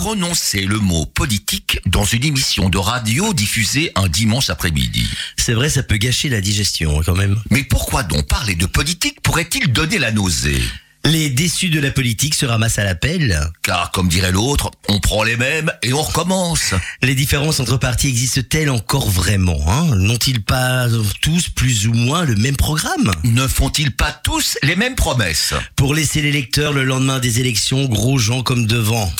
prononcer 0.00 0.62
le 0.62 0.78
mot 0.78 1.04
politique 1.04 1.78
dans 1.84 2.06
une 2.06 2.24
émission 2.24 2.70
de 2.70 2.78
radio 2.78 3.34
diffusée 3.34 3.92
un 3.96 4.08
dimanche 4.08 4.48
après-midi. 4.48 5.06
C'est 5.36 5.52
vrai, 5.52 5.68
ça 5.68 5.82
peut 5.82 5.98
gâcher 5.98 6.30
la 6.30 6.40
digestion 6.40 7.02
quand 7.04 7.14
même. 7.14 7.38
Mais 7.50 7.64
pourquoi 7.64 8.02
donc 8.02 8.26
parler 8.26 8.54
de 8.54 8.64
politique 8.64 9.20
pourrait-il 9.20 9.70
donner 9.70 9.98
la 9.98 10.10
nausée? 10.10 10.62
Les 11.04 11.28
déçus 11.28 11.68
de 11.68 11.80
la 11.80 11.90
politique 11.90 12.34
se 12.34 12.46
ramassent 12.46 12.78
à 12.78 12.84
l'appel. 12.84 13.38
Car, 13.62 13.90
comme 13.90 14.08
dirait 14.08 14.32
l'autre, 14.32 14.70
on 14.88 15.00
prend 15.00 15.22
les 15.22 15.36
mêmes 15.36 15.70
et 15.82 15.92
on 15.92 16.00
recommence. 16.00 16.72
Les 17.02 17.14
différences 17.14 17.60
entre 17.60 17.76
partis 17.76 18.08
existent-elles 18.08 18.70
encore 18.70 19.10
vraiment 19.10 19.62
hein? 19.68 19.96
N'ont-ils 19.96 20.42
pas 20.42 20.86
tous 21.20 21.50
plus 21.50 21.86
ou 21.88 21.92
moins 21.92 22.24
le 22.24 22.36
même 22.36 22.56
programme? 22.56 23.12
Ne 23.24 23.46
font-ils 23.46 23.92
pas 23.92 24.12
tous 24.12 24.56
les 24.62 24.76
mêmes 24.76 24.94
promesses? 24.94 25.52
Pour 25.76 25.94
laisser 25.94 26.22
l'électeur 26.22 26.72
le 26.72 26.84
lendemain 26.84 27.18
des 27.18 27.38
élections, 27.38 27.84
gros 27.84 28.16
gens 28.16 28.42
comme 28.42 28.66
devant. 28.66 29.12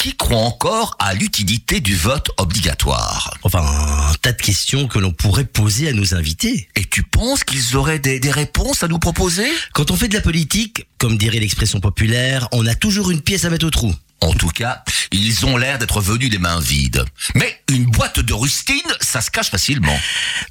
Qui 0.00 0.16
croit 0.16 0.38
encore 0.38 0.96
à 0.98 1.12
l'utilité 1.12 1.80
du 1.80 1.94
vote 1.94 2.30
obligatoire 2.38 3.36
Enfin, 3.42 3.60
un 3.60 4.14
tas 4.22 4.32
de 4.32 4.40
questions 4.40 4.88
que 4.88 4.98
l'on 4.98 5.12
pourrait 5.12 5.44
poser 5.44 5.90
à 5.90 5.92
nos 5.92 6.14
invités. 6.14 6.70
Et 6.74 6.86
tu 6.86 7.02
penses 7.02 7.44
qu'ils 7.44 7.76
auraient 7.76 7.98
des, 7.98 8.18
des 8.18 8.30
réponses 8.30 8.82
à 8.82 8.88
nous 8.88 8.98
proposer? 8.98 9.46
Quand 9.74 9.90
on 9.90 9.96
fait 9.96 10.08
de 10.08 10.14
la 10.14 10.22
politique, 10.22 10.86
comme 10.96 11.18
dirait 11.18 11.38
l'expression 11.38 11.80
populaire, 11.80 12.48
on 12.52 12.64
a 12.64 12.74
toujours 12.74 13.10
une 13.10 13.20
pièce 13.20 13.44
à 13.44 13.50
mettre 13.50 13.66
au 13.66 13.70
trou. 13.70 13.94
En 14.20 14.32
tout 14.32 14.48
cas, 14.48 14.84
ils 15.12 15.46
ont 15.46 15.56
l'air 15.56 15.78
d'être 15.78 16.00
venus 16.00 16.30
les 16.30 16.38
mains 16.38 16.60
vides. 16.60 17.04
Mais 17.34 17.60
une 17.70 17.86
boîte 17.86 18.20
de 18.20 18.32
rustine, 18.32 18.76
ça 19.00 19.20
se 19.20 19.30
cache 19.30 19.50
facilement. 19.50 19.98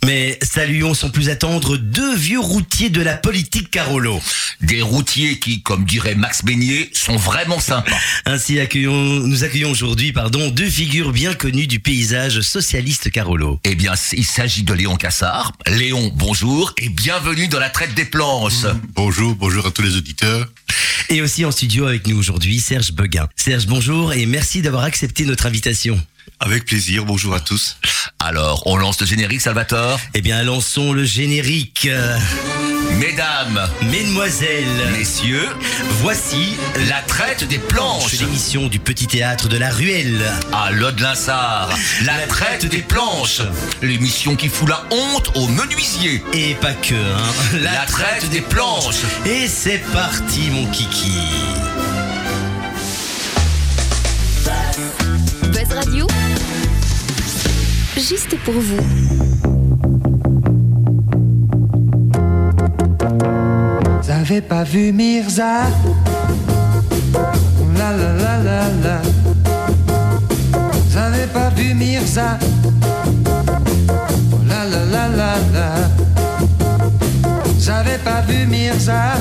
Mais 0.06 0.40
saluons 0.42 0.94
sans 0.94 1.10
plus 1.10 1.30
attendre 1.30 1.78
deux 1.78 2.16
vieux 2.16 2.40
routiers 2.40 2.90
de 2.90 3.02
la 3.02 3.16
politique 3.16 3.72
Carolo. 3.72 4.22
Des 4.62 4.82
routiers 4.82 5.40
qui, 5.40 5.62
comme 5.62 5.86
dirait 5.86 6.16
Max 6.16 6.44
Beignet, 6.44 6.90
sont 6.94 7.16
vraiment 7.16 7.60
sympas. 7.60 7.98
Ainsi 8.26 8.60
accueillons, 8.60 8.92
nous 8.94 9.44
accueillons 9.44 9.72
aujourd'hui, 9.72 10.12
pardon, 10.12 10.50
deux 10.50 10.70
figures 10.70 11.12
bien 11.12 11.34
connues 11.34 11.68
du 11.68 11.80
paysage 11.80 12.42
socialiste 12.42 13.12
Carolo. 13.12 13.60
Eh 13.64 13.76
bien, 13.76 13.94
il 14.14 14.26
s'agit 14.26 14.64
de 14.64 14.74
Léon 14.74 14.96
Cassard. 14.96 15.54
Léon, 15.68 16.12
bonjour 16.16 16.74
et 16.78 16.90
bienvenue 16.90 17.48
dans 17.48 17.60
la 17.60 17.70
traite 17.70 17.94
des 17.94 18.06
planches. 18.06 18.66
Bonjour, 18.96 19.36
bonjour 19.36 19.66
à 19.68 19.72
tous 19.72 19.84
les 19.84 19.96
auditeurs. 19.96 20.48
Et 21.12 21.22
aussi 21.22 21.44
en 21.44 21.52
studio 21.52 21.88
avec 21.88 22.08
nous 22.08 22.18
aujourd'hui, 22.18 22.60
Serge 22.60 22.92
Beguin. 22.92 23.28
Serge, 23.36 23.59
bonjour 23.68 24.14
et 24.14 24.26
merci 24.26 24.62
d'avoir 24.62 24.84
accepté 24.84 25.26
notre 25.26 25.46
invitation. 25.46 26.00
Avec 26.40 26.66
plaisir, 26.66 27.06
bonjour 27.06 27.34
à 27.34 27.40
tous. 27.40 27.78
Alors, 28.20 28.64
on 28.66 28.78
lance 28.78 29.00
le 29.02 29.08
générique, 29.08 29.42
Salvatore 29.42 30.00
Eh 30.14 30.22
bien, 30.22 30.44
lançons 30.44 30.94
le 30.94 31.04
générique. 31.04 31.90
Mesdames, 33.00 33.70
Mesdemoiselles, 33.92 34.66
messieurs, 34.98 35.48
voici 36.02 36.56
la 36.90 37.02
traite 37.02 37.48
des 37.48 37.58
planches. 37.60 38.20
l'émission 38.20 38.68
du 38.68 38.80
petit 38.80 39.08
théâtre 39.08 39.48
de 39.48 39.58
la 39.58 39.70
Ruelle. 39.70 40.22
À 40.54 40.72
Lode-Linsard, 40.72 41.70
la 42.06 42.28
traite 42.28 42.66
des 42.66 42.82
planches. 42.82 43.42
L'émission 43.82 44.36
qui 44.36 44.50
fout 44.50 44.70
la 44.70 44.84
honte 44.92 45.32
aux 45.36 45.48
menuisiers. 45.48 46.22
Et 46.34 46.56
pas 46.56 46.74
que, 46.74 46.96
hein. 46.96 47.58
La 47.62 47.86
traite 47.86 48.30
des 48.30 48.42
planches. 48.42 49.04
Et 49.26 49.48
c'est 49.48 49.80
parti, 49.94 50.50
mon 50.52 50.66
kiki. 50.68 51.12
Juste 57.98 58.36
pour 58.44 58.54
vous. 58.54 58.84
Avez 64.10 64.42
pas 64.42 64.64
vu 64.64 64.92
Mirza. 64.92 65.68
La 67.78 67.92
la 67.92 68.14
la 68.14 68.38
la 68.44 68.62
la. 68.84 69.02
Pas 71.34 71.50
vu 71.50 71.76
Mirza. 71.76 72.40
La 74.48 74.66
la 74.66 74.86
la 74.86 75.08
la 75.08 75.34
la. 75.54 75.68
Avez 77.78 78.00
pas 78.00 78.22
vu 78.28 78.48
Mirza. 78.48 79.14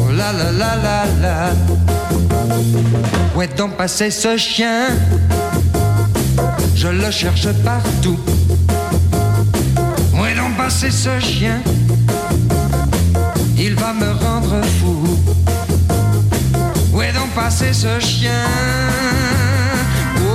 Oh 0.00 0.10
la 0.10 0.32
la 0.32 0.50
la 0.50 0.76
la 0.76 1.04
la 1.20 1.36
Où 3.34 3.42
est 3.42 3.56
donc 3.56 3.76
passé 3.76 4.10
ce 4.10 4.36
chien. 4.36 4.88
Je 6.76 6.88
le 6.88 7.10
cherche 7.10 7.48
partout. 7.64 8.18
Où 10.12 10.24
est 10.24 10.34
donc 10.36 10.56
passé 10.56 10.90
ce 10.90 11.18
chien. 11.18 11.60
Il 13.58 13.74
va 13.74 13.92
me 13.92 14.10
rendre 14.12 14.60
fou. 14.78 15.18
Où 16.92 17.02
est 17.02 17.12
donc 17.12 17.30
passé 17.30 17.72
ce 17.72 17.98
chien. 17.98 18.44
Oh, 20.18 20.30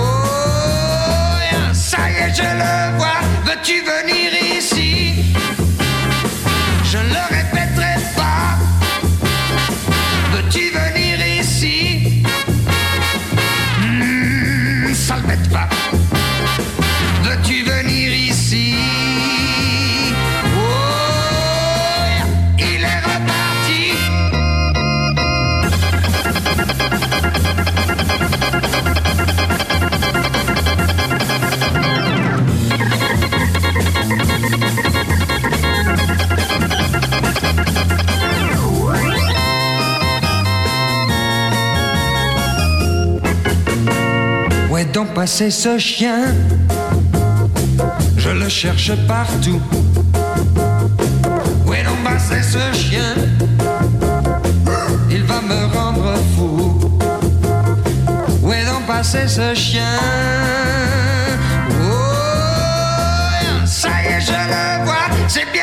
ça 1.74 2.10
y 2.10 2.16
est, 2.24 2.34
je 2.36 2.42
le 2.42 2.98
vois. 2.98 3.22
Veux-tu 3.46 3.82
venir 3.82 4.58
ici? 4.58 4.79
Donc 44.94 45.14
passé 45.14 45.52
ce 45.52 45.78
chien 45.78 46.34
Je 48.18 48.30
le 48.30 48.50
cherche 48.50 48.92
partout. 49.08 49.62
Où 51.66 51.74
est 51.74 51.84
donc 51.84 52.04
passé 52.04 52.42
ce 52.42 52.78
chien? 52.78 53.16
Il 55.10 55.24
va 55.24 55.42
me 55.42 55.66
rendre 55.76 56.14
fou. 56.36 56.80
Où 58.42 58.54
est 58.54 58.66
donc 58.66 58.86
passé 58.88 59.28
ce 59.28 59.54
chien? 59.54 60.00
Oh, 61.82 61.96
ça 63.66 63.90
y 63.90 64.14
est, 64.14 64.22
je 64.22 64.32
le 64.32 64.86
vois. 64.86 65.08
C'est 65.28 65.52
bien 65.52 65.59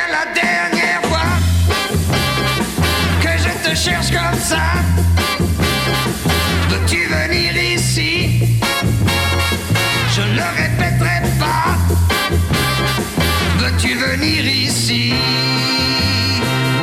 venir 14.07 14.45
ici 14.47 15.13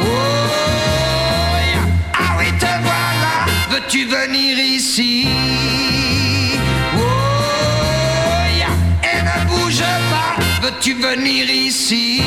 Oh. 0.01 0.05
Ah 2.13 2.35
oui, 2.37 2.47
te 2.59 2.65
voilà. 2.87 3.33
Veux-tu 3.71 4.05
venir 4.05 4.57
ici? 4.59 5.27
Oh. 6.95 6.99
Et 9.11 9.19
ne 9.29 9.37
bouge 9.49 9.83
pas. 10.11 10.33
Veux-tu 10.63 10.93
venir 10.95 11.49
ici? 11.49 12.21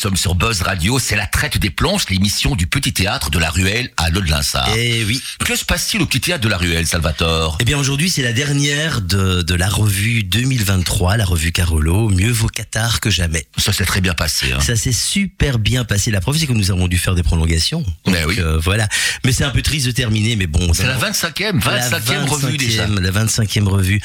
Sommes 0.00 0.16
sur 0.16 0.34
Buzz 0.34 0.62
Radio, 0.62 0.98
c'est 0.98 1.14
la 1.16 1.26
traite 1.26 1.58
des 1.58 1.68
planches, 1.70 2.04
l'émission 2.08 2.54
du 2.56 2.66
petit 2.66 2.92
théâtre 2.92 3.28
de 3.30 3.38
la 3.38 3.50
Ruelle 3.50 3.90
à 3.98 4.08
Lode-Linsard. 4.10 4.70
Eh 4.76 5.04
oui. 5.04 5.20
Que 5.44 5.54
se 5.56 5.64
passe-t-il 5.64 6.02
au 6.02 6.06
petit 6.06 6.20
théâtre 6.20 6.42
de 6.42 6.48
la 6.48 6.56
Ruelle, 6.56 6.86
Salvatore? 6.86 7.58
Eh 7.60 7.64
bien 7.64 7.76
aujourd'hui 7.78 8.08
c'est 8.08 8.22
la 8.22 8.32
dernière 8.32 9.00
de, 9.02 9.42
de 9.42 9.54
la 9.54 9.68
revue 9.68 10.22
2023, 10.22 11.16
la 11.16 11.24
revue 11.24 11.52
Carolo, 11.52 12.08
mieux 12.08 12.30
vaut 12.30 12.46
Qatar 12.48 13.00
que 13.00 13.10
jamais. 13.10 13.46
Ça 13.58 13.72
s'est 13.72 13.84
très 13.84 14.00
bien 14.00 14.14
passé. 14.14 14.52
Hein. 14.52 14.60
Ça 14.60 14.74
s'est 14.76 14.92
super 14.92 15.58
bien 15.58 15.84
passé. 15.84 16.10
La 16.10 16.20
preuve 16.20 16.38
c'est 16.38 16.46
que 16.46 16.52
nous 16.52 16.70
avons 16.70 16.86
dû 16.88 16.96
faire 16.98 17.14
des 17.14 17.22
prolongations. 17.22 17.84
Mais 18.06 18.22
Donc, 18.22 18.30
oui. 18.30 18.36
euh, 18.40 18.58
voilà. 18.58 18.88
Mais 19.24 19.32
c'est 19.32 19.44
un 19.44 19.50
peu 19.50 19.62
triste 19.62 19.86
de 19.86 19.90
terminer, 19.92 20.36
mais 20.36 20.46
bon. 20.46 20.72
C'est 20.72 20.86
la 20.86 20.94
dans- 20.94 21.08
25e, 21.10 21.60
25e 21.60 22.12
la 22.12 22.24
revue 22.26 22.56
déjà. 22.56 22.86
25e, 22.86 23.00
La 23.00 23.10
25e 23.10 23.68
revue. 23.68 24.00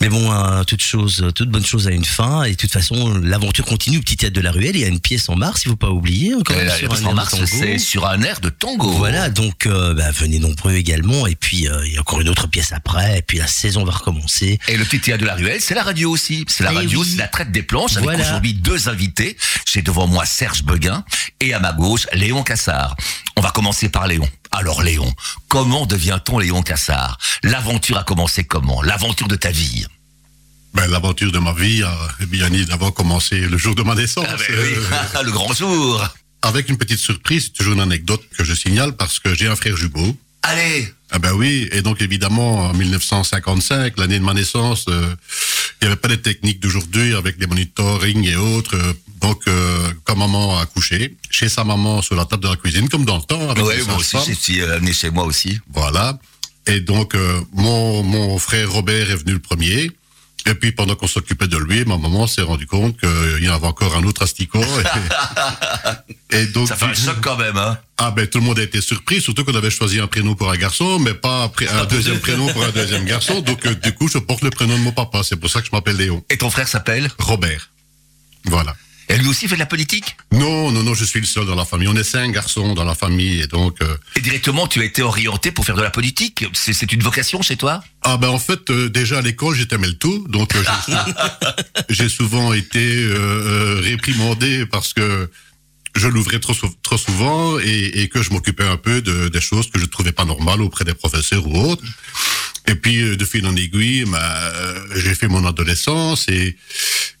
Mais 0.00 0.08
bon, 0.08 0.32
euh, 0.32 0.64
toute 0.64 0.82
chose, 0.82 1.24
toute 1.34 1.50
bonne 1.50 1.64
chose 1.66 1.86
a 1.86 1.90
une 1.92 2.04
fin. 2.04 2.42
Et 2.44 2.52
de 2.52 2.56
toute 2.56 2.72
façon, 2.72 3.14
l'aventure 3.22 3.64
continue 3.64 3.98
au 3.98 4.00
petit 4.00 4.16
théâtre 4.16 4.34
de 4.34 4.40
la 4.40 4.50
Ruelle. 4.50 4.74
Il 4.76 4.80
y 4.80 4.84
a 4.84 4.88
une 4.88 4.98
pièce 5.00 5.26
place 5.26 5.35
en 5.36 5.38
mars, 5.38 5.62
il 5.64 5.68
faut 5.68 5.76
pas 5.76 5.90
oublier. 5.90 6.34
Encore 6.34 6.56
Et 6.56 6.64
même 6.64 6.76
sur 6.76 6.92
un 6.92 6.96
air 6.96 7.06
en 7.06 7.10
de 7.10 7.14
mars, 7.14 7.44
c'est 7.44 7.78
sur 7.78 8.06
un 8.06 8.22
air 8.22 8.40
de 8.40 8.48
tango. 8.48 8.90
Voilà, 8.92 9.28
donc 9.28 9.66
euh, 9.66 9.92
bah, 9.94 10.10
venez 10.10 10.38
nombreux 10.38 10.72
également. 10.74 11.26
Et 11.26 11.36
puis 11.36 11.68
euh, 11.68 11.86
il 11.86 11.92
y 11.94 11.96
a 11.98 12.00
encore 12.00 12.20
une 12.20 12.28
autre 12.28 12.46
pièce 12.46 12.72
après. 12.72 13.18
Et 13.18 13.22
puis 13.22 13.38
la 13.38 13.46
saison 13.46 13.84
va 13.84 13.92
recommencer. 13.92 14.58
Et 14.68 14.76
le 14.76 14.84
petit 14.84 15.00
théâtre 15.00 15.20
de 15.20 15.26
la 15.26 15.34
ruelle, 15.34 15.60
c'est 15.60 15.74
la 15.74 15.82
radio 15.82 16.10
aussi. 16.10 16.44
C'est 16.48 16.64
la 16.64 16.72
Eh 16.72 16.76
radio, 16.76 17.00
oui. 17.02 17.08
c'est 17.10 17.18
la 17.18 17.28
traite 17.28 17.52
des 17.52 17.62
planches 17.62 17.96
avec 17.96 18.18
aujourd'hui 18.18 18.54
deux 18.54 18.88
invités. 18.88 19.36
J'ai 19.70 19.82
devant 19.82 20.06
moi 20.06 20.24
Serge 20.24 20.62
Beguin 20.62 21.04
et 21.40 21.52
à 21.52 21.60
ma 21.60 21.72
gauche 21.72 22.06
Léon 22.14 22.42
Cassard. 22.42 22.96
On 23.36 23.42
va 23.42 23.50
commencer 23.50 23.88
par 23.90 24.06
Léon. 24.06 24.28
Alors 24.50 24.82
Léon, 24.82 25.12
comment 25.48 25.84
devient-on 25.84 26.38
Léon 26.38 26.62
Cassard? 26.62 27.18
L'aventure 27.42 27.98
a 27.98 28.04
commencé 28.04 28.44
comment? 28.44 28.80
L'aventure 28.82 29.28
de 29.28 29.36
ta 29.36 29.50
vie? 29.50 29.86
Ben, 30.76 30.86
L'aventure 30.90 31.32
de 31.32 31.38
ma 31.38 31.52
vie 31.52 31.82
a 31.82 31.96
bien 32.26 32.52
évidemment 32.52 32.90
commencé 32.90 33.40
le 33.40 33.56
jour 33.56 33.74
de 33.74 33.82
ma 33.82 33.94
naissance. 33.94 34.26
Ah 34.28 34.36
ben 34.36 34.56
oui, 34.62 34.74
Euh, 34.76 35.22
le 35.24 35.32
grand 35.32 35.52
jour. 35.54 36.06
avec 36.42 36.68
une 36.68 36.76
petite 36.76 36.98
surprise, 36.98 37.44
c'est 37.44 37.52
toujours 37.54 37.74
une 37.74 37.80
anecdote 37.80 38.22
que 38.36 38.44
je 38.44 38.54
signale 38.54 38.92
parce 38.94 39.18
que 39.18 39.34
j'ai 39.34 39.48
un 39.48 39.56
frère 39.56 39.76
jumeau. 39.76 40.16
Allez, 40.42 40.92
Ah 41.10 41.18
ben 41.18 41.32
oui, 41.32 41.68
et 41.72 41.82
donc 41.82 42.00
évidemment 42.02 42.66
en 42.66 42.74
1955, 42.74 43.98
l'année 43.98 44.18
de 44.18 44.24
ma 44.24 44.34
naissance, 44.34 44.84
euh, 44.88 45.14
il 45.80 45.84
n'y 45.84 45.92
avait 45.92 45.96
pas 46.00 46.08
les 46.08 46.20
techniques 46.20 46.60
d'aujourd'hui 46.60 47.14
avec 47.14 47.36
les 47.40 47.46
monitoring 47.46 48.24
et 48.28 48.36
autres. 48.36 48.76
euh, 48.76 48.92
donc 49.20 49.40
euh, 49.48 49.92
quand 50.04 50.14
maman 50.16 50.58
a 50.58 50.62
accouché, 50.62 51.16
chez 51.30 51.48
sa 51.48 51.64
maman 51.64 52.02
sur 52.02 52.14
la 52.16 52.26
table 52.26 52.42
de 52.44 52.48
la 52.48 52.56
cuisine, 52.56 52.88
comme 52.88 53.04
dans 53.04 53.16
le 53.16 53.22
temps. 53.22 53.54
Les 53.54 53.62
moi 53.62 53.96
aussi, 53.96 54.10
sages-femmes. 54.10 54.34
je 54.34 54.40
suis 54.40 54.60
euh, 54.60 54.76
amené 54.76 54.92
chez 54.92 55.10
moi 55.10 55.24
aussi. 55.24 55.58
Voilà. 55.72 56.18
Et 56.68 56.80
donc, 56.80 57.14
euh, 57.14 57.40
mon, 57.52 58.02
mon 58.02 58.38
frère 58.38 58.70
Robert 58.70 59.10
est 59.10 59.16
venu 59.16 59.32
le 59.32 59.38
premier. 59.40 59.90
Et 60.46 60.54
puis, 60.54 60.72
pendant 60.72 60.94
qu'on 60.94 61.08
s'occupait 61.08 61.48
de 61.48 61.58
lui, 61.58 61.84
ma 61.84 61.98
maman 61.98 62.26
s'est 62.26 62.42
rendu 62.42 62.66
compte 62.66 62.98
qu'il 62.98 63.44
y 63.44 63.48
en 63.48 63.54
avait 63.54 63.66
encore 63.66 63.96
un 63.96 64.04
autre 64.04 64.22
asticot. 64.22 64.62
Et, 66.30 66.36
et 66.42 66.46
donc, 66.46 66.68
Ça 66.68 66.76
fait 66.76 66.86
un 66.86 66.94
choc 66.94 67.16
quand 67.20 67.36
même, 67.36 67.56
hein 67.56 67.78
ah 67.98 68.10
ben, 68.10 68.26
tout 68.26 68.38
le 68.38 68.44
monde 68.44 68.58
a 68.58 68.62
été 68.62 68.80
surpris, 68.82 69.22
surtout 69.22 69.44
qu'on 69.44 69.54
avait 69.54 69.70
choisi 69.70 70.00
un 70.00 70.06
prénom 70.06 70.34
pour 70.34 70.50
un 70.50 70.56
garçon, 70.56 70.98
mais 70.98 71.14
pas 71.14 71.50
un 71.70 71.84
deuxième 71.86 72.20
prénom 72.20 72.46
pour 72.52 72.62
un 72.62 72.70
deuxième 72.70 73.06
garçon. 73.06 73.40
Donc, 73.40 73.64
euh, 73.64 73.74
du 73.74 73.92
coup, 73.94 74.06
je 74.08 74.18
porte 74.18 74.42
le 74.42 74.50
prénom 74.50 74.76
de 74.76 74.82
mon 74.82 74.92
papa. 74.92 75.22
C'est 75.22 75.36
pour 75.36 75.48
ça 75.48 75.60
que 75.60 75.66
je 75.66 75.72
m'appelle 75.72 75.96
Léon. 75.96 76.22
Et 76.28 76.36
ton 76.36 76.50
frère 76.50 76.68
s'appelle? 76.68 77.08
Robert. 77.18 77.70
Voilà. 78.44 78.76
Et 79.08 79.16
lui 79.18 79.28
aussi 79.28 79.46
fait 79.48 79.54
de 79.54 79.60
la 79.60 79.66
politique 79.66 80.16
Non, 80.32 80.70
non, 80.72 80.82
non, 80.82 80.94
je 80.94 81.04
suis 81.04 81.20
le 81.20 81.26
seul 81.26 81.46
dans 81.46 81.54
la 81.54 81.64
famille. 81.64 81.88
On 81.88 81.94
est 81.96 82.02
cinq 82.04 82.32
garçons 82.32 82.74
dans 82.74 82.84
la 82.84 82.94
famille, 82.94 83.40
et 83.40 83.46
donc... 83.46 83.76
euh, 83.82 83.96
Et 84.16 84.20
directement, 84.20 84.66
tu 84.66 84.80
as 84.80 84.84
été 84.84 85.02
orienté 85.02 85.52
pour 85.52 85.64
faire 85.64 85.76
de 85.76 85.82
la 85.82 85.90
politique 85.90 86.44
C'est 86.54 86.92
une 86.92 87.02
vocation 87.02 87.40
chez 87.42 87.56
toi 87.56 87.82
Ah 88.02 88.16
ben 88.16 88.28
en 88.28 88.38
fait 88.38 88.68
euh, 88.70 88.88
déjà 88.88 89.18
à 89.18 89.22
l'école 89.22 89.54
j'étais 89.54 89.76
tout 90.00 90.26
donc 90.28 90.54
euh, 90.56 90.62
j'ai- 91.88 92.08
souvent 92.16 92.52
été 92.52 92.80
réprimandé 93.82 94.64
parce 94.66 94.92
que 94.94 95.30
je 95.94 96.08
l'ouvrais 96.08 96.40
trop, 96.40 96.54
trop 96.82 96.98
souvent 96.98 97.58
et, 97.58 97.90
et 98.02 98.08
que 98.08 98.22
je 98.22 98.30
m'occupais 98.30 98.64
un 98.66 98.76
peu 98.76 99.00
de, 99.02 99.28
des 99.28 99.40
choses 99.40 99.70
que 99.70 99.78
je 99.78 99.86
trouvais 99.86 100.12
pas 100.12 100.24
normales 100.24 100.62
auprès 100.62 100.84
des 100.84 100.94
professeurs 100.94 101.46
ou 101.46 101.58
autres. 101.70 101.82
Et 102.68 102.74
puis 102.74 103.00
euh, 103.00 103.16
de 103.16 103.24
fil 103.24 103.46
en 103.46 103.54
aiguille, 103.54 104.04
bah, 104.04 104.18
euh, 104.20 104.86
j'ai 104.96 105.14
fait 105.14 105.28
mon 105.28 105.46
adolescence 105.46 106.28
et 106.28 106.56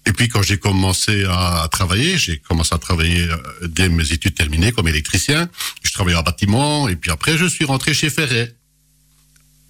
et 0.06 0.12
puis 0.12 0.28
quand 0.28 0.42
j'ai 0.42 0.58
commencé 0.58 1.24
à, 1.28 1.68
travailler, 1.70 2.16
j'ai 2.16 2.38
commencé 2.38 2.72
à 2.72 2.78
travailler 2.78 3.22
euh, 3.22 3.36
dès 3.66 3.88
mes 3.88 4.12
études 4.12 4.34
terminées 4.34 4.70
comme 4.70 4.86
électricien. 4.86 5.50
Je 5.82 5.92
travaillais 5.92 6.16
en 6.16 6.22
bâtiment 6.22 6.88
et 6.88 6.94
puis 6.94 7.10
après 7.10 7.36
je 7.36 7.46
suis 7.46 7.64
rentré 7.64 7.92
chez 7.92 8.08
Ferret. 8.08 8.54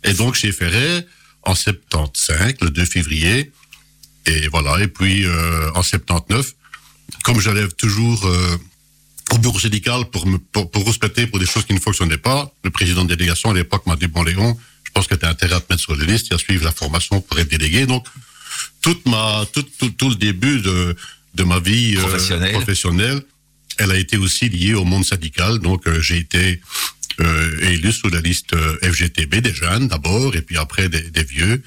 Et 0.05 0.13
donc 0.13 0.35
chez 0.35 0.53
Ferret, 0.53 1.07
en 1.43 1.55
75, 1.55 2.55
le 2.61 2.71
2 2.71 2.85
février, 2.85 3.51
et 4.27 4.49
voilà, 4.49 4.83
et 4.83 4.89
puis 4.89 5.25
euh, 5.25 5.71
en 5.75 5.83
79, 5.83 6.55
comme 7.23 7.41
j'allais 7.41 7.67
toujours 7.69 8.27
euh, 8.27 8.59
au 9.33 9.39
bureau 9.39 9.59
syndical 9.59 10.05
pour, 10.11 10.27
me, 10.27 10.39
pour, 10.39 10.71
pour 10.71 10.87
respecter 10.87 11.27
pour 11.27 11.39
des 11.39 11.47
choses 11.47 11.65
qui 11.65 11.73
ne 11.73 11.81
fonctionnaient 11.81 12.19
pas, 12.19 12.53
le 12.63 12.71
président 12.71 13.05
de 13.05 13.15
délégation 13.15 13.51
à 13.51 13.55
l'époque 13.55 13.87
m'a 13.87 13.97
dit, 13.97 14.07
bon 14.07 14.23
Léon, 14.23 14.57
pense 14.97 15.07
que 15.07 15.15
tu 15.15 15.27
as 15.27 15.29
intérêt 15.31 15.55
à 15.55 15.61
te 15.61 15.71
mettre 15.71 15.83
sur 15.83 15.95
la 15.95 16.05
liste 16.05 16.33
et 16.33 16.35
à 16.35 16.39
suivre 16.39 16.65
la 16.65 16.73
formation 16.73 17.21
pour 17.21 17.39
être 17.39 17.51
délégué. 17.51 17.87
Donc, 17.87 18.07
toute 18.81 19.07
ma, 19.07 19.45
tout, 19.53 19.67
tout, 19.79 19.91
tout 19.91 20.09
le 20.09 20.15
début 20.17 20.61
de, 20.61 20.97
de 21.35 21.45
ma 21.45 21.59
vie 21.61 21.97
euh, 21.97 22.01
Professionnelle. 22.53 23.23
elle 23.79 23.91
a 23.91 23.99
été 23.99 24.17
aussi 24.17 24.49
liée 24.49 24.75
au 24.75 24.85
monde 24.85 25.05
syndical. 25.05 25.59
Donc, 25.59 25.87
euh, 25.87 26.01
j'ai 26.01 26.17
été 26.17 26.61
euh, 27.21 27.71
élu 27.73 27.93
sous 27.93 28.09
la 28.09 28.21
liste 28.21 28.55
euh, 28.55 28.79
FGTB 28.83 29.37
des 29.37 29.55
jeunes 29.55 29.89
d'abord, 29.89 30.35
et 30.35 30.43
puis 30.43 30.57
après 30.57 30.89
des, 30.89 31.03
des 31.03 31.25
vieux, 31.25 31.63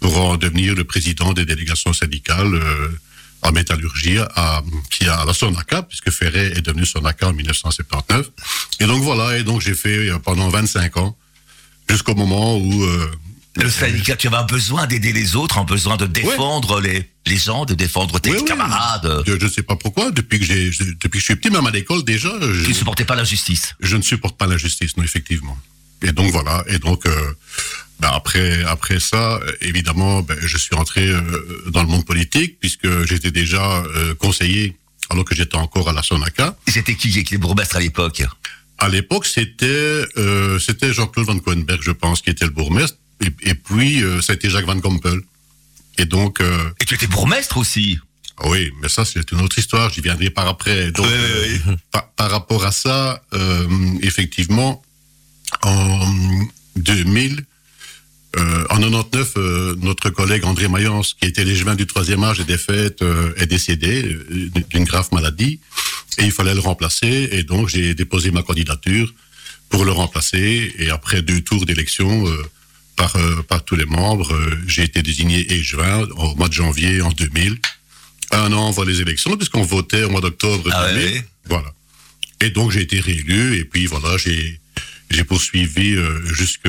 pour 0.00 0.16
en 0.18 0.36
devenir 0.36 0.74
le 0.74 0.84
président 0.84 1.32
des 1.32 1.44
délégations 1.44 1.92
syndicales 1.92 2.54
euh, 2.54 2.88
en 3.42 3.52
métallurgie 3.52 4.18
à, 4.18 4.62
qui 4.90 5.06
à 5.06 5.24
la 5.24 5.34
Sonaca, 5.34 5.82
puisque 5.82 6.10
Ferret 6.10 6.52
est 6.56 6.62
devenu 6.62 6.86
Sonaca 6.86 7.28
en 7.28 7.34
1979. 7.34 8.30
Et 8.80 8.86
donc 8.86 9.02
voilà, 9.02 9.38
et 9.38 9.44
donc 9.44 9.60
j'ai 9.60 9.74
fait 9.74 10.10
pendant 10.24 10.48
25 10.48 10.96
ans, 10.96 11.16
jusqu'au 11.88 12.14
moment 12.14 12.56
où... 12.58 12.84
euh, 12.84 13.10
Le 13.56 13.70
syndicat, 13.70 14.16
tu 14.16 14.26
avais 14.28 14.44
besoin 14.48 14.86
d'aider 14.86 15.12
les 15.12 15.36
autres, 15.36 15.58
un 15.58 15.64
besoin 15.64 15.96
de 15.96 16.06
défendre 16.06 16.80
les, 16.80 17.08
les 17.26 17.36
gens, 17.36 17.64
de 17.64 17.74
défendre 17.74 18.18
tes 18.20 18.34
camarades. 18.44 19.22
Je 19.26 19.32
ne 19.32 19.48
sais 19.48 19.62
pas 19.62 19.76
pourquoi, 19.76 20.10
depuis 20.10 20.38
que 20.40 20.44
j'ai, 20.44 20.70
depuis 20.70 21.10
que 21.10 21.18
je 21.18 21.24
suis 21.24 21.36
petit, 21.36 21.50
même 21.50 21.66
à 21.66 21.70
l'école 21.70 22.02
déjà, 22.04 22.30
je, 22.40 22.62
Tu 22.64 22.68
ne 22.70 22.74
supportais 22.74 23.04
pas 23.04 23.14
l'injustice. 23.16 23.74
je 23.80 23.96
ne 23.96 24.02
supporte 24.02 24.36
pas 24.36 24.46
l'injustice, 24.46 24.96
non, 24.96 25.04
effectivement. 25.04 25.56
Et 26.02 26.12
donc 26.12 26.30
voilà, 26.32 26.62
et 26.68 26.78
donc 26.78 27.06
euh, 27.06 27.32
ben, 28.00 28.10
après 28.12 28.62
après 28.64 29.00
ça, 29.00 29.36
euh, 29.36 29.52
évidemment, 29.62 30.20
ben, 30.22 30.36
je 30.42 30.58
suis 30.58 30.74
entré 30.74 31.06
euh, 31.08 31.20
dans 31.70 31.82
le 31.82 31.88
monde 31.88 32.04
politique 32.04 32.58
puisque 32.60 33.04
j'étais 33.06 33.30
déjà 33.30 33.64
euh, 33.64 34.14
conseiller 34.16 34.76
alors 35.08 35.24
que 35.24 35.34
j'étais 35.34 35.56
encore 35.56 35.88
à 35.88 35.92
la 35.94 36.02
Sonaca. 36.02 36.56
C'était 36.66 36.94
qui 36.96 37.08
qui 37.10 37.20
était 37.20 37.38
bourgmestre 37.38 37.76
à 37.76 37.80
l'époque? 37.80 38.22
À 38.78 38.88
l'époque, 38.88 39.26
c'était 39.26 40.04
euh, 40.16 40.58
c'était 40.58 40.92
Jean-Claude 40.92 41.26
Van 41.26 41.38
Coenberg, 41.38 41.80
je 41.82 41.92
pense, 41.92 42.20
qui 42.22 42.30
était 42.30 42.44
le 42.44 42.50
bourgmestre, 42.50 42.98
et, 43.20 43.50
et 43.50 43.54
puis 43.54 44.02
euh, 44.02 44.20
ça 44.20 44.32
a 44.32 44.36
été 44.36 44.50
Jacques 44.50 44.66
Van 44.66 44.76
Gompel. 44.76 45.20
Et 45.98 46.06
donc, 46.06 46.40
euh, 46.40 46.70
Et 46.80 46.84
tu 46.84 46.94
étais 46.94 47.06
bourgmestre 47.06 47.56
aussi 47.56 47.98
oui, 48.42 48.72
mais 48.82 48.88
ça 48.88 49.04
c'est 49.04 49.30
une 49.30 49.40
autre 49.40 49.58
histoire, 49.58 49.90
j'y 49.90 50.00
viendrai 50.00 50.28
par 50.30 50.48
après. 50.48 50.90
Donc, 50.90 51.06
euh, 51.06 51.58
par, 51.92 52.10
par 52.12 52.30
rapport 52.30 52.64
à 52.64 52.72
ça, 52.72 53.22
euh, 53.32 53.68
effectivement, 54.02 54.82
en 55.62 56.12
2000, 56.76 57.44
euh, 58.36 58.64
en 58.70 58.78
99, 58.78 59.32
euh, 59.36 59.76
notre 59.80 60.10
collègue 60.10 60.44
André 60.44 60.68
Mayence, 60.68 61.14
qui 61.20 61.26
était 61.28 61.44
l'échevin 61.44 61.74
du 61.74 61.86
troisième 61.86 62.24
âge 62.24 62.40
et 62.40 62.44
des 62.44 62.58
fêtes, 62.58 63.02
euh, 63.02 63.32
est 63.36 63.46
décédé 63.46 64.04
euh, 64.04 64.50
d'une 64.70 64.84
grave 64.84 65.08
maladie, 65.12 65.60
et 66.18 66.24
il 66.24 66.32
fallait 66.32 66.54
le 66.54 66.60
remplacer, 66.60 67.28
et 67.32 67.42
donc 67.44 67.68
j'ai 67.68 67.94
déposé 67.94 68.30
ma 68.30 68.42
candidature 68.42 69.12
pour 69.68 69.84
le 69.84 69.92
remplacer, 69.92 70.72
et 70.78 70.90
après 70.90 71.22
deux 71.22 71.40
tours 71.40 71.64
d'élection 71.66 72.26
euh, 72.28 72.42
par, 72.96 73.14
euh, 73.16 73.42
par 73.48 73.64
tous 73.64 73.76
les 73.76 73.86
membres, 73.86 74.32
euh, 74.32 74.56
j'ai 74.66 74.82
été 74.82 75.02
désigné 75.02 75.52
échevin 75.52 76.06
au 76.16 76.34
mois 76.36 76.48
de 76.48 76.52
janvier 76.54 77.00
en 77.02 77.10
2000 77.10 77.56
un 78.30 78.52
an 78.52 78.68
avant 78.68 78.84
les 78.84 79.00
élections, 79.00 79.36
puisqu'on 79.36 79.62
votait 79.62 80.02
au 80.04 80.10
mois 80.10 80.20
d'octobre 80.20 80.68
Ah 80.72 80.92
2000. 80.92 81.04
ouais. 81.12 81.24
Voilà. 81.46 81.72
Et 82.40 82.50
donc 82.50 82.72
j'ai 82.72 82.80
été 82.82 82.98
réélu, 83.00 83.56
et 83.58 83.64
puis 83.64 83.86
voilà, 83.86 84.16
j'ai 84.16 84.58
j'ai 85.10 85.22
poursuivi 85.24 85.94
euh, 85.94 86.24
jusque 86.34 86.66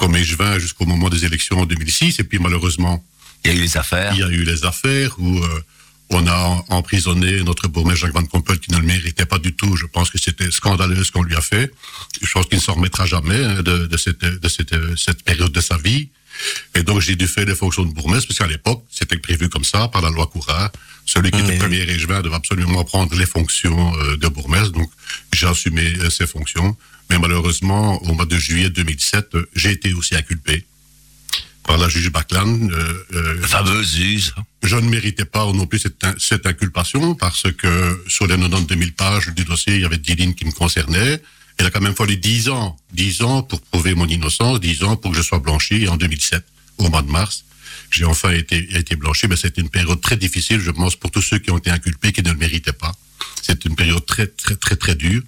comme 0.00 0.16
échevin 0.16 0.58
jusqu'au 0.58 0.86
moment 0.86 1.08
des 1.10 1.24
élections 1.26 1.58
en 1.60 1.66
2006, 1.66 2.18
et 2.20 2.24
puis 2.24 2.38
malheureusement, 2.40 3.04
Il 3.44 3.50
y 3.52 3.54
a 3.54 3.56
eu 3.56 3.60
les 3.60 3.76
affaires. 3.76 4.12
il 4.14 4.18
y 4.20 4.22
a 4.22 4.28
eu 4.28 4.42
les 4.44 4.64
affaires 4.64 5.14
où 5.18 5.38
euh, 5.38 5.60
on 6.08 6.26
a 6.26 6.64
emprisonné 6.70 7.42
notre 7.42 7.68
bourgmestre 7.68 8.00
Jacques 8.06 8.14
Van 8.14 8.24
Pompel 8.24 8.58
qui 8.58 8.70
ne 8.72 8.78
le 8.78 8.82
méritait 8.86 9.26
pas 9.26 9.38
du 9.38 9.52
tout. 9.54 9.76
Je 9.76 9.86
pense 9.86 10.08
que 10.10 10.18
c'était 10.18 10.50
scandaleux 10.50 11.04
ce 11.04 11.12
qu'on 11.12 11.22
lui 11.22 11.36
a 11.36 11.40
fait. 11.42 11.70
Je 12.22 12.32
pense 12.32 12.46
qu'il 12.46 12.58
ne 12.58 12.62
s'en 12.62 12.74
remettra 12.74 13.04
jamais 13.06 13.44
hein, 13.44 13.62
de, 13.62 13.86
de, 13.86 13.96
cette, 13.96 14.24
de 14.24 14.48
cette, 14.48 14.74
cette 14.96 15.22
période 15.22 15.52
de 15.52 15.60
sa 15.60 15.76
vie. 15.76 16.08
Et 16.74 16.82
donc 16.82 17.00
j'ai 17.00 17.14
dû 17.16 17.26
faire 17.28 17.44
les 17.44 17.54
fonctions 17.54 17.84
de 17.84 17.92
bourgmestre, 17.92 18.26
parce 18.28 18.38
qu'à 18.38 18.46
l'époque, 18.46 18.82
c'était 18.90 19.18
prévu 19.18 19.48
comme 19.50 19.64
ça 19.64 19.88
par 19.88 20.00
la 20.02 20.10
loi 20.10 20.26
Courard. 20.26 20.70
Celui 21.06 21.30
qui 21.30 21.40
Oui. 21.42 21.48
était 21.48 21.58
premier 21.58 21.80
échevin 21.80 22.22
devait 22.22 22.36
absolument 22.36 22.84
prendre 22.84 23.14
les 23.16 23.26
fonctions 23.26 23.94
euh, 23.98 24.16
de 24.16 24.28
bourgmestre. 24.28 24.72
Donc 24.72 24.90
j'ai 25.32 25.46
assumé 25.46 25.84
euh, 25.98 26.08
ces 26.10 26.26
fonctions. 26.26 26.76
Mais 27.10 27.18
malheureusement, 27.18 28.00
au 28.04 28.14
mois 28.14 28.24
de 28.24 28.38
juillet 28.38 28.70
2007, 28.70 29.34
euh, 29.34 29.46
j'ai 29.56 29.72
été 29.72 29.92
aussi 29.92 30.14
inculpé 30.14 30.64
par 31.64 31.76
la 31.76 31.88
juge 31.88 32.10
Baclan. 32.10 32.46
euh, 32.46 33.04
euh, 33.12 33.42
fameuse 33.42 33.98
use. 33.98 34.34
je 34.62 34.76
ne 34.76 34.88
méritais 34.88 35.24
pas 35.24 35.44
non 35.52 35.66
plus 35.66 35.84
cette 36.18 36.46
inculpation 36.46 37.14
parce 37.14 37.50
que 37.52 38.02
sur 38.06 38.26
les 38.26 38.36
92 38.36 38.78
000 38.78 38.90
pages 38.96 39.28
du 39.34 39.44
dossier, 39.44 39.74
il 39.74 39.82
y 39.82 39.84
avait 39.84 39.98
10 39.98 40.14
lignes 40.14 40.34
qui 40.34 40.44
me 40.44 40.52
concernaient. 40.52 41.20
Il 41.58 41.66
a 41.66 41.70
quand 41.70 41.80
même 41.80 41.94
fallu 41.96 42.16
10 42.16 42.48
ans, 42.48 42.78
10 42.92 43.22
ans 43.22 43.42
pour 43.42 43.60
prouver 43.60 43.94
mon 43.94 44.06
innocence, 44.06 44.60
10 44.60 44.84
ans 44.84 44.96
pour 44.96 45.10
que 45.10 45.16
je 45.16 45.22
sois 45.22 45.40
blanchi. 45.40 45.82
Et 45.82 45.88
en 45.88 45.96
2007, 45.96 46.44
au 46.78 46.88
mois 46.88 47.02
de 47.02 47.10
mars, 47.10 47.44
j'ai 47.90 48.04
enfin 48.04 48.30
été, 48.30 48.56
été 48.78 48.94
blanchi. 48.94 49.26
Mais 49.26 49.36
c'était 49.36 49.60
une 49.60 49.68
période 49.68 50.00
très 50.00 50.16
difficile, 50.16 50.60
je 50.60 50.70
pense, 50.70 50.94
pour 50.96 51.10
tous 51.10 51.22
ceux 51.22 51.38
qui 51.38 51.50
ont 51.50 51.58
été 51.58 51.70
inculpés, 51.70 52.12
qui 52.12 52.22
ne 52.22 52.30
le 52.30 52.38
méritaient 52.38 52.72
pas. 52.72 52.92
C'est 53.42 53.64
une 53.64 53.74
période 53.74 54.06
très, 54.06 54.28
très, 54.28 54.54
très, 54.54 54.76
très 54.76 54.94
dure. 54.94 55.22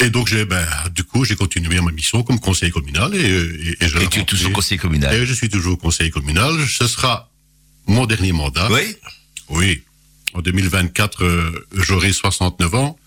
Et 0.00 0.10
donc, 0.10 0.28
j'ai, 0.28 0.44
ben, 0.44 0.64
du 0.94 1.04
coup, 1.04 1.24
j'ai 1.24 1.36
continué 1.36 1.80
ma 1.80 1.90
mission 1.90 2.22
comme 2.22 2.38
conseiller 2.38 2.70
communal 2.70 3.14
et, 3.14 3.18
et, 3.18 3.84
et 3.84 3.88
je 3.88 3.98
Et 3.98 4.08
tu 4.08 4.20
es 4.20 4.24
toujours 4.24 4.52
conseiller 4.52 4.78
communal. 4.78 5.14
Et 5.14 5.26
je 5.26 5.32
suis 5.32 5.48
toujours 5.48 5.78
conseiller 5.78 6.10
communal. 6.10 6.54
Ce 6.68 6.86
sera 6.86 7.30
mon 7.86 8.06
dernier 8.06 8.32
mandat. 8.32 8.68
Oui 8.70 8.96
Oui. 9.48 9.82
En 10.34 10.42
2024, 10.42 11.24
euh, 11.24 11.66
j'aurai 11.72 12.12
69 12.12 12.74
ans. 12.74 12.98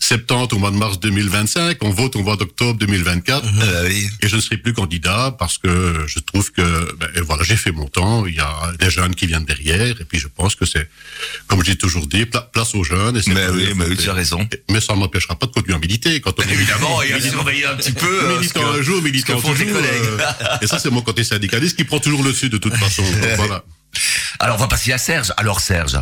70 0.00 0.54
au 0.54 0.58
mois 0.58 0.70
de 0.70 0.76
mars 0.76 0.98
2025, 0.98 1.76
on 1.82 1.90
vote 1.90 2.16
au 2.16 2.22
mois 2.22 2.36
d'octobre 2.36 2.78
2024. 2.78 3.44
Euh, 3.62 3.86
oui. 3.88 4.08
Et 4.22 4.28
je 4.28 4.36
ne 4.36 4.40
serai 4.40 4.56
plus 4.56 4.72
candidat 4.72 5.34
parce 5.38 5.58
que 5.58 6.04
je 6.06 6.18
trouve 6.20 6.50
que 6.52 6.96
ben, 6.96 7.08
voilà, 7.22 7.42
j'ai 7.44 7.56
fait 7.56 7.70
mon 7.70 7.86
temps. 7.86 8.24
Il 8.26 8.34
y 8.34 8.40
a 8.40 8.72
des 8.78 8.90
jeunes 8.90 9.14
qui 9.14 9.26
viennent 9.26 9.44
derrière. 9.44 10.00
Et 10.00 10.04
puis 10.04 10.18
je 10.18 10.26
pense 10.28 10.54
que 10.54 10.64
c'est, 10.64 10.88
comme 11.46 11.62
j'ai 11.64 11.76
toujours 11.76 12.06
dit, 12.06 12.24
pla- 12.26 12.40
place 12.52 12.74
aux 12.74 12.82
jeunes. 12.82 13.18
Et 13.18 13.20
Mais 13.28 13.48
oui, 13.50 13.68
mais 13.76 13.94
tu 13.94 14.08
as 14.08 14.14
raison. 14.14 14.48
Mais 14.70 14.80
ça 14.80 14.94
ne 14.94 15.00
m'empêchera 15.00 15.38
pas 15.38 15.46
de 15.46 15.52
continuer 15.52 15.76
à 15.76 15.78
militer. 15.78 16.20
Quand 16.20 16.32
on 16.38 16.42
est 16.42 16.52
Évidemment, 16.52 17.02
et 17.02 17.12
à 17.12 17.20
surveiller 17.20 17.66
un 17.66 17.74
petit 17.76 17.92
peu. 17.92 18.06
euh, 18.24 18.38
militant 18.38 18.60
que- 18.72 18.78
un 18.78 18.82
jour, 18.82 19.02
militant 19.02 19.38
font 19.38 19.52
toujours. 19.52 19.76
euh, 19.76 20.18
et 20.62 20.66
ça, 20.66 20.78
c'est 20.78 20.90
mon 20.90 21.02
côté 21.02 21.24
syndicaliste 21.24 21.76
qui 21.76 21.84
prend 21.84 21.98
toujours 22.00 22.22
le 22.24 22.32
dessus 22.32 22.48
de 22.48 22.58
toute 22.58 22.74
façon. 22.74 23.02
Donc, 23.22 23.30
voilà. 23.36 23.64
Alors, 24.38 24.56
on 24.56 24.60
va 24.60 24.68
passer 24.68 24.92
à 24.92 24.98
Serge. 24.98 25.32
Alors, 25.36 25.60
Serge, 25.60 25.98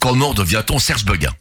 comment 0.00 0.32
devient-on 0.32 0.78
Serge 0.78 1.04
Beguin? 1.04 1.34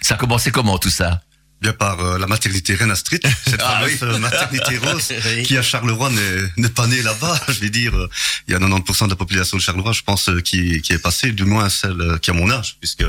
Ça 0.00 0.14
a 0.14 0.16
commencé 0.16 0.52
comment 0.52 0.78
tout 0.78 0.90
ça? 0.90 1.20
Bien 1.60 1.72
par 1.72 1.98
euh, 2.00 2.18
la 2.18 2.28
maternité 2.28 2.74
Reine 2.76 2.92
Astrid, 2.92 3.20
cette 3.44 3.60
Ah 3.64 3.80
fameuse 3.80 3.98
oui. 4.14 4.20
maternité 4.20 4.78
rose 4.82 5.12
Oui. 5.26 5.42
qui 5.42 5.56
à 5.58 5.62
Charleroi 5.62 6.08
n'est- 6.10 6.52
n'est 6.62 6.68
pas 6.68 6.86
née 6.86 7.02
là-bas. 7.02 7.40
Je 7.48 7.58
vais 7.60 7.70
dire, 7.70 7.96
euh, 7.96 8.08
il 8.46 8.52
y 8.52 8.54
a 8.54 8.60
90% 8.60 9.06
de 9.06 9.10
la 9.10 9.16
population 9.16 9.56
de 9.56 9.62
Charleroi, 9.62 9.92
je 9.92 10.02
pense, 10.02 10.28
euh, 10.28 10.40
qui, 10.40 10.80
qui 10.82 10.92
est 10.92 10.98
passée, 11.00 11.32
du 11.32 11.44
moins 11.44 11.68
celle 11.68 12.00
euh, 12.00 12.18
qui 12.18 12.30
a 12.30 12.32
mon 12.32 12.48
âge, 12.50 12.76
puisque. 12.78 13.04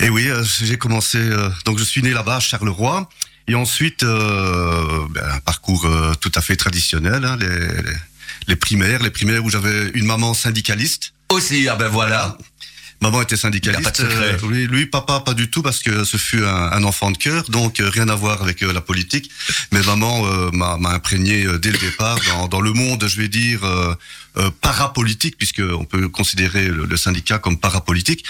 Et 0.00 0.10
oui, 0.10 0.28
euh, 0.28 0.44
j'ai 0.62 0.76
commencé. 0.76 1.16
euh, 1.18 1.48
donc 1.64 1.78
je 1.78 1.84
suis 1.84 2.02
né 2.02 2.10
là-bas 2.10 2.36
à 2.36 2.40
Charleroi, 2.40 3.08
et 3.48 3.54
ensuite 3.54 4.02
euh, 4.02 5.06
ben, 5.10 5.24
un 5.32 5.40
parcours 5.40 5.86
euh, 5.86 6.12
tout 6.20 6.32
à 6.34 6.42
fait 6.42 6.56
traditionnel, 6.56 7.24
hein, 7.24 7.38
les, 7.40 7.48
les, 7.48 7.96
les 8.48 8.56
primaires, 8.56 9.02
les 9.02 9.10
primaires 9.10 9.42
où 9.42 9.48
j'avais 9.48 9.88
une 9.94 10.04
maman 10.04 10.34
syndicaliste. 10.34 11.14
Aussi, 11.30 11.66
ah 11.68 11.76
ben 11.76 11.88
voilà. 11.88 12.36
Maman 13.00 13.22
était 13.22 13.34
a 13.34 13.36
pas 13.36 13.36
de 13.36 13.40
syndicaliste. 13.40 13.96
secret. 13.96 14.38
euh, 14.42 14.48
lui, 14.48 14.66
lui, 14.66 14.86
papa, 14.86 15.20
pas 15.20 15.34
du 15.34 15.50
tout, 15.50 15.62
parce 15.62 15.80
que 15.80 16.04
ce 16.04 16.16
fut 16.16 16.44
un, 16.44 16.72
un 16.72 16.84
enfant 16.84 17.10
de 17.10 17.16
cœur, 17.18 17.44
donc 17.48 17.80
euh, 17.80 17.88
rien 17.88 18.08
à 18.08 18.14
voir 18.14 18.42
avec 18.42 18.62
euh, 18.62 18.72
la 18.72 18.80
politique. 18.80 19.30
Mais 19.72 19.80
maman 19.82 20.22
m'a 20.52 20.90
imprégné 20.90 21.46
dès 21.58 21.70
le 21.70 21.78
départ 21.78 22.18
dans, 22.28 22.48
dans 22.48 22.60
le 22.60 22.72
monde, 22.72 23.06
je 23.06 23.16
vais 23.20 23.28
dire, 23.28 23.60
parapolitique, 24.60 25.36
puisque 25.36 25.60
on 25.60 25.84
peut 25.84 26.08
considérer 26.08 26.68
le, 26.68 26.84
le 26.86 26.96
syndicat 26.96 27.38
comme 27.38 27.58
parapolitique. 27.58 28.24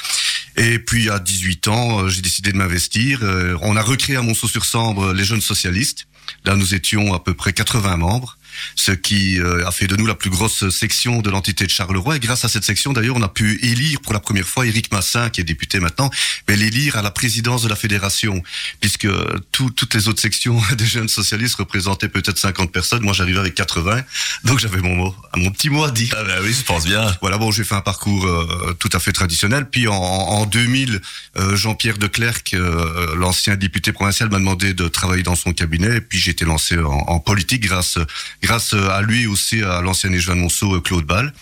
Et 0.57 0.79
puis 0.79 1.11
à 1.11 1.19
18 1.19 1.69
ans, 1.69 2.09
j'ai 2.09 2.21
décidé 2.23 2.53
de 2.53 2.57
m'investir. 2.57 3.21
On 3.63 3.77
a 3.77 3.83
recréé 3.83 4.17
à 4.17 4.23
Monceau-sur-Sambre 4.23 5.13
les 5.13 5.25
jeunes 5.25 5.41
socialistes. 5.41 6.07
Là, 6.45 6.57
nous 6.57 6.75
étions 6.75 7.15
à 7.15 7.21
peu 7.21 7.35
près 7.35 7.53
80 7.53 7.97
membres 7.97 8.38
ce 8.77 8.93
qui 8.93 9.41
euh, 9.41 9.67
a 9.67 9.73
fait 9.73 9.87
de 9.87 9.97
nous 9.97 10.07
la 10.07 10.15
plus 10.15 10.31
grosse 10.31 10.69
section 10.71 11.21
de 11.21 11.31
l'entité 11.31 11.65
de 11.65 11.71
Charleroi. 11.71 12.17
Et 12.17 12.21
grâce 12.21 12.45
à 12.45 12.49
cette 12.49 12.65
section, 12.65 12.93
d'ailleurs, 12.93 13.17
on 13.17 13.23
a 13.23 13.29
pu 13.29 13.59
élire 13.63 14.01
pour 14.01 14.13
la 14.13 14.21
première 14.21 14.47
fois 14.47 14.67
Éric 14.67 14.93
Massin, 14.93 15.31
qui 15.31 15.41
est 15.41 15.45
député 15.45 15.81
maintenant, 15.81 16.11
mais 16.49 16.57
l'élire 16.57 16.97
à 16.97 17.03
la 17.03 17.11
présidence 17.11 17.63
de 17.63 17.69
la 17.69 17.77
fédération, 17.77 18.43
puisque 18.81 19.09
tout- 19.53 19.71
toutes 19.71 19.95
les 19.95 20.09
autres 20.09 20.21
sections 20.21 20.61
des 20.77 20.87
jeunes 20.87 21.09
socialistes 21.09 21.57
représentaient 21.57 22.09
peut-être 22.09 22.39
50 22.39 22.73
personnes. 22.73 23.03
Moi, 23.03 23.13
j'arrivais 23.13 23.41
avec 23.41 23.55
80, 23.55 24.03
donc 24.45 24.59
j'avais 24.59 24.81
mon 24.81 24.95
mot, 24.97 25.15
mon 25.37 25.51
petit 25.51 25.71
mot 25.71 25.85
à 25.85 25.91
dire. 25.91 26.15
Ah 26.19 26.25
ben 26.25 26.41
oui, 26.43 26.53
je 26.53 26.63
pense 26.65 26.85
bien. 26.85 27.15
Voilà, 27.21 27.39
bon, 27.39 27.51
j'ai 27.51 27.65
fait 27.65 27.75
un 27.75 27.81
parcours 27.81 28.27
euh, 28.27 28.75
tout 28.79 28.91
à 28.93 28.99
fait 29.01 29.13
traditionnel. 29.13 29.69
Puis 29.71 29.89
en, 29.89 29.95
en 29.95 30.47
2000, 30.47 31.01
euh, 31.37 31.57
Jean-Pierre 31.57 31.99
de 31.99 32.07
Clercq, 32.07 32.55
euh, 32.55 33.15
l'ancien 33.17 33.57
député 33.57 33.93
provincial, 33.93 34.31
m'a 34.31 34.39
demandé 34.39 34.75
de 34.75 34.89
travailler 34.89 35.23
dans 35.23 35.35
son 35.37 35.53
cabinet. 35.53 35.97
Et 35.97 36.01
puis 36.01 36.19
j'ai 36.19 36.31
été 36.31 36.45
lancé 36.45 36.79
en, 36.79 36.85
en 36.91 37.21
politique 37.21 37.63
grâce 37.63 37.99
grâce 38.43 38.48
à 38.51 39.03
lui 39.03 39.27
aussi 39.27 39.63
à 39.63 39.81
l'ancien 39.81 40.13
échevin 40.13 40.37
de 40.37 40.41
Monceau, 40.41 40.75
euh, 40.75 40.81
Claude 40.81 41.05
Ball. 41.05 41.33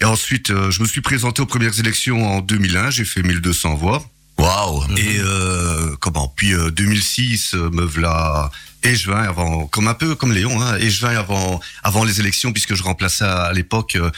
Et 0.00 0.04
ensuite, 0.04 0.50
euh, 0.50 0.70
je 0.70 0.80
me 0.80 0.86
suis 0.86 1.00
présenté 1.00 1.42
aux 1.42 1.46
premières 1.46 1.78
élections 1.78 2.26
en 2.26 2.40
2001. 2.40 2.90
J'ai 2.90 3.04
fait 3.04 3.22
1200 3.22 3.74
voix. 3.74 4.04
Waouh. 4.38 4.84
Et 4.96 5.18
euh, 5.18 5.96
comment? 6.00 6.32
Puis 6.36 6.54
euh, 6.54 6.70
2006, 6.70 7.54
euh, 7.54 7.70
me 7.70 7.82
voilà 7.82 8.50
échevin 8.84 9.22
avant, 9.22 9.66
comme 9.66 9.88
un 9.88 9.94
peu 9.94 10.14
comme 10.14 10.32
Léon, 10.32 10.62
hein, 10.62 10.76
échevin 10.78 11.16
avant 11.16 11.60
avant 11.82 12.04
les 12.04 12.20
élections, 12.20 12.52
puisque 12.52 12.76
je 12.76 12.84
remplaçais 12.84 13.24
à, 13.24 13.42
à 13.42 13.52
l'époque 13.52 13.96
euh, 13.96 14.10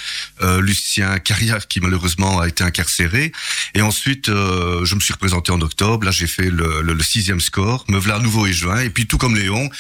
euh, 0.43 0.61
Lucien 0.61 1.19
Carrière, 1.19 1.67
qui 1.67 1.81
malheureusement 1.81 2.41
a 2.41 2.49
été 2.49 2.63
incarcéré. 2.63 3.33
Et 3.75 3.81
ensuite, 3.81 4.29
euh, 4.29 4.85
je 4.85 4.95
me 4.95 5.01
suis 5.01 5.15
représenté 5.15 5.53
en 5.53 5.61
octobre. 5.63 6.05
Là, 6.05 6.11
j'ai 6.11 6.27
fait 6.27 6.51
le, 6.51 6.83
le, 6.83 6.93
le 6.93 7.03
sixième 7.03 7.41
score. 7.41 7.87
Me 7.89 7.99
voilà 7.99 8.17
à 8.17 8.21
nouveau 8.21 8.47
échevin. 8.47 8.81
Et 8.81 8.91
puis 8.91 9.07
tout 9.07 9.17
comme 9.17 9.35
Léon, 9.35 9.71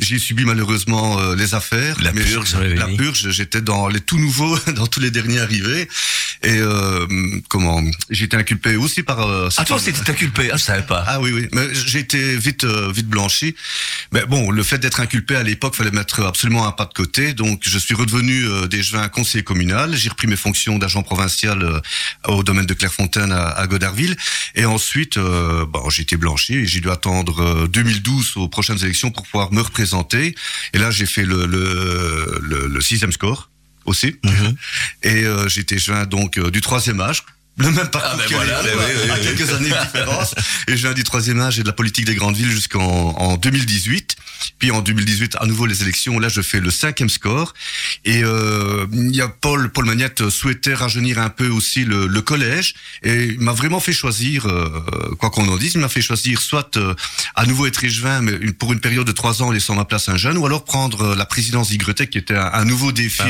j'ai 0.00 0.18
subi 0.18 0.44
malheureusement 0.44 1.18
euh, 1.20 1.36
les 1.36 1.54
affaires. 1.54 1.96
La 2.02 2.12
Mais 2.12 2.22
purge, 2.22 2.50
je- 2.52 2.74
la 2.74 2.86
purge. 2.88 3.30
J'étais 3.30 3.60
dans 3.60 3.88
les 3.88 4.00
tout 4.00 4.18
nouveaux, 4.18 4.58
dans 4.74 4.86
tous 4.86 5.00
les 5.00 5.10
derniers 5.10 5.40
arrivés. 5.40 5.88
Et 6.42 6.56
euh, 6.58 7.06
comment 7.48 7.80
J'ai 8.08 8.24
été 8.24 8.36
inculpé 8.36 8.76
aussi 8.76 9.02
par. 9.02 9.20
euh, 9.28 9.48
Ah, 9.56 9.64
toi, 9.64 9.78
c'était 9.78 10.10
inculpé. 10.10 10.50
Ah, 10.52 10.56
je 10.56 10.62
savais 10.62 10.82
pas. 10.86 11.04
ah 11.06 11.20
oui, 11.20 11.32
oui. 11.32 11.48
Mais 11.52 11.74
j'ai 11.74 11.98
été 11.98 12.36
vite, 12.36 12.64
euh, 12.64 12.90
vite 12.92 13.08
blanchi. 13.08 13.54
Mais 14.12 14.24
bon, 14.26 14.50
le 14.50 14.62
fait 14.62 14.78
d'être 14.78 15.00
inculpé 15.00 15.36
à 15.36 15.42
l'époque, 15.42 15.74
fallait 15.74 15.90
mettre 15.90 16.24
absolument 16.24 16.66
un 16.66 16.72
pas 16.72 16.86
de 16.86 16.94
côté. 16.94 17.34
Donc, 17.34 17.60
je 17.66 17.78
suis 17.78 17.94
redevenu 17.94 18.46
euh, 18.46 18.66
d'échevin 18.66 19.08
conseiller 19.08 19.44
communal. 19.44 19.94
J'ai 19.96 20.08
repris 20.08 20.26
mes 20.28 20.36
fonctions 20.36 20.78
d'agent 20.78 21.02
provincial 21.02 21.62
euh, 21.62 21.80
au 22.28 22.42
domaine 22.42 22.66
de 22.66 22.74
Clairefontaine 22.74 23.32
à, 23.32 23.48
à 23.48 23.66
Godarville. 23.66 24.16
Et 24.54 24.64
ensuite, 24.64 25.18
euh, 25.18 25.66
bon, 25.66 25.90
j'ai 25.90 26.02
été 26.02 26.16
blanchi 26.16 26.54
et 26.54 26.66
j'ai 26.66 26.80
dû 26.80 26.90
attendre 26.90 27.42
euh, 27.42 27.66
2012 27.68 28.32
aux 28.36 28.48
prochaines 28.48 28.82
élections 28.82 29.10
pour 29.10 29.24
pouvoir 29.26 29.52
me 29.52 29.60
représenter. 29.60 29.89
Et 30.72 30.78
là, 30.78 30.90
j'ai 30.90 31.06
fait 31.06 31.24
le, 31.24 31.46
le, 31.46 32.40
le, 32.42 32.66
le 32.66 32.80
sixième 32.80 33.12
score 33.12 33.50
aussi. 33.84 34.16
Mhm. 34.24 34.56
Et 35.02 35.24
euh, 35.24 35.48
j'étais 35.48 35.78
joint 35.78 36.06
donc 36.06 36.38
euh, 36.38 36.50
du 36.50 36.60
troisième 36.60 37.00
âge. 37.00 37.24
Le 37.58 37.70
même 37.70 37.88
parcours 37.88 38.10
Ah, 38.14 38.16
ben 38.16 38.24
que 38.26 38.34
voilà, 38.34 38.62
ben 38.62 38.70
oui, 38.74 38.84
oui, 39.04 39.10
à 39.10 39.14
oui. 39.14 39.20
quelques 39.22 39.50
années 39.52 39.68
de 39.68 39.80
différence. 39.84 40.34
Et 40.68 40.76
je 40.76 40.86
viens 40.86 40.94
du 40.94 41.04
troisième 41.04 41.40
âge 41.40 41.58
et 41.58 41.62
de 41.62 41.66
la 41.66 41.74
politique 41.74 42.06
des 42.06 42.14
grandes 42.14 42.36
villes 42.36 42.50
jusqu'en 42.50 42.80
en 43.18 43.36
2018. 43.36 44.16
Puis 44.58 44.70
en 44.70 44.80
2018, 44.80 45.36
à 45.38 45.44
nouveau 45.46 45.66
les 45.66 45.82
élections. 45.82 46.18
Là, 46.18 46.28
je 46.30 46.40
fais 46.40 46.60
le 46.60 46.70
cinquième 46.70 47.10
score. 47.10 47.52
Et 48.06 48.22
euh, 48.24 48.86
il 48.92 49.14
y 49.14 49.20
a 49.20 49.28
Paul, 49.28 49.70
Paul 49.70 49.84
Magnette 49.84 50.30
souhaitait 50.30 50.72
rajeunir 50.72 51.18
un 51.18 51.28
peu 51.28 51.48
aussi 51.48 51.84
le, 51.84 52.06
le 52.06 52.22
collège. 52.22 52.74
Et 53.02 53.24
il 53.24 53.40
m'a 53.40 53.52
vraiment 53.52 53.80
fait 53.80 53.92
choisir, 53.92 54.46
euh, 54.46 54.70
quoi 55.18 55.28
qu'on 55.28 55.46
en 55.48 55.56
dise, 55.58 55.74
il 55.74 55.80
m'a 55.80 55.88
fait 55.90 56.00
choisir 56.00 56.40
soit 56.40 56.78
euh, 56.78 56.94
à 57.34 57.44
nouveau 57.44 57.66
être 57.66 57.84
échevin, 57.84 58.22
mais 58.22 58.32
une- 58.40 58.54
pour 58.54 58.72
une 58.72 58.80
période 58.80 59.06
de 59.06 59.12
trois 59.12 59.42
ans 59.42 59.50
laissant 59.50 59.74
ma 59.74 59.84
place 59.84 60.08
à 60.08 60.12
un 60.12 60.16
jeune, 60.16 60.38
ou 60.38 60.46
alors 60.46 60.64
prendre 60.64 61.02
euh, 61.12 61.14
la 61.14 61.26
présidence 61.26 61.68
d'Ygretec, 61.68 62.08
qui 62.08 62.18
était 62.18 62.34
un, 62.36 62.50
un 62.54 62.64
nouveau 62.64 62.92
défi 62.92 63.20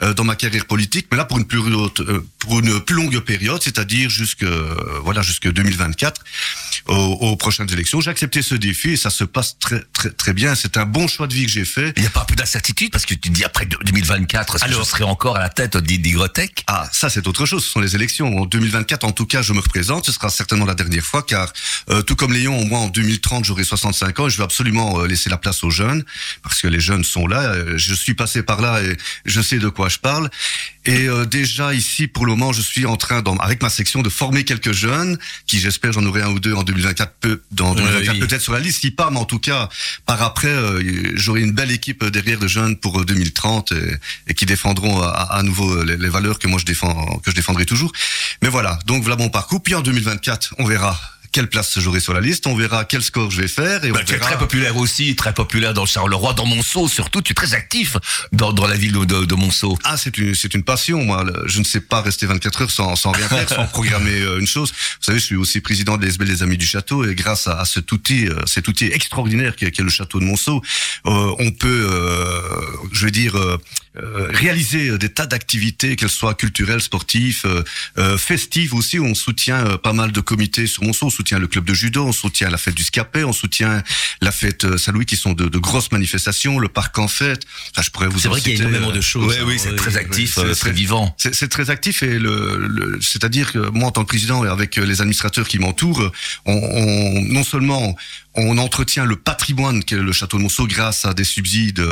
Ah 0.00 0.04
euh, 0.06 0.14
dans 0.14 0.24
ma 0.24 0.36
carrière 0.36 0.66
politique, 0.66 1.06
mais 1.10 1.16
là 1.16 1.24
pour 1.24 1.38
une 1.38 1.46
plus 1.46 1.58
haute, 1.60 2.00
euh, 2.00 2.20
pour 2.40 2.58
une 2.58 2.80
plus 2.80 2.96
longue 2.96 3.20
période, 3.20 3.62
c'est-à-dire 3.62 4.10
jusque 4.10 4.42
euh, 4.42 4.74
voilà 5.02 5.22
jusque 5.22 5.50
2024 5.50 6.22
aux, 6.86 6.94
aux 6.94 7.36
prochaines 7.36 7.70
élections. 7.72 8.00
J'ai 8.00 8.10
accepté 8.10 8.42
ce 8.42 8.54
défi 8.54 8.90
et 8.90 8.96
ça 8.96 9.10
se 9.10 9.24
passe 9.24 9.58
très 9.58 9.82
très 9.92 10.10
très 10.10 10.32
bien. 10.32 10.54
C'est 10.54 10.76
un 10.76 10.86
bon 10.86 11.06
choix 11.06 11.26
de 11.26 11.34
vie 11.34 11.44
que 11.46 11.52
j'ai 11.52 11.64
fait. 11.64 11.92
Il 11.96 12.02
n'y 12.02 12.06
a 12.06 12.10
pas 12.10 12.22
un 12.22 12.24
peu 12.24 12.34
d'incertitude 12.34 12.90
parce 12.90 13.06
que 13.06 13.14
tu 13.14 13.30
dis 13.30 13.44
après 13.44 13.66
2024, 13.66 14.56
est-ce 14.56 14.64
que 14.64 14.72
je 14.72 14.82
serai 14.82 15.04
encore 15.04 15.36
à 15.36 15.40
la 15.40 15.48
tête 15.48 15.76
d'Igrotech 15.76 16.64
Ah, 16.66 16.88
ça 16.92 17.10
c'est 17.10 17.26
autre 17.26 17.46
chose. 17.46 17.64
Ce 17.64 17.70
sont 17.70 17.80
les 17.80 17.94
élections. 17.94 18.38
En 18.38 18.46
2024, 18.46 19.04
en 19.04 19.12
tout 19.12 19.26
cas, 19.26 19.42
je 19.42 19.52
me 19.52 19.60
représente. 19.60 20.06
Ce 20.06 20.12
sera 20.12 20.30
certainement 20.30 20.64
la 20.64 20.74
dernière 20.74 21.04
fois, 21.04 21.22
car 21.22 21.52
euh, 21.90 22.02
tout 22.02 22.16
comme 22.16 22.32
Léon, 22.32 22.64
moi 22.66 22.80
en 22.80 22.88
2030, 22.88 23.44
j'aurai 23.44 23.64
65 23.64 24.18
ans 24.20 24.26
et 24.26 24.30
je 24.30 24.38
vais 24.38 24.44
absolument 24.44 25.00
euh, 25.00 25.06
laisser 25.06 25.30
la 25.30 25.36
place 25.36 25.62
aux 25.62 25.70
jeunes, 25.70 26.04
parce 26.42 26.60
que 26.60 26.68
les 26.68 26.80
jeunes 26.80 27.04
sont 27.04 27.26
là. 27.26 27.42
Euh, 27.42 27.76
Je 27.76 27.94
suis 27.94 28.14
passé 28.14 28.42
par 28.42 28.60
là 28.60 28.82
et 28.82 28.96
je 29.24 29.40
sais 29.40 29.58
de 29.58 29.68
quoi 29.68 29.88
je 29.88 29.98
parle. 29.98 30.30
Et 30.86 31.08
euh, 31.08 31.26
déjà 31.26 31.74
ici, 31.74 32.06
pour 32.06 32.24
le 32.24 32.32
moment, 32.32 32.52
je 32.52 32.62
suis 32.62 32.86
en 32.86 32.96
train, 32.96 33.20
dans, 33.20 33.36
avec 33.36 33.62
ma 33.62 33.68
section, 33.68 34.00
de 34.00 34.08
former 34.08 34.44
quelques 34.44 34.72
jeunes, 34.72 35.18
qui 35.46 35.60
j'espère 35.60 35.92
j'en 35.92 36.04
aurai 36.06 36.22
un 36.22 36.30
ou 36.30 36.40
deux 36.40 36.54
en 36.54 36.62
2024, 36.62 37.12
peu, 37.20 37.42
dans 37.50 37.74
2024 37.74 38.14
oui. 38.14 38.20
peut-être 38.20 38.40
sur 38.40 38.52
la 38.52 38.60
liste, 38.60 38.80
si 38.80 38.90
pas, 38.90 39.10
mais 39.10 39.18
en 39.18 39.26
tout 39.26 39.38
cas, 39.38 39.68
par 40.06 40.22
après, 40.22 40.48
euh, 40.48 41.12
j'aurai 41.16 41.42
une 41.42 41.52
belle 41.52 41.70
équipe 41.70 42.04
derrière 42.04 42.38
de 42.38 42.48
jeunes 42.48 42.76
pour 42.76 43.00
euh, 43.00 43.04
2030 43.04 43.72
et, 43.72 43.96
et 44.28 44.34
qui 44.34 44.46
défendront 44.46 45.02
à, 45.02 45.08
à 45.08 45.42
nouveau 45.42 45.70
euh, 45.70 45.84
les, 45.84 45.96
les 45.98 46.08
valeurs 46.08 46.38
que 46.38 46.48
moi 46.48 46.58
je 46.58 46.64
défends, 46.64 47.18
que 47.22 47.30
je 47.30 47.36
défendrai 47.36 47.66
toujours. 47.66 47.92
Mais 48.42 48.48
voilà, 48.48 48.78
donc 48.86 49.02
voilà 49.02 49.16
mon 49.16 49.28
parcours. 49.28 49.62
Puis 49.62 49.74
en 49.74 49.82
2024, 49.82 50.54
on 50.58 50.64
verra 50.64 50.98
quelle 51.32 51.48
place 51.48 51.78
j'aurai 51.78 52.00
sur 52.00 52.12
la 52.12 52.20
liste, 52.20 52.46
on 52.46 52.54
verra 52.54 52.84
quel 52.84 53.02
score 53.02 53.30
je 53.30 53.42
vais 53.42 53.48
faire 53.48 53.84
et 53.84 53.90
Bah, 53.92 54.00
on 54.02 54.04
tu 54.04 54.14
es 54.14 54.18
très 54.18 54.38
populaire 54.38 54.76
aussi, 54.76 55.14
très 55.16 55.32
populaire 55.32 55.74
dans 55.74 55.86
Charleroi, 55.86 56.32
dans 56.34 56.46
Monceau 56.46 56.88
surtout. 56.88 57.22
Tu 57.22 57.32
es 57.32 57.34
très 57.34 57.54
actif 57.54 57.96
dans, 58.32 58.52
dans 58.52 58.66
la 58.66 58.76
ville 58.76 58.92
de, 58.92 59.24
de 59.24 59.34
Monceau. 59.34 59.78
Ah, 59.84 59.96
c'est 59.96 60.18
une, 60.18 60.34
c'est 60.34 60.54
une 60.54 60.62
passion, 60.64 61.04
moi. 61.04 61.24
Je 61.46 61.58
ne 61.60 61.64
sais 61.64 61.80
pas 61.80 62.00
rester 62.02 62.26
24 62.26 62.62
heures 62.62 62.70
sans, 62.70 62.96
sans 62.96 63.12
rien 63.12 63.28
faire, 63.28 63.48
sans 63.48 63.66
programmer 63.72 64.20
euh, 64.20 64.38
une 64.40 64.46
chose. 64.46 64.70
Vous 64.70 65.04
savez, 65.04 65.18
je 65.18 65.24
suis 65.24 65.36
aussi 65.36 65.60
président 65.60 65.96
de 65.96 66.04
l'SB 66.06 66.22
Les 66.22 66.42
Amis 66.42 66.58
du 66.58 66.66
Château 66.66 67.04
et 67.04 67.14
grâce 67.14 67.46
à, 67.46 67.60
à 67.60 67.64
cet 67.64 67.92
outil, 67.92 68.26
euh, 68.26 68.34
cet 68.46 68.68
outil 68.68 68.86
extraordinaire 68.86 69.56
qui 69.56 69.64
est, 69.64 69.70
qui 69.70 69.80
est 69.80 69.84
le 69.84 69.90
Château 69.90 70.20
de 70.20 70.24
Monceau, 70.24 70.62
euh, 71.06 71.34
on 71.38 71.50
peut, 71.52 71.88
euh, 71.90 72.40
je 72.92 73.04
veux 73.04 73.10
dire, 73.10 73.36
euh, 73.36 73.56
réaliser 73.96 74.96
des 74.98 75.08
tas 75.08 75.26
d'activités, 75.26 75.96
qu'elles 75.96 76.08
soient 76.10 76.34
culturelles, 76.34 76.80
sportives, 76.80 77.42
euh, 77.44 77.62
euh, 77.98 78.16
festives 78.18 78.74
aussi. 78.74 79.00
On 79.00 79.14
soutient 79.14 79.66
euh, 79.66 79.76
pas 79.78 79.92
mal 79.92 80.12
de 80.12 80.20
comités 80.20 80.66
sur 80.66 80.84
Monceau. 80.84 81.06
On 81.06 81.10
soutient 81.10 81.38
le 81.38 81.48
club 81.48 81.64
de 81.64 81.74
judo, 81.74 82.06
on 82.06 82.12
soutient 82.12 82.50
la 82.50 82.58
fête 82.58 82.74
du 82.74 82.84
Scapé, 82.84 83.24
on 83.24 83.32
soutient 83.32 83.82
la 84.20 84.30
fête 84.32 84.64
euh, 84.64 84.78
Saint-Louis, 84.78 85.06
qui 85.06 85.16
sont 85.16 85.32
de, 85.32 85.48
de 85.48 85.58
grosses 85.58 85.90
manifestations. 85.92 86.58
Le 86.58 86.68
parc 86.68 86.98
en 86.98 87.08
fête. 87.08 87.42
Enfin, 87.72 87.82
je 87.82 87.90
pourrais 87.90 88.06
vous 88.08 88.18
C'est 88.20 88.28
vrai 88.28 88.40
qu'il 88.40 88.52
y 88.56 88.60
a 88.60 88.64
énormément 88.64 88.90
euh, 88.90 88.94
de 88.96 89.00
choses. 89.00 89.26
Ouais, 89.26 89.38
hein, 89.40 89.44
oui, 89.46 89.58
c'est 89.58 89.74
très 89.76 89.96
actif, 89.96 90.38
euh, 90.38 90.54
c'est- 90.54 90.60
très 90.60 90.72
vivant. 90.72 91.14
C'est 91.18 91.34
c'est 91.34 91.48
très 91.48 91.70
actif 91.70 92.02
et 92.02 92.18
le, 92.18 92.58
le- 92.68 92.98
c'est-à-dire 93.00 93.52
que 93.52 93.58
moi 93.70 93.88
en 93.88 93.90
tant 93.90 94.02
que 94.02 94.08
président 94.08 94.44
et 94.44 94.48
avec 94.48 94.78
euh, 94.78 94.84
les 94.86 95.00
administrateurs 95.00 95.48
qui 95.48 95.58
m'entourent, 95.58 96.10
on, 96.46 96.52
on- 96.54 97.22
non 97.22 97.44
seulement 97.44 97.96
on 98.34 98.56
entretient 98.58 99.04
le 99.04 99.16
patrimoine 99.16 99.82
qu'est 99.84 99.96
le 99.96 100.12
château 100.12 100.36
de 100.38 100.42
Monceau 100.42 100.66
grâce 100.66 101.04
à 101.04 101.14
des 101.14 101.24
subsides. 101.24 101.84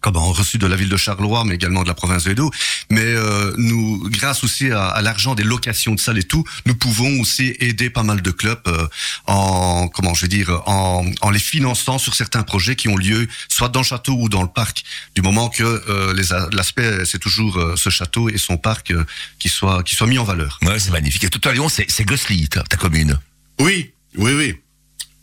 Comment 0.00 0.32
reçus 0.32 0.58
de 0.58 0.66
la 0.66 0.76
ville 0.76 0.88
de 0.88 0.96
Charleroi, 0.96 1.44
mais 1.44 1.54
également 1.54 1.82
de 1.82 1.88
la 1.88 1.94
province 1.94 2.24
de 2.24 2.30
Edo. 2.30 2.50
Mais 2.90 3.00
euh, 3.02 3.52
nous, 3.56 4.08
grâce 4.10 4.44
aussi 4.44 4.70
à, 4.70 4.86
à 4.86 5.02
l'argent 5.02 5.34
des 5.34 5.42
locations 5.44 5.94
de 5.94 6.00
salles 6.00 6.18
et 6.18 6.24
tout, 6.24 6.44
nous 6.66 6.74
pouvons 6.74 7.20
aussi 7.20 7.54
aider 7.60 7.90
pas 7.90 8.02
mal 8.02 8.22
de 8.22 8.30
clubs 8.30 8.60
euh, 8.66 8.86
en 9.26 9.88
comment 9.88 10.14
je 10.14 10.22
vais 10.22 10.28
dire 10.28 10.62
en, 10.66 11.04
en 11.20 11.30
les 11.30 11.38
finançant 11.38 11.98
sur 11.98 12.14
certains 12.14 12.42
projets 12.42 12.76
qui 12.76 12.88
ont 12.88 12.96
lieu 12.96 13.26
soit 13.48 13.68
dans 13.68 13.80
le 13.80 13.84
château 13.84 14.14
ou 14.14 14.28
dans 14.28 14.42
le 14.42 14.48
parc. 14.48 14.84
Du 15.14 15.22
moment 15.22 15.48
que 15.48 15.64
euh, 15.64 16.48
l'aspect 16.52 17.04
c'est 17.04 17.18
toujours 17.18 17.56
euh, 17.56 17.74
ce 17.76 17.90
château 17.90 18.28
et 18.28 18.38
son 18.38 18.56
parc 18.56 18.90
euh, 18.90 19.04
qui 19.38 19.48
soit 19.48 19.82
qui 19.82 19.94
soit 19.94 20.06
mis 20.06 20.18
en 20.18 20.24
valeur. 20.24 20.58
Ouais, 20.62 20.78
c'est 20.78 20.90
magnifique. 20.90 21.24
Et 21.24 21.30
tout 21.30 21.46
à 21.48 21.52
Lyon, 21.52 21.68
c'est 21.68 21.86
c'est 21.88 22.04
Gossely, 22.04 22.48
ta, 22.48 22.62
ta 22.62 22.76
commune. 22.76 23.18
Oui, 23.60 23.92
oui, 24.16 24.32
oui. 24.32 24.54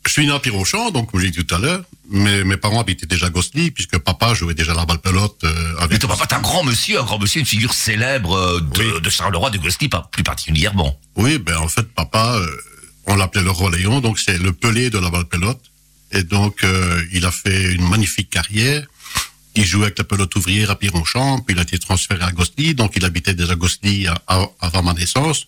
Je 0.06 0.12
suis 0.12 0.26
né 0.28 0.32
à 0.34 0.40
Pironchamp, 0.40 0.92
donc 0.92 1.12
comme 1.12 1.20
j'ai 1.20 1.32
dit 1.32 1.44
tout 1.44 1.56
à 1.56 1.58
l'heure, 1.58 1.84
mais 2.10 2.44
mes 2.44 2.58
parents 2.58 2.80
habitaient 2.80 3.08
déjà 3.08 3.30
Gosny, 3.30 3.72
puisque 3.72 3.98
papa 3.98 4.34
jouait 4.36 4.54
déjà 4.54 4.74
la 4.76 4.86
balle 4.86 5.00
pelote 5.00 5.44
euh, 5.44 5.88
Mais 5.90 5.98
ton 5.98 6.08
papa, 6.08 6.28
t'es 6.28 6.36
un 6.36 6.42
grand 6.42 6.64
monsieur, 6.64 7.00
un 7.00 7.04
grand 7.04 7.18
monsieur, 7.20 7.40
une 7.40 7.46
figure 7.48 7.74
célèbre 7.74 8.34
euh, 8.38 8.60
de, 8.62 8.84
Oui. 8.96 9.02
de 9.02 9.10
Charleroi, 9.10 9.50
de 9.50 9.58
pas- 9.88 10.08
plus 10.12 10.24
particulièrement. 10.24 10.98
Oui, 11.16 11.40
ben 11.40 11.58
en 11.58 11.68
fait, 11.68 11.84
papa, 11.94 12.36
euh, 12.40 12.48
on 13.08 13.16
l'appelait 13.16 13.42
le 13.44 13.50
roi 13.50 13.72
Léon, 13.72 14.00
donc 14.00 14.20
c'est 14.20 14.38
le 14.38 14.54
pelé 14.54 14.90
de 14.92 15.00
la 15.00 15.10
balle 15.10 15.26
pelote. 15.26 15.62
Et 16.12 16.22
donc, 16.24 16.64
euh, 16.64 17.02
il 17.12 17.26
a 17.26 17.32
fait 17.32 17.74
une 17.74 17.88
magnifique 17.90 18.30
carrière. 18.30 18.86
Il 19.56 19.66
jouait 19.66 19.86
avec 19.86 19.98
la 19.98 20.04
pelote 20.04 20.36
ouvrière 20.36 20.70
à 20.70 20.76
Pironchamp, 20.76 21.40
puis 21.40 21.56
il 21.56 21.60
a 21.60 21.64
été 21.64 21.80
transféré 21.80 22.24
à 22.24 22.32
Gosny, 22.32 22.76
donc 22.76 22.94
il 22.96 23.04
habitait 23.06 23.34
déjà 23.34 23.56
Gosny 23.56 24.06
à- 24.08 24.22
à- 24.28 24.48
avant 24.62 24.84
ma 24.84 24.94
naissance. 24.94 25.48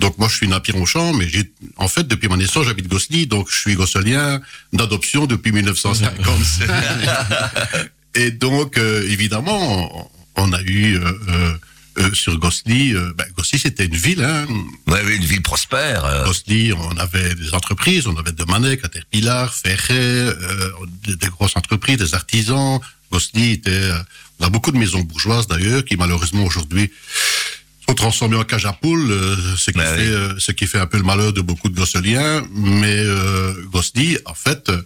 Donc 0.00 0.18
moi, 0.18 0.28
je 0.28 0.36
suis 0.36 0.48
né 0.48 0.54
à 0.54 0.60
Pironchamp, 0.60 1.12
mais 1.14 1.28
j'ai, 1.28 1.52
en 1.76 1.88
fait, 1.88 2.06
depuis 2.06 2.28
ma 2.28 2.36
naissance, 2.36 2.66
j'habite 2.66 2.88
Gosny, 2.88 3.26
donc 3.26 3.48
je 3.50 3.58
suis 3.58 3.74
gosselien 3.74 4.40
d'adoption 4.72 5.26
depuis 5.26 5.52
1950. 5.52 6.26
Et 8.16 8.30
donc, 8.30 8.78
euh, 8.78 9.08
évidemment, 9.10 10.00
on 10.00 10.08
on 10.36 10.52
a 10.52 10.60
eu 10.62 10.96
euh, 10.96 11.12
euh, 11.28 11.54
euh, 11.98 12.12
sur 12.12 12.36
Gosny, 12.38 12.92
euh, 12.92 13.12
ben, 13.16 13.24
Gosny 13.36 13.58
c'était 13.58 13.84
une 13.84 13.96
ville, 13.96 14.22
hein, 14.22 14.46
oui, 14.88 15.16
une 15.16 15.24
ville 15.24 15.42
prospère. 15.42 16.24
Gosny, 16.24 16.72
on 16.72 16.96
avait 16.96 17.34
des 17.34 17.54
entreprises, 17.54 18.06
on 18.06 18.16
avait 18.16 18.32
de 18.32 18.44
Manet, 18.44 18.78
Caterpillar, 18.78 19.54
Ferret, 19.54 19.92
euh, 19.92 20.70
des, 21.06 21.16
des 21.16 21.28
grosses 21.28 21.56
entreprises, 21.56 21.98
des 21.98 22.14
artisans. 22.14 22.80
Gosny 23.12 23.52
était, 23.52 23.70
euh, 23.70 23.98
on 24.40 24.46
a 24.46 24.48
beaucoup 24.50 24.72
de 24.72 24.78
maisons 24.78 25.00
bourgeoises 25.00 25.46
d'ailleurs, 25.46 25.84
qui 25.84 25.96
malheureusement 25.96 26.44
aujourd'hui 26.44 26.90
sont 27.86 27.94
transformées 27.94 28.36
en 28.36 28.44
cage 28.44 28.66
à 28.66 28.72
poules, 28.72 29.10
euh, 29.10 29.36
ce 29.56 29.70
qui 29.70 29.78
fait, 29.78 29.96
oui. 29.96 30.06
euh, 30.08 30.34
ce 30.38 30.52
qui 30.52 30.66
fait 30.66 30.78
un 30.78 30.86
peu 30.86 30.96
le 30.96 31.02
malheur 31.02 31.32
de 31.32 31.40
beaucoup 31.40 31.68
de 31.68 31.76
gosseliens. 31.76 32.42
Mais 32.54 32.96
euh, 32.98 33.52
Gosny, 33.70 34.16
en 34.24 34.34
fait, 34.34 34.68
euh, 34.68 34.82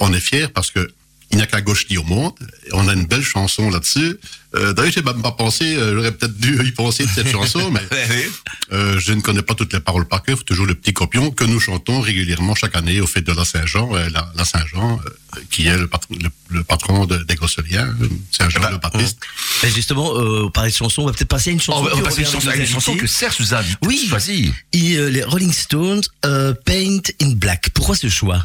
on 0.00 0.12
est 0.12 0.20
fier 0.20 0.50
parce 0.52 0.70
que 0.70 0.88
il 1.32 1.38
n'y 1.38 1.42
a 1.42 1.46
qu'un 1.46 1.60
Gosny 1.60 1.98
au 1.98 2.04
monde. 2.04 2.34
On 2.72 2.86
a 2.88 2.92
une 2.92 3.06
belle 3.06 3.22
chanson 3.22 3.68
là-dessus. 3.70 4.16
Euh, 4.56 4.72
D'ailleurs, 4.72 4.92
j'ai 4.92 5.02
même 5.02 5.22
pas 5.22 5.32
pensé, 5.32 5.76
euh, 5.76 5.94
j'aurais 5.94 6.12
peut-être 6.12 6.36
dû 6.38 6.58
y 6.66 6.72
penser 6.72 7.04
de 7.04 7.10
cette 7.10 7.30
chanson, 7.30 7.70
mais 7.70 7.80
euh, 8.72 8.98
je 8.98 9.12
ne 9.12 9.20
connais 9.20 9.42
pas 9.42 9.54
toutes 9.54 9.72
les 9.72 9.80
paroles 9.80 10.06
par 10.08 10.22
cœur, 10.22 10.42
toujours 10.44 10.66
le 10.66 10.74
petit 10.74 10.92
copion 10.92 11.30
que 11.30 11.44
nous 11.44 11.60
chantons 11.60 12.00
régulièrement 12.00 12.54
chaque 12.54 12.74
année 12.76 13.00
au 13.00 13.06
fête 13.06 13.24
de 13.24 13.32
la 13.32 13.44
Saint-Jean, 13.44 13.94
euh, 13.94 14.08
la, 14.10 14.32
la 14.36 14.44
Saint-Jean, 14.44 14.98
euh, 15.04 15.40
qui 15.50 15.66
est 15.66 15.76
le, 15.76 15.86
patron- 15.86 16.16
le, 16.20 16.28
le 16.50 16.64
patron 16.64 17.06
de- 17.06 17.18
des 17.18 17.34
Gosseliens, 17.34 17.94
Saint-Jean 18.30 18.60
Bah, 18.60 18.70
le 18.72 18.78
Baptiste. 18.78 19.18
Et 19.64 19.70
justement, 19.70 20.14
euh, 20.16 20.44
on 20.46 20.50
parlait 20.50 20.70
de 20.70 20.76
chansons, 20.76 21.02
on 21.02 21.06
va 21.06 21.12
peut-être 21.12 21.28
passer 21.28 21.50
à 21.50 21.52
une 21.52 21.60
chanson. 21.60 21.80
On 21.80 21.84
va, 21.84 21.90
on 21.92 21.96
qui 21.96 22.00
va 22.02 22.08
passer 22.08 22.20
une 22.22 22.66
chanson, 22.66 22.92
une 22.94 22.98
que 23.00 23.06
Serge 23.06 23.36
nous 23.40 23.54
a 23.54 23.62
Oui. 23.82 24.06
choisie. 24.08 24.52
Et, 24.72 24.96
euh, 24.96 25.08
les 25.08 25.22
Rolling 25.22 25.52
Stones, 25.52 26.02
euh, 26.24 26.54
Paint 26.64 27.00
in 27.20 27.30
Black. 27.34 27.70
Pourquoi 27.74 27.94
ce 27.96 28.08
choix? 28.08 28.44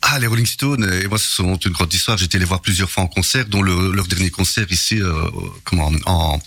Ah, 0.00 0.18
les 0.18 0.26
Rolling 0.26 0.46
Stones, 0.46 0.90
et 1.02 1.06
moi, 1.08 1.18
ce 1.18 1.28
sont 1.30 1.56
une 1.56 1.72
grande 1.72 1.92
histoire. 1.92 2.16
J'ai 2.16 2.24
été 2.24 2.38
les 2.38 2.44
voir 2.44 2.60
plusieurs 2.62 2.90
fois 2.90 3.02
en 3.02 3.06
concert, 3.06 3.44
dont 3.46 3.60
le- 3.62 3.92
leur 3.92 4.06
dernier 4.06 4.30
concert 4.30 4.66
ici, 4.70 5.00
euh, 5.00 5.12
comment, 5.64 5.90
en, 6.06 6.38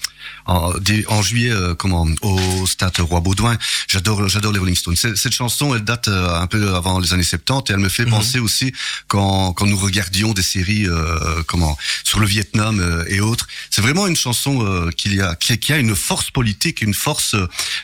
en, 0.46 0.74
en 1.08 1.22
juillet, 1.22 1.52
euh, 1.52 1.74
comment, 1.76 2.08
au 2.22 2.66
Stade 2.68 2.98
Roi 3.00 3.20
Baudouin. 3.20 3.58
J'adore, 3.88 4.28
j'adore 4.30 4.52
les 4.54 4.60
Rolling 4.60 4.76
Stones. 4.76 4.96
Cette 4.96 5.34
chanson, 5.34 5.76
elle 5.76 5.84
date 5.84 6.08
euh, 6.08 6.40
un 6.40 6.48
peu 6.48 6.76
avant 6.76 7.00
les 7.00 7.14
années 7.14 7.24
70 7.24 7.70
et 7.72 7.74
elle 7.74 7.80
me 7.80 7.90
fait 7.90 8.06
penser 8.06 8.40
aussi 8.40 8.72
quand, 9.08 9.54
quand 9.54 9.66
nous 9.66 9.78
regardions 9.78 10.34
des 10.34 10.44
séries, 10.44 10.88
euh, 10.88 11.44
comment, 11.48 11.78
sur 12.04 12.20
le 12.20 12.28
Vietnam 12.28 12.80
euh, 12.80 13.04
et 13.08 13.20
autres. 13.22 13.48
C'est 13.70 13.82
vraiment 13.82 14.08
une 14.08 14.16
chanson 14.16 14.66
euh, 14.66 14.92
qu'il 14.92 15.16
y 15.16 15.22
a, 15.22 15.36
qui, 15.36 15.74
a 15.74 15.78
une 15.78 15.96
force 15.96 16.32
politique, 16.32 16.82
une 16.82 16.94
force, 16.94 17.36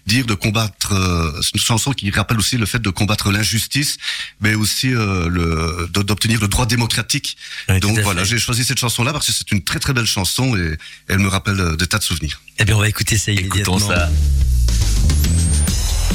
dire 0.06 0.26
de 0.26 0.34
combattre. 0.34 0.94
euh, 0.94 1.32
c'est 1.42 1.56
une 1.56 1.60
chanson 1.62 1.92
qui 1.94 2.10
rappelle 2.12 2.38
aussi 2.38 2.58
le 2.58 2.66
fait 2.66 2.80
de 2.80 2.90
combattre 2.90 3.32
l'injustice, 3.32 3.98
mais 4.40 4.56
aussi 4.56 4.94
euh, 4.94 5.28
le 5.30 5.88
d'obtenir 5.92 6.40
le 6.40 6.48
droit 6.48 6.66
démocratique. 6.66 7.38
Donc 7.82 8.00
voilà, 8.00 8.24
j'ai 8.24 8.38
choisi 8.40 8.64
cette 8.64 8.80
chanson-là 8.80 9.12
parce 9.14 9.28
que 9.28 9.34
c'est 9.34 9.52
une 9.52 9.64
très 9.64 9.80
très 9.80 9.94
belle 9.94 10.06
chanson 10.06 10.56
et 10.56 10.78
elle 11.08 11.20
me 11.20 11.28
rappelle 11.28 11.76
des 11.78 11.88
tas 11.88 11.98
de 12.00 12.04
souvenirs. 12.04 12.31
Eh 12.60 12.66
bien, 12.66 12.76
on 12.76 12.80
va 12.80 12.90
écouter 12.90 13.18
ça 13.18 13.32
Écoutons 13.32 13.78
immédiatement. 13.78 13.80
ça. 13.80 14.10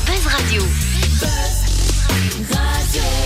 Buzz 0.06 0.26
Radio. 0.26 0.62
I 2.48 3.25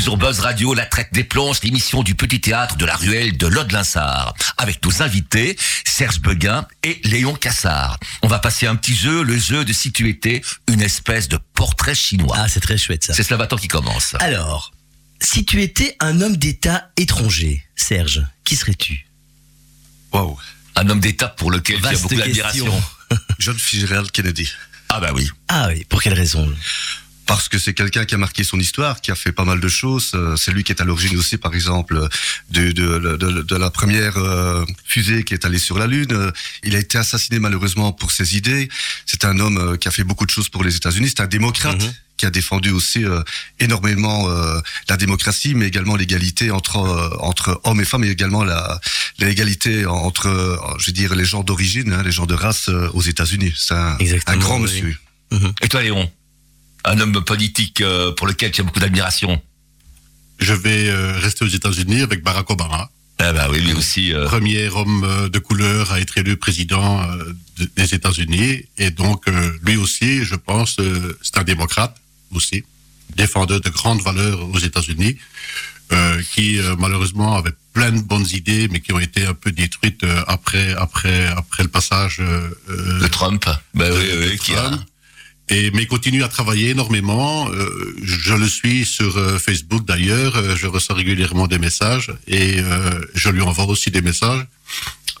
Toujours 0.00 0.16
Buzz 0.16 0.40
Radio, 0.40 0.72
la 0.72 0.86
traite 0.86 1.12
des 1.12 1.24
planches, 1.24 1.60
l'émission 1.62 2.02
du 2.02 2.14
petit 2.14 2.40
théâtre 2.40 2.76
de 2.76 2.86
la 2.86 2.96
ruelle 2.96 3.36
de 3.36 3.46
Lode-Linsard. 3.46 4.32
Avec 4.56 4.82
nos 4.82 5.02
invités, 5.02 5.58
Serge 5.84 6.22
Beguin 6.22 6.66
et 6.82 7.02
Léon 7.04 7.34
Cassard. 7.34 8.00
On 8.22 8.26
va 8.26 8.38
passer 8.38 8.66
un 8.66 8.76
petit 8.76 8.96
jeu, 8.96 9.22
le 9.22 9.36
jeu 9.36 9.62
de 9.62 9.74
si 9.74 9.92
tu 9.92 10.08
étais 10.08 10.40
une 10.68 10.80
espèce 10.80 11.28
de 11.28 11.36
portrait 11.52 11.94
chinois. 11.94 12.34
Ah, 12.38 12.48
c'est 12.48 12.60
très 12.60 12.78
chouette 12.78 13.04
ça. 13.04 13.12
C'est 13.12 13.22
Slavaton 13.22 13.56
qui 13.56 13.68
commence. 13.68 14.16
Alors, 14.20 14.72
si 15.20 15.44
tu 15.44 15.60
étais 15.60 15.96
un 16.00 16.22
homme 16.22 16.38
d'État 16.38 16.88
étranger, 16.96 17.62
Serge, 17.76 18.22
qui 18.44 18.56
serais-tu? 18.56 19.06
Waouh. 20.14 20.38
Un 20.76 20.88
homme 20.88 21.00
d'État 21.00 21.28
pour 21.28 21.50
lequel 21.50 21.78
tu 21.78 21.86
as 21.86 21.90
Vaste 21.90 22.04
beaucoup 22.04 22.14
d'admiration. 22.14 22.82
John 23.38 23.58
Fitzgerald 23.58 24.10
Kennedy. 24.12 24.50
Ah 24.88 24.98
bah 24.98 25.10
oui. 25.14 25.28
Ah 25.48 25.68
oui, 25.68 25.84
pour 25.84 26.00
quelle 26.00 26.14
raison? 26.14 26.50
Parce 27.30 27.48
que 27.48 27.58
c'est 27.60 27.74
quelqu'un 27.74 28.04
qui 28.04 28.14
a 28.16 28.18
marqué 28.18 28.42
son 28.42 28.58
histoire, 28.58 29.00
qui 29.00 29.10
a 29.12 29.14
fait 29.14 29.30
pas 29.40 29.44
mal 29.44 29.60
de 29.60 29.68
choses. 29.68 30.10
Euh, 30.14 30.34
C'est 30.36 30.50
lui 30.50 30.64
qui 30.64 30.72
est 30.72 30.80
à 30.80 30.84
l'origine 30.84 31.16
aussi, 31.16 31.36
par 31.46 31.54
exemple, 31.54 31.94
de, 32.50 32.72
de, 32.72 32.88
de, 32.98 33.42
de 33.42 33.56
la 33.56 33.70
première 33.70 34.16
euh, 34.16 34.64
fusée 34.84 35.22
qui 35.22 35.34
est 35.34 35.44
allée 35.44 35.60
sur 35.68 35.78
la 35.78 35.86
Lune. 35.86 36.12
Euh, 36.12 36.32
Il 36.64 36.74
a 36.74 36.80
été 36.80 36.98
assassiné 36.98 37.38
malheureusement 37.38 37.92
pour 37.92 38.10
ses 38.10 38.36
idées. 38.36 38.68
C'est 39.06 39.24
un 39.24 39.38
homme 39.38 39.78
qui 39.78 39.86
a 39.86 39.92
fait 39.92 40.02
beaucoup 40.02 40.26
de 40.26 40.30
choses 40.36 40.48
pour 40.48 40.64
les 40.64 40.74
États-Unis. 40.74 41.08
C'est 41.10 41.20
un 41.22 41.28
démocrate. 41.38 41.82
Mhm. 41.82 41.92
qui 42.20 42.26
a 42.26 42.30
défendu 42.42 42.70
aussi 42.70 43.02
euh, 43.02 43.22
énormément 43.60 44.28
euh, 44.28 44.60
la 44.90 44.96
démocratie, 44.98 45.54
mais 45.54 45.66
également 45.72 45.96
l'égalité 45.96 46.50
entre 46.50 46.76
euh, 46.76 47.30
entre 47.30 47.48
hommes 47.64 47.80
et 47.80 47.86
femmes, 47.86 48.04
et 48.04 48.10
également 48.10 48.44
la 48.44 48.78
l'égalité 49.20 49.86
entre, 49.86 50.28
je 50.80 50.86
veux 50.88 50.92
dire, 51.02 51.14
les 51.14 51.24
gens 51.32 51.42
d'origine, 51.42 51.90
hein, 51.94 52.02
les 52.02 52.12
gens 52.12 52.26
de 52.26 52.34
race 52.34 52.68
euh, 52.68 52.90
aux 52.92 53.00
États-Unis. 53.12 53.54
C'est 53.56 53.72
un, 53.74 53.96
un 54.26 54.36
grand 54.36 54.56
oui. 54.56 54.62
monsieur. 54.64 54.96
Et 55.62 55.68
toi 55.68 55.80
Léon? 55.82 56.04
Un 56.84 56.98
homme 57.00 57.22
politique 57.24 57.80
euh, 57.80 58.12
pour 58.12 58.26
lequel 58.26 58.50
tu 58.52 58.60
as 58.60 58.64
beaucoup 58.64 58.80
d'admiration. 58.80 59.40
Je 60.38 60.54
vais 60.54 60.88
euh, 60.88 61.18
rester 61.18 61.44
aux 61.44 61.48
États-Unis 61.48 62.00
avec 62.00 62.22
Barack 62.22 62.48
Obama, 62.50 62.90
Ah 63.18 63.32
bah 63.34 63.48
oui, 63.50 63.60
lui 63.60 63.74
aussi. 63.74 64.14
euh, 64.14 64.24
premier 64.26 64.68
homme 64.68 65.04
euh, 65.04 65.28
de 65.28 65.38
couleur 65.38 65.92
à 65.92 66.00
être 66.00 66.16
élu 66.16 66.36
président 66.38 67.02
de- 67.58 67.70
des 67.76 67.94
États-Unis. 67.94 68.64
Et 68.78 68.90
donc, 68.90 69.26
lui 69.66 69.76
aussi, 69.76 70.24
je 70.24 70.34
pense, 70.36 70.76
c'est 71.22 71.36
un 71.38 71.42
démocrate 71.44 71.94
aussi, 72.32 72.64
défendeur 73.16 73.60
de 73.60 73.68
grandes 73.68 74.00
valeurs 74.02 74.48
aux 74.48 74.58
États-Unis, 74.58 75.18
euh, 75.92 76.22
qui 76.32 76.58
malheureusement 76.78 77.36
avait 77.36 77.52
plein 77.74 77.92
de 77.92 78.00
bonnes 78.00 78.26
idées, 78.32 78.68
mais 78.70 78.80
qui 78.80 78.92
ont 78.94 78.98
été 79.00 79.26
un 79.26 79.34
peu 79.34 79.52
détruites 79.52 80.04
après 80.26 80.72
après 80.74 81.26
après 81.26 81.62
le 81.64 81.68
passage 81.68 82.18
euh, 82.20 82.48
de 83.00 83.06
Trump. 83.08 83.44
Bah 83.74 83.90
de- 83.90 83.94
oui, 83.98 84.06
de 84.10 84.30
oui, 84.30 84.38
qui 84.38 84.54
a... 84.54 84.70
Et, 85.50 85.70
mais 85.72 85.82
il 85.82 85.88
continue 85.88 86.22
à 86.22 86.28
travailler 86.28 86.70
énormément. 86.70 87.50
Euh, 87.50 87.96
je 88.02 88.34
le 88.34 88.48
suis 88.48 88.84
sur 88.84 89.16
euh, 89.16 89.38
Facebook 89.38 89.84
d'ailleurs. 89.84 90.36
Euh, 90.36 90.56
je 90.56 90.66
reçois 90.66 90.94
régulièrement 90.96 91.46
des 91.46 91.58
messages 91.58 92.12
et 92.26 92.58
je 93.14 93.28
lui 93.30 93.42
envoie 93.42 93.66
aussi 93.66 93.90
des 93.90 94.02
messages 94.02 94.46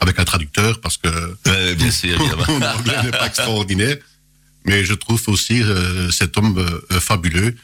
avec 0.00 0.18
un 0.18 0.24
traducteur 0.24 0.80
parce 0.80 0.96
que 0.96 1.08
Ouais, 1.46 1.74
bien 1.74 1.90
sûr, 1.90 2.20
évidemment. 2.20 2.44
mon 2.48 2.66
anglais 2.66 3.02
n'est 3.04 3.10
pas 3.10 3.26
extraordinaire. 3.26 3.96
Mais 4.66 4.84
je 4.84 4.94
trouve 4.94 5.22
aussi 5.28 5.62
cet 6.10 6.36
homme 6.36 6.62
fabuleux, 6.90 7.56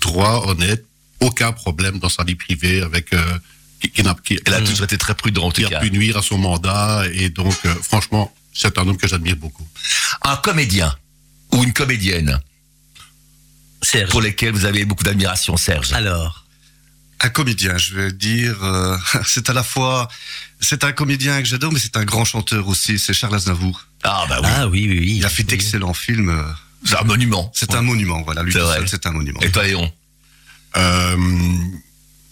droit, 0.00 0.44
honnête, 0.48 0.84
aucun 1.20 1.52
problème 1.52 1.98
dans 1.98 2.08
sa 2.08 2.24
vie 2.24 2.36
privée 2.36 2.80
avec 2.80 3.12
qui, 3.84 3.90
qui 3.90 4.02
n'a 4.02 4.14
qui, 4.22 4.38
Elle 4.46 4.54
a 4.54 4.60
toujours 4.60 4.84
été 4.84 4.98
très 4.98 5.14
prudent 5.14 5.44
en 5.44 5.50
tout 5.50 5.62
qui 5.62 5.74
a 5.74 5.80
pu 5.80 5.90
nuire 5.90 6.16
à 6.16 6.22
son 6.22 6.38
mandat 6.38 7.04
et 7.12 7.28
donc 7.28 7.54
euh, 7.64 7.74
franchement 7.82 8.34
c'est 8.52 8.78
un 8.78 8.86
homme 8.86 8.96
que 8.96 9.08
j'admire 9.08 9.36
beaucoup. 9.36 9.66
Un 10.22 10.36
comédien 10.36 10.94
ou 11.54 11.64
une 11.64 11.72
comédienne 11.72 12.40
Serge. 13.82 14.10
pour 14.10 14.20
lesquels 14.20 14.52
vous 14.52 14.64
avez 14.64 14.84
beaucoup 14.84 15.04
d'admiration, 15.04 15.56
Serge. 15.56 15.92
Alors, 15.92 16.44
Un 17.20 17.28
comédien, 17.30 17.78
je 17.78 17.94
vais 17.94 18.12
dire, 18.12 18.62
euh, 18.62 18.96
c'est 19.26 19.48
à 19.48 19.52
la 19.52 19.62
fois, 19.62 20.08
c'est 20.60 20.84
un 20.84 20.92
comédien 20.92 21.40
que 21.40 21.48
j'adore, 21.48 21.72
mais 21.72 21.78
c'est 21.78 21.96
un 21.96 22.04
grand 22.04 22.24
chanteur 22.24 22.66
aussi. 22.68 22.98
C'est 22.98 23.14
Charles 23.14 23.36
Aznavour. 23.36 23.86
Ah 24.02 24.26
bah 24.28 24.40
oui, 24.42 24.48
ah 24.54 24.66
oui, 24.68 24.86
oui, 24.88 24.98
oui. 24.98 25.14
Il 25.18 25.24
a 25.24 25.28
fait 25.30 25.42
Oui. 25.42 25.48
d'excellents 25.48 25.94
films. 25.94 26.28
euh, 26.30 26.42
c'est 26.84 26.96
un 26.96 27.04
monument. 27.04 27.50
C'est 27.54 27.74
un 27.74 27.80
monument, 27.82 28.20
voilà. 28.22 28.42
Lui 28.42 28.52
C'est 28.52 28.58
tout 28.58 28.64
vrai. 28.66 28.76
seul, 28.78 28.88
c'est 28.88 29.06
un 29.06 29.12
monument. 29.12 29.40
Et 29.40 29.50
toi 29.50 29.64
Léon 29.64 29.90
Euh, 30.76 31.16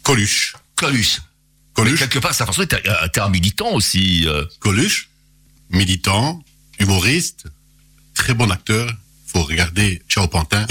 Coluche. 0.02 0.54
Coluche. 0.76 1.18
Mais 1.20 1.84
Coluche, 1.84 1.98
quelque 2.00 2.18
part, 2.18 2.34
ça 2.34 2.44
façon, 2.44 2.64
t'es 2.66 2.86
un- 2.88 3.08
t'es 3.08 3.20
un 3.20 3.28
militant 3.30 3.70
aussi. 3.72 4.26
euh. 4.26 4.44
Coluche, 4.58 5.08
militant, 5.70 6.44
humoriste, 6.80 7.44
très 8.14 8.34
bon 8.34 8.50
acteur. 8.50 8.90
Faut 9.32 9.42
regarder 9.42 10.02
Ciao 10.08 10.26
Pantin. 10.28 10.66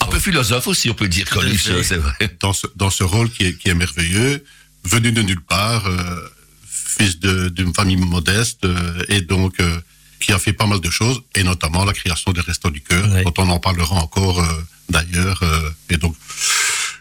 Un 0.00 0.06
peu 0.06 0.18
philosophe 0.20 0.66
aussi, 0.68 0.88
on 0.90 0.94
peut 0.94 1.08
dire, 1.08 1.28
Coluche, 1.28 1.68
c'est 1.82 1.96
vrai. 1.96 2.14
dans 2.40 2.52
ce, 2.52 2.66
dans 2.76 2.90
ce 2.90 3.02
rôle 3.02 3.30
qui 3.30 3.44
est, 3.46 3.54
qui 3.54 3.68
est 3.68 3.74
merveilleux, 3.74 4.44
venu 4.84 5.10
de 5.12 5.22
nulle 5.22 5.40
part, 5.40 5.86
euh, 5.86 6.28
fils 6.66 7.18
d'une 7.18 7.74
famille 7.74 7.96
modeste 7.96 8.64
euh, 8.64 9.02
et 9.08 9.20
donc 9.22 9.58
euh, 9.60 9.80
qui 10.20 10.32
a 10.32 10.38
fait 10.38 10.52
pas 10.52 10.66
mal 10.66 10.80
de 10.80 10.90
choses 10.90 11.20
et 11.34 11.42
notamment 11.42 11.84
la 11.84 11.92
création 11.92 12.32
des 12.32 12.40
Restos 12.40 12.70
du 12.70 12.80
Cœur, 12.80 13.06
dont 13.24 13.34
on 13.38 13.48
en 13.50 13.58
parlera 13.58 13.96
encore 13.96 14.40
euh, 14.40 14.62
d'ailleurs. 14.88 15.42
euh, 15.42 15.70
et 15.90 15.96
donc 15.96 16.14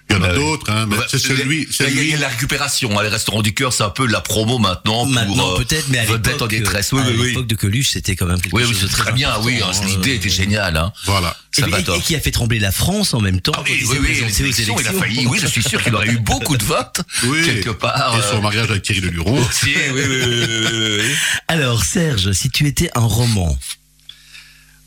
il 0.10 0.16
y 0.16 0.20
en 0.20 0.24
a 0.24 0.28
Bah 0.28 0.36
d'autres, 0.36 0.72
hein, 0.72 0.86
mais 0.88 0.98
Ouais, 0.98 1.06
c'est 1.10 1.18
celui, 1.18 1.68
il 1.70 1.84
y 1.84 1.84
a- 1.84 1.90
il 1.90 2.04
y 2.10 2.12
y 2.14 2.18
la 2.18 2.28
récupération. 2.28 2.98
hein, 3.00 3.04
les 3.04 3.10
restaurants 3.10 3.42
du 3.42 3.54
cœur, 3.54 3.74
c'est 3.74 3.84
un 3.84 3.90
peu 3.90 4.06
la 4.06 4.22
promo 4.22 4.60
maintenant, 4.60 5.06
Maintenant 5.06 5.36
pour 5.36 5.54
euh, 5.54 5.58
peut-être, 5.64 5.88
mais 5.90 5.98
à 6.00 6.06
l'époque, 6.06 6.42
en 6.42 6.48
détresse. 6.48 6.92
Oui, 6.94 7.02
à 7.02 7.06
oui, 7.08 7.16
oui. 7.20 7.28
l'époque 7.30 7.48
de 7.48 7.56
Coluche, 7.56 7.92
c'était 7.94 8.16
quand 8.16 8.28
même 8.28 8.40
quelque 8.40 8.56
Oui, 8.56 8.64
oui, 8.64 8.74
chose 8.74 8.84
de 8.84 8.88
c'est 8.88 8.94
très 8.98 9.12
bien. 9.14 9.34
Oui, 9.42 9.60
hein, 9.64 9.72
l'idée 9.88 10.12
euh, 10.12 10.16
était 10.16 10.30
géniale. 10.30 10.78
Hein. 10.78 10.94
Voilà. 11.06 11.36
Et, 11.58 11.62
et- 11.62 11.96
et 11.98 12.02
qui 12.02 12.16
a 12.16 12.20
fait 12.20 12.32
trembler 12.32 12.60
la 12.60 12.72
France 12.72 13.14
en 13.14 13.20
même 13.22 13.42
temps. 13.42 13.54
Ah 13.56 13.62
oui, 13.66 13.84
oui, 13.90 13.98
oui, 14.02 14.08
les 14.28 14.42
élections, 14.42 14.76
il 14.80 14.88
a 14.88 14.94
failli. 14.94 15.26
Oui, 15.26 15.40
je 15.42 15.48
suis 15.48 15.64
sûr 15.64 15.82
qu'il 15.84 15.96
aurait 15.96 16.08
eu 16.10 16.20
beaucoup 16.20 16.58
de 16.58 16.64
votes 16.64 17.02
Oui. 17.24 17.44
quelque 17.44 17.70
part. 17.72 18.16
Et 18.18 18.22
son 18.22 18.38
euh, 18.38 18.42
mariage 18.42 18.70
avec 18.70 18.84
Thierry 18.84 19.02
Leluron. 19.02 19.40
aussi, 19.42 19.74
oui, 19.94 19.94
oui, 19.94 20.04
oui, 20.08 20.36
oui, 20.38 20.58
oui, 20.72 20.98
oui. 21.02 21.16
Alors 21.48 21.84
Serge, 21.84 22.32
si 22.34 22.50
tu 22.50 22.68
étais 22.68 22.90
un 22.96 23.02
roman, 23.06 23.58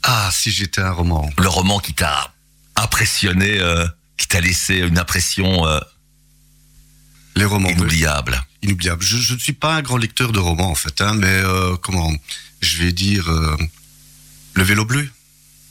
Ah, 0.02 0.30
si 0.32 0.50
j'étais 0.50 0.80
un 0.80 0.92
roman. 0.92 1.28
Le 1.38 1.48
roman 1.48 1.80
qui 1.80 1.92
t'a 1.94 2.32
impressionné, 2.76 3.58
euh, 3.60 3.86
qui 4.18 4.28
t'a 4.28 4.40
laissé 4.40 4.74
une 4.76 4.98
impression 4.98 5.66
euh, 5.66 5.80
Les 7.36 7.44
romans. 7.46 7.70
inoubliable. 7.70 8.44
Inoubliable. 8.62 9.02
Je, 9.02 9.16
je 9.16 9.34
ne 9.34 9.38
suis 9.38 9.52
pas 9.54 9.76
un 9.76 9.82
grand 9.82 9.96
lecteur 9.96 10.32
de 10.32 10.38
romans, 10.40 10.70
en 10.70 10.74
fait, 10.74 11.00
hein, 11.00 11.14
mais 11.14 11.28
euh, 11.28 11.76
comment 11.76 12.12
Je 12.60 12.78
vais 12.78 12.92
dire 12.92 13.30
euh, 13.30 13.56
Le 14.54 14.62
vélo 14.64 14.84
bleu. 14.84 15.08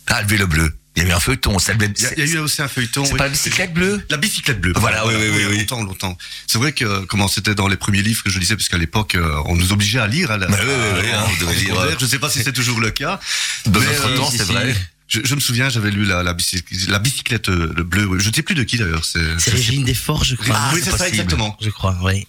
Ah, 0.07 0.21
le 0.21 0.27
vélo 0.27 0.47
bleu. 0.47 0.73
Il 0.95 1.03
y 1.03 1.05
a 1.05 1.09
eu 1.09 1.11
un 1.11 1.19
feuilleton. 1.19 1.55
Il 1.59 1.67
y 1.67 2.05
a, 2.05 2.13
il 2.17 2.19
y 2.19 2.21
a 2.21 2.25
eu 2.25 2.37
aussi 2.39 2.59
un 2.63 2.67
feuilleton. 2.67 3.05
c'est 3.05 3.11
oui. 3.11 3.17
pas 3.19 3.25
la 3.25 3.29
bicyclette 3.29 3.71
bleue? 3.73 4.03
La 4.09 4.17
bicyclette 4.17 4.59
bleue. 4.59 4.73
Voilà, 4.77 5.05
oui, 5.05 5.13
oui, 5.15 5.27
oui, 5.31 5.45
oui. 5.49 5.57
Longtemps, 5.59 5.83
longtemps. 5.83 6.17
C'est 6.47 6.57
vrai 6.57 6.71
que 6.71 7.05
comment 7.05 7.27
c'était 7.27 7.53
dans 7.53 7.67
les 7.67 7.75
premiers 7.77 8.01
livres 8.01 8.23
que 8.23 8.31
je 8.31 8.39
lisais, 8.39 8.55
parce 8.55 8.67
qu'à 8.67 8.79
l'époque, 8.79 9.15
on 9.45 9.55
nous 9.55 9.73
obligeait 9.73 9.99
à 9.99 10.07
lire. 10.07 10.31
À 10.31 10.37
la, 10.37 10.47
Bah 10.47 10.57
oui, 10.59 10.65
oui, 10.67 11.01
oui, 11.03 11.11
hein, 11.13 11.23
devez 11.39 11.71
en 11.71 11.83
lire, 11.85 11.99
Je 11.99 12.05
ne 12.05 12.09
sais 12.09 12.17
pas 12.17 12.31
si 12.31 12.41
c'est 12.41 12.53
toujours 12.53 12.79
le 12.79 12.89
cas. 12.89 13.19
Dans 13.67 13.79
Mais, 13.79 13.85
notre 13.85 14.15
temps, 14.15 14.31
c'est 14.31 14.43
vrai. 14.45 14.75
Je, 15.07 15.21
je 15.23 15.35
me 15.35 15.39
souviens, 15.39 15.69
j'avais 15.69 15.89
lu 15.91 16.03
la, 16.05 16.21
la, 16.23 16.33
bicyclette, 16.33 16.87
la 16.89 16.99
bicyclette 16.99 17.49
euh, 17.49 17.73
le 17.75 17.83
bleu. 17.83 18.05
oui. 18.05 18.19
Je 18.19 18.29
ne 18.29 18.33
sais 18.33 18.41
plus 18.41 18.55
de 18.55 18.63
qui 18.63 18.77
d'ailleurs. 18.77 19.05
C'est 19.05 19.21
Régine 19.49 19.83
Desforts, 19.85 20.23
je 20.25 20.35
crois. 20.35 20.55
Ah, 20.57 20.71
oui, 20.73 20.81
c'est 20.83 20.91
ça 20.97 21.07
exactement. 21.07 21.55
Je 21.61 21.69
crois, 21.69 21.97
oui. 22.03 22.27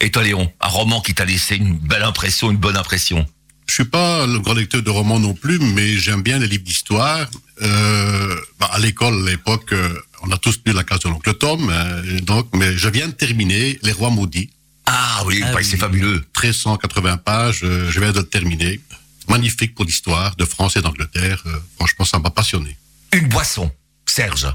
Et 0.00 0.10
toi, 0.10 0.22
Léon, 0.24 0.52
un 0.60 0.68
roman 0.68 1.00
qui 1.00 1.14
t'a 1.14 1.24
laissé 1.24 1.56
une 1.56 1.78
belle 1.78 2.02
impression, 2.02 2.50
une 2.50 2.58
bonne 2.58 2.76
impression? 2.76 3.26
Je 3.68 3.74
suis 3.74 3.84
pas 3.84 4.26
le 4.26 4.38
grand 4.40 4.54
lecteur 4.54 4.82
de 4.82 4.90
romans 4.90 5.18
non 5.18 5.34
plus, 5.34 5.58
mais 5.58 5.96
j'aime 5.96 6.22
bien 6.22 6.38
les 6.38 6.46
livres 6.46 6.64
d'histoire. 6.64 7.28
Euh, 7.62 8.36
bah, 8.60 8.68
à 8.72 8.78
l'école, 8.78 9.26
à 9.26 9.30
l'époque, 9.30 9.72
euh, 9.72 9.88
on 10.22 10.30
a 10.30 10.36
tous 10.38 10.60
lu 10.66 10.72
la 10.72 10.84
case 10.84 11.00
de 11.00 11.08
l'oncle 11.08 11.34
Tom, 11.34 11.68
euh, 11.70 12.20
donc, 12.20 12.48
mais 12.54 12.76
je 12.76 12.88
viens 12.88 13.08
de 13.08 13.12
terminer 13.12 13.78
Les 13.82 13.92
Rois 13.92 14.10
maudits, 14.10 14.50
Ah 14.86 15.22
oui, 15.26 15.40
Ah 15.42 15.50
bah, 15.52 15.58
oui. 15.58 15.64
c'est 15.64 15.76
fabuleux. 15.78 16.22
1380 16.40 17.16
pages, 17.18 17.60
je 17.62 18.00
viens 18.00 18.12
de 18.12 18.18
le 18.18 18.26
terminer. 18.26 18.80
Magnifique 19.28 19.74
pour 19.74 19.84
l'histoire 19.84 20.36
de 20.36 20.44
France 20.44 20.76
et 20.76 20.82
d'Angleterre. 20.82 21.42
euh, 21.46 21.56
franchement, 21.76 22.04
ça 22.04 22.18
m'a 22.18 22.30
passionné. 22.30 22.76
Une 23.12 23.28
boisson, 23.28 23.70
Serge. 24.06 24.46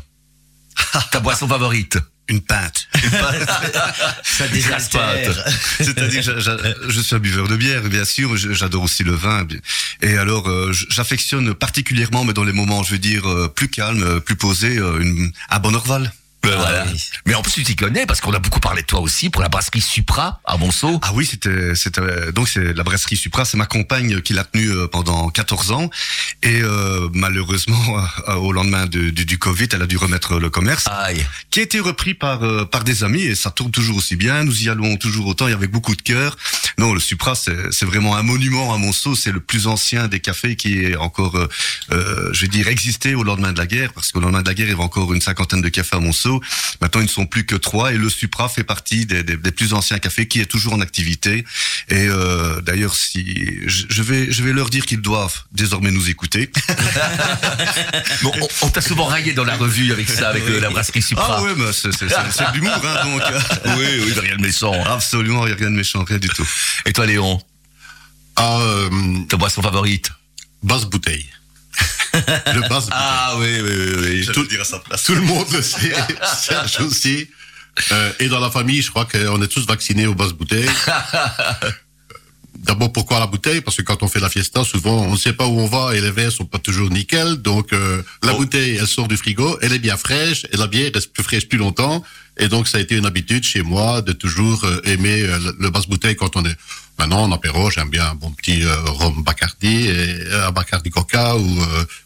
Ta 1.11 1.19
boisson 1.19 1.47
favorite 1.47 1.97
Une 2.27 2.41
pinte. 2.41 2.87
Ça 4.23 4.47
désaltère. 4.47 5.45
C'est-à-dire, 5.79 6.21
j'a- 6.21 6.39
j'a- 6.39 6.57
je 6.87 7.01
suis 7.01 7.15
un 7.15 7.19
buveur 7.19 7.47
de 7.47 7.55
bière, 7.57 7.81
bien 7.83 8.05
sûr. 8.05 8.35
J'adore 8.37 8.83
aussi 8.83 9.03
le 9.03 9.13
vin. 9.13 9.45
Et 10.01 10.17
alors, 10.17 10.47
euh, 10.49 10.71
j'affectionne 10.89 11.53
particulièrement, 11.53 12.23
mais 12.23 12.33
dans 12.33 12.43
les 12.45 12.53
moments, 12.53 12.83
je 12.83 12.91
veux 12.91 12.99
dire, 12.99 13.27
euh, 13.29 13.47
plus 13.49 13.67
calmes, 13.69 14.03
euh, 14.03 14.19
plus 14.19 14.35
posés, 14.37 14.75
une, 14.77 15.31
un 15.49 15.59
bon 15.59 15.73
Orval. 15.75 16.11
Ben 16.43 16.55
voilà. 16.55 16.85
oui. 16.91 16.99
Mais 17.27 17.35
en 17.35 17.41
plus, 17.43 17.51
tu 17.53 17.63
t'y 17.63 17.75
connais 17.75 18.05
parce 18.05 18.19
qu'on 18.19 18.33
a 18.33 18.39
beaucoup 18.39 18.59
parlé 18.59 18.81
de 18.81 18.87
toi 18.87 18.99
aussi 18.99 19.29
pour 19.29 19.41
la 19.41 19.49
brasserie 19.49 19.81
Supra 19.81 20.41
à 20.45 20.57
Monceau. 20.57 20.99
Ah 21.03 21.11
oui, 21.13 21.25
c'était, 21.25 21.75
c'était 21.75 22.01
donc 22.31 22.47
c'est 22.49 22.73
la 22.73 22.83
brasserie 22.83 23.15
Supra, 23.15 23.45
c'est 23.45 23.57
ma 23.57 23.65
compagne 23.67 24.21
qui 24.21 24.33
l'a 24.33 24.43
tenue 24.43 24.69
euh, 24.71 24.87
pendant 24.87 25.29
14 25.29 25.71
ans 25.71 25.89
et 26.41 26.61
euh, 26.61 27.07
malheureusement 27.13 27.79
euh, 28.27 28.33
au 28.35 28.51
lendemain 28.53 28.85
de- 28.87 29.09
du, 29.11 29.25
du 29.25 29.37
Covid, 29.37 29.67
elle 29.73 29.81
a 29.83 29.87
dû 29.87 29.97
remettre 29.97 30.39
le 30.39 30.49
commerce, 30.49 30.85
Aïe. 30.87 31.23
qui 31.51 31.59
a 31.59 31.63
été 31.63 31.79
repris 31.79 32.13
par 32.15 32.43
euh, 32.43 32.65
par 32.65 32.83
des 32.83 33.03
amis 33.03 33.21
et 33.21 33.35
ça 33.35 33.51
tourne 33.51 33.71
toujours 33.71 33.97
aussi 33.97 34.15
bien. 34.15 34.43
Nous 34.43 34.63
y 34.63 34.69
allons 34.69 34.97
toujours 34.97 35.27
autant 35.27 35.47
et 35.47 35.53
avec 35.53 35.69
beaucoup 35.71 35.95
de 35.95 36.01
cœur. 36.01 36.37
Non, 36.79 36.93
le 36.93 36.99
Supra, 36.99 37.35
c'est 37.35 37.71
c'est 37.71 37.85
vraiment 37.85 38.15
un 38.15 38.23
monument 38.23 38.73
à 38.73 38.77
Monceau. 38.77 39.15
C'est 39.15 39.31
le 39.31 39.39
plus 39.41 39.67
ancien 39.67 40.07
des 40.07 40.19
cafés 40.19 40.55
qui 40.55 40.83
est 40.85 40.95
encore, 40.95 41.35
euh, 41.35 41.47
euh, 41.91 42.29
je 42.33 42.41
vais 42.41 42.47
dire, 42.47 42.67
existé 42.67 43.13
au 43.15 43.23
lendemain 43.23 43.51
de 43.53 43.57
la 43.59 43.67
guerre, 43.67 43.93
parce 43.93 44.11
qu'au 44.11 44.19
lendemain 44.19 44.41
de 44.41 44.47
la 44.47 44.53
guerre, 44.55 44.67
il 44.67 44.71
y 44.71 44.73
avait 44.73 44.81
encore 44.83 45.13
une 45.13 45.21
cinquantaine 45.21 45.61
de 45.61 45.69
cafés 45.69 45.97
à 45.97 45.99
Monceau. 45.99 46.30
Maintenant, 46.79 47.01
ils 47.01 47.05
ne 47.05 47.09
sont 47.09 47.25
plus 47.25 47.45
que 47.45 47.55
trois 47.55 47.91
et 47.93 47.97
le 47.97 48.09
Supra 48.09 48.47
fait 48.47 48.63
partie 48.63 49.05
des, 49.05 49.23
des- 49.23 49.35
des 49.37 49.51
plus 49.51 49.73
anciens 49.73 49.99
cafés 49.99 50.27
qui 50.27 50.39
est 50.39 50.45
toujours 50.45 50.73
en 50.73 50.81
activité. 50.81 51.43
Et 51.89 52.07
euh, 52.07 52.61
d'ailleurs, 52.61 52.95
si 52.95 53.59
je 53.67 54.01
vais, 54.03 54.31
je 54.31 54.43
vais 54.43 54.53
leur 54.53 54.69
dire 54.69 54.85
qu'ils 54.85 55.01
doivent 55.01 55.43
désormais 55.51 55.91
nous 55.91 56.09
écouter. 56.09 56.51
Bon, 58.23 58.31
on 58.41 58.47
on 58.63 58.69
t'a 58.69 58.81
souvent 58.81 59.05
raillé 59.05 59.33
dans 59.33 59.43
la 59.43 59.55
revue 59.55 59.91
avec 59.91 60.07
ça, 60.09 60.29
avec 60.29 60.43
euh, 60.43 60.59
la 60.59 60.69
brasserie 60.69 61.01
Supra. 61.01 61.37
Ah 61.39 61.41
ouais, 61.43 61.53
mais 61.55 61.71
c'est 61.73 61.91
c'est- 61.91 62.07
c'est- 62.09 62.15
c'est 62.31 62.47
de 62.51 62.53
l'humour, 62.55 62.71
hein, 62.85 63.05
donc. 63.05 63.21
oui, 63.77 63.85
oui, 64.05 64.13
rien 64.19 64.35
de 64.37 64.41
méchant. 64.41 64.73
hein. 64.73 64.83
Absolument, 64.91 65.45
il 65.45 65.49
n'y 65.49 65.53
a 65.53 65.57
rien 65.57 65.71
de 65.71 65.75
méchant, 65.75 66.03
rien 66.03 66.17
du 66.19 66.29
tout. 66.29 66.47
Et 66.85 66.93
toi, 66.93 67.05
Léon, 67.05 67.41
Ah, 68.35 68.59
euh, 68.61 68.89
ta 69.29 69.37
boisson 69.37 69.61
favorite? 69.61 70.11
basse 70.63 70.85
bouteille. 70.85 71.25
Le 72.13 72.61
basse 72.67 72.85
bouteille. 72.85 72.89
Ah 72.91 73.35
oui, 73.37 73.59
oui, 73.61 73.71
oui, 73.71 73.95
oui. 74.25 74.25
Tout- 74.33 74.45
dire 74.45 74.61
à 74.61 74.65
sa 74.65 74.79
place. 74.79 75.03
Tout 75.03 75.15
le 75.15 75.21
monde 75.21 75.47
le 75.51 75.61
sait, 75.61 75.93
Serge 76.39 76.79
aussi. 76.81 77.27
Euh, 77.91 78.11
et 78.19 78.27
dans 78.27 78.39
la 78.41 78.51
famille, 78.51 78.81
je 78.81 78.89
crois 78.89 79.05
qu'on 79.05 79.41
est 79.41 79.47
tous 79.47 79.65
vaccinés 79.65 80.05
aux 80.07 80.13
basses 80.15 80.33
bouteilles. 80.33 80.69
D'abord, 82.57 82.91
pourquoi 82.91 83.19
la 83.19 83.25
bouteille? 83.27 83.61
Parce 83.61 83.77
que 83.77 83.81
quand 83.81 84.03
on 84.03 84.07
fait 84.07 84.19
la 84.19 84.29
fiesta, 84.29 84.63
souvent, 84.63 85.01
on 85.05 85.13
ne 85.13 85.17
sait 85.17 85.33
pas 85.33 85.47
où 85.47 85.59
on 85.59 85.65
va 85.67 85.95
et 85.95 86.01
les 86.01 86.11
verres 86.11 86.31
sont 86.31 86.45
pas 86.45 86.59
toujours 86.59 86.89
nickel. 86.91 87.37
Donc, 87.37 87.73
euh, 87.73 88.03
la 88.23 88.33
Oh. 88.33 88.37
bouteille, 88.37 88.77
elle 88.79 88.87
sort 88.87 89.07
du 89.07 89.17
frigo, 89.17 89.57
elle 89.61 89.73
est 89.73 89.79
bien 89.79 89.97
fraîche 89.97 90.45
et 90.51 90.57
la 90.57 90.67
bière 90.67 90.91
reste 90.93 91.11
plus 91.13 91.23
fraîche 91.23 91.47
plus 91.47 91.57
longtemps. 91.57 92.03
Et 92.41 92.49
donc, 92.49 92.67
ça 92.67 92.77
a 92.79 92.81
été 92.81 92.95
une 92.97 93.05
habitude 93.05 93.43
chez 93.43 93.61
moi 93.61 94.01
de 94.01 94.11
toujours 94.11 94.63
euh, 94.65 94.81
aimer 94.85 95.21
euh, 95.21 95.37
le, 95.39 95.55
le 95.59 95.69
basse 95.69 95.87
bouteille 95.87 96.15
quand 96.15 96.35
on 96.35 96.43
est. 96.45 96.55
Maintenant, 96.99 97.23
en 97.23 97.31
apéro, 97.31 97.69
j'aime 97.71 97.89
bien 97.89 98.05
un 98.11 98.15
bon 98.15 98.31
petit 98.31 98.63
euh, 98.63 98.75
rhum 98.85 99.23
Bacardi, 99.23 99.87
et, 99.87 100.33
un 100.33 100.51
Bacardi 100.51 100.89
Coca, 100.89 101.37
ou, 101.37 101.59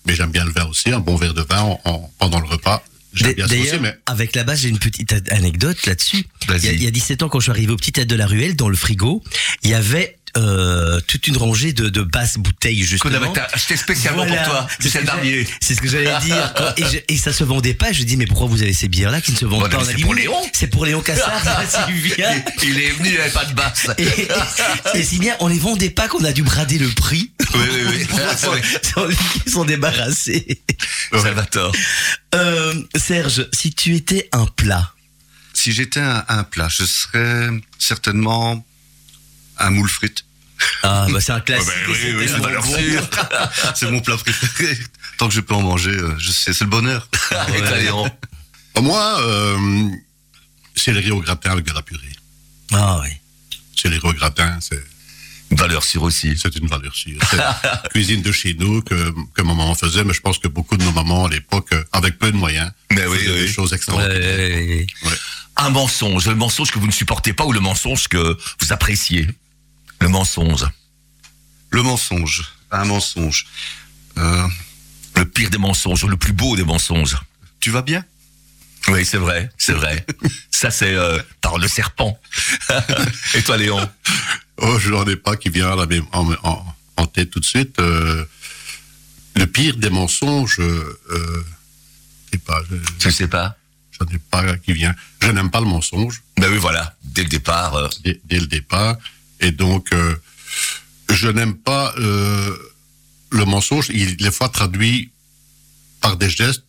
mais 0.05 0.13
j'aime 0.15 0.31
bien 0.31 0.45
le 0.45 0.51
vin 0.51 0.65
aussi, 0.65 0.91
un 0.91 0.99
bon 0.99 1.15
verre 1.15 1.33
de 1.33 1.41
vin 1.41 1.61
en- 1.61 1.81
en- 1.85 2.11
pendant 2.19 2.39
le 2.39 2.45
repas. 2.47 2.83
D'ailleurs, 3.47 3.81
mais 3.81 3.97
avec 4.07 4.35
la 4.35 4.43
base, 4.43 4.59
j'ai 4.61 4.69
une 4.69 4.77
petite 4.77 5.13
anecdote 5.31 5.85
là-dessus. 5.85 6.25
Il 6.49 6.65
y, 6.65 6.67
a, 6.67 6.71
il 6.73 6.83
y 6.83 6.87
a 6.87 6.91
17 6.91 7.23
ans, 7.23 7.29
quand 7.29 7.39
je 7.39 7.45
suis 7.45 7.51
arrivé 7.51 7.71
au 7.71 7.77
petit 7.77 7.93
tête 7.93 8.07
de 8.09 8.15
la 8.15 8.27
ruelle, 8.27 8.55
dans 8.57 8.67
le 8.67 8.75
frigo, 8.75 9.23
il 9.63 9.69
y 9.69 9.73
avait 9.73 10.17
euh, 10.37 10.99
toute 11.07 11.27
une 11.27 11.37
rangée 11.37 11.73
de, 11.73 11.89
de 11.89 12.01
basses 12.01 12.37
bouteilles, 12.37 12.81
Qu'on 12.81 13.09
justement. 13.09 13.31
avait 13.31 13.39
acheté 13.53 13.77
spécialement 13.77 14.25
Voilà. 14.25 14.43
pour 14.43 14.51
toi, 14.53 14.67
C'est 14.79 14.89
ce 14.89 14.97
Michel 14.97 15.01
que 15.01 15.07
j'allais- 15.07 15.21
Barbier. 15.21 15.47
C'est 15.61 15.75
ce 15.75 15.81
que 15.81 15.87
j'allais 15.87 16.19
dire. 16.21 16.53
Et, 16.77 16.83
je- 16.83 17.13
et 17.13 17.17
ça 17.17 17.31
se 17.33 17.43
vendait 17.43 17.73
pas. 17.73 17.91
Je 17.91 18.03
dis 18.03 18.17
mais 18.17 18.25
pourquoi 18.25 18.47
vous 18.47 18.61
avez 18.61 18.73
ces 18.73 18.87
bières 18.87 19.11
là 19.11 19.21
qui 19.21 19.31
ne 19.31 19.37
se 19.37 19.45
vendent 19.45 19.61
Bon, 19.63 19.69
pas 19.69 19.83
c'est 19.85 20.01
pour 20.01 20.13
Léon. 20.13 20.35
C'est 20.53 20.67
pour 20.67 20.85
Léon 20.85 21.01
Cassard. 21.01 21.41
Il 22.63 22.79
est 22.79 22.91
venu, 22.91 23.09
il 23.09 23.19
avait 23.19 23.29
pas 23.31 23.45
de 23.45 23.53
basse. 23.53 23.87
Et, 23.97 24.27
et 24.97 25.03
si 25.03 25.19
bien 25.19 25.35
on 25.39 25.47
les 25.47 25.59
vendait 25.59 25.89
pas 25.89 26.07
qu'on 26.07 26.23
a 26.23 26.31
dû 26.33 26.43
brader 26.43 26.77
le 26.79 26.89
prix. 26.89 27.31
Oui, 27.53 27.61
oui, 27.73 27.81
oui. 27.89 28.07
Ah. 28.97 29.01
Ils 29.45 29.51
sont 29.51 29.65
débarrassés. 29.65 30.61
Salvatore. 31.11 31.71
Euh, 32.33 32.73
Serge, 32.95 33.47
si 33.53 33.73
tu 33.73 33.95
étais 33.95 34.27
un 34.31 34.45
plat, 34.45 34.91
Si 35.53 35.71
j'étais 35.71 35.99
un, 35.99 36.23
un 36.27 36.43
plat, 36.43 36.67
je 36.69 36.83
serais 36.85 37.49
certainement 37.79 38.65
un 39.57 39.69
moule 39.71 39.89
frite. 39.89 40.25
ah 40.83 41.07
bah 41.11 41.19
c'est 41.21 41.31
un 41.31 41.39
classique. 41.41 41.67
Ouais, 41.87 42.13
bah 42.13 42.17
oui, 42.19 42.25
c'est 42.27 42.27
tellement 42.27 42.43
valeur 42.43 42.63
bon. 42.63 42.77
sûre. 42.77 43.09
C'est 43.75 43.91
mon 43.91 43.99
plat 43.99 44.17
préféré. 44.17 44.77
Tant 45.17 45.27
que 45.27 45.33
je 45.33 45.41
peux 45.41 45.53
en 45.53 45.61
manger, 45.61 45.91
euh, 45.91 46.15
je 46.17 46.31
sais, 46.31 46.53
c'est 46.53 46.63
le 46.65 46.69
bonheur. 46.69 47.07
Et 47.53 47.59
toi, 47.59 47.77
Léon 47.77 48.11
moi, 48.81 49.21
euh, 49.21 49.89
c'est 50.75 50.91
les 50.91 50.99
riz 50.99 51.11
au 51.11 51.21
gratin 51.21 51.51
avec 51.51 51.65
de 51.65 51.71
la 51.71 51.81
purée. 51.81 52.01
Ah 52.73 52.99
oui. 53.01 53.09
C'est 53.75 53.87
les 53.89 53.97
riz 53.97 54.07
au 54.09 54.13
gratin, 54.13 54.57
c'est 54.61 54.83
Valeur 55.51 55.83
sûre 55.83 56.03
aussi. 56.03 56.37
c'est 56.37 56.53
une 56.57 56.67
valeur 56.67 56.93
sûre. 56.93 57.19
C'est 57.29 57.37
la 57.37 57.53
cuisine 57.91 58.21
de 58.21 58.31
chez 58.33 58.53
nous 58.55 58.81
que, 58.81 59.13
que 59.33 59.41
ma 59.43 59.53
maman 59.53 59.75
faisait, 59.75 60.03
mais 60.03 60.13
je 60.13 60.19
pense 60.19 60.39
que 60.39 60.47
beaucoup 60.49 60.75
de 60.75 60.83
nos 60.83 60.91
mamans 60.91 61.25
à 61.25 61.29
l'époque, 61.29 61.69
euh, 61.71 61.83
avec 61.93 62.17
peu 62.17 62.31
de 62.31 62.35
moyens, 62.35 62.69
Mais 62.91 63.05
oui, 63.05 63.17
faisaient 63.19 63.31
oui. 63.31 63.39
des 63.41 63.47
choses 63.47 63.71
extraordinaires. 63.71 64.19
Ouais, 64.19 64.87
Un 65.55 65.69
mensonge, 65.69 66.27
le 66.27 66.35
mensonge 66.35 66.71
que 66.71 66.79
vous 66.79 66.87
ne 66.87 66.91
supportez 66.91 67.31
pas 67.31 67.45
ou 67.45 67.53
le 67.53 67.59
mensonge 67.61 68.07
que 68.09 68.37
vous 68.59 68.73
appréciez 68.73 69.27
Le 70.01 70.07
mensonge. 70.07 70.65
Le 71.71 71.81
mensonge. 71.81 72.43
Un 72.71 72.85
mensonge. 72.85 73.45
Euh, 74.17 74.47
Le 75.15 75.25
pire 75.25 75.49
des 75.49 75.57
mensonges, 75.57 76.05
le 76.05 76.17
plus 76.17 76.33
beau 76.33 76.55
des 76.55 76.63
mensonges. 76.63 77.17
tu 77.59 77.71
vas 77.71 77.81
bien? 77.81 78.03
Oui, 78.89 79.03
c'est 79.05 79.17
vrai, 79.17 79.49
c'est 79.57 79.73
vrai. 79.73 80.05
Ça, 80.51 80.69
c'est 80.71 80.93
euh, 80.93 81.19
par 81.41 81.57
le 81.57 81.67
serpent. 81.67 82.19
Et 83.33 83.41
toi, 83.41 83.57
Léon? 83.57 83.89
Oh, 84.57 84.77
je 84.79 84.89
n'en 84.91 85.05
ai 85.07 85.15
pas 85.15 85.35
qui 85.37 85.49
vient 85.49 85.71
à 85.71 85.75
la 85.75 85.85
mém- 85.85 86.05
en, 86.11 86.31
en- 86.43 86.75
en 86.97 87.07
tête 87.07 87.31
tout 87.31 87.39
de 87.39 87.45
suite. 87.45 87.79
Euh, 87.79 88.23
le 89.35 89.47
pire 89.47 89.75
des 89.77 89.89
mensonges, 89.89 90.59
euh, 90.59 91.43
sais 92.31 92.37
pas, 92.39 92.61
je- 92.69 92.75
Tu 92.99 93.11
sais 93.11 93.27
pas? 93.27 93.57
j'en 93.99 94.05
ai 94.13 94.19
pas 94.19 94.57
qui 94.57 94.73
vient. 94.73 94.93
Je 95.21 95.31
n'aime 95.31 95.49
pas 95.49 95.61
le 95.61 95.65
mensonge 95.67 96.21
Ben 96.37 96.49
oui, 96.51 96.57
voilà. 96.57 96.95
Dès 97.03 97.23
le 97.23 97.29
départ, 97.29 97.75
euh, 97.75 97.89
dès, 98.03 98.19
dès 98.25 98.39
le 98.39 98.47
départ, 98.47 98.97
et 99.39 99.51
donc 99.51 99.91
euh, 99.93 100.15
je 101.09 101.27
n'aime 101.27 101.55
pas 101.55 101.93
euh, 101.97 102.55
le 103.31 103.45
mensonge. 103.45 103.89
Il 103.93 104.25
est 104.25 104.31
fois 104.31 104.49
traduit 104.49 105.11
par 106.01 106.17
des 106.17 106.29
gestes 106.29 106.63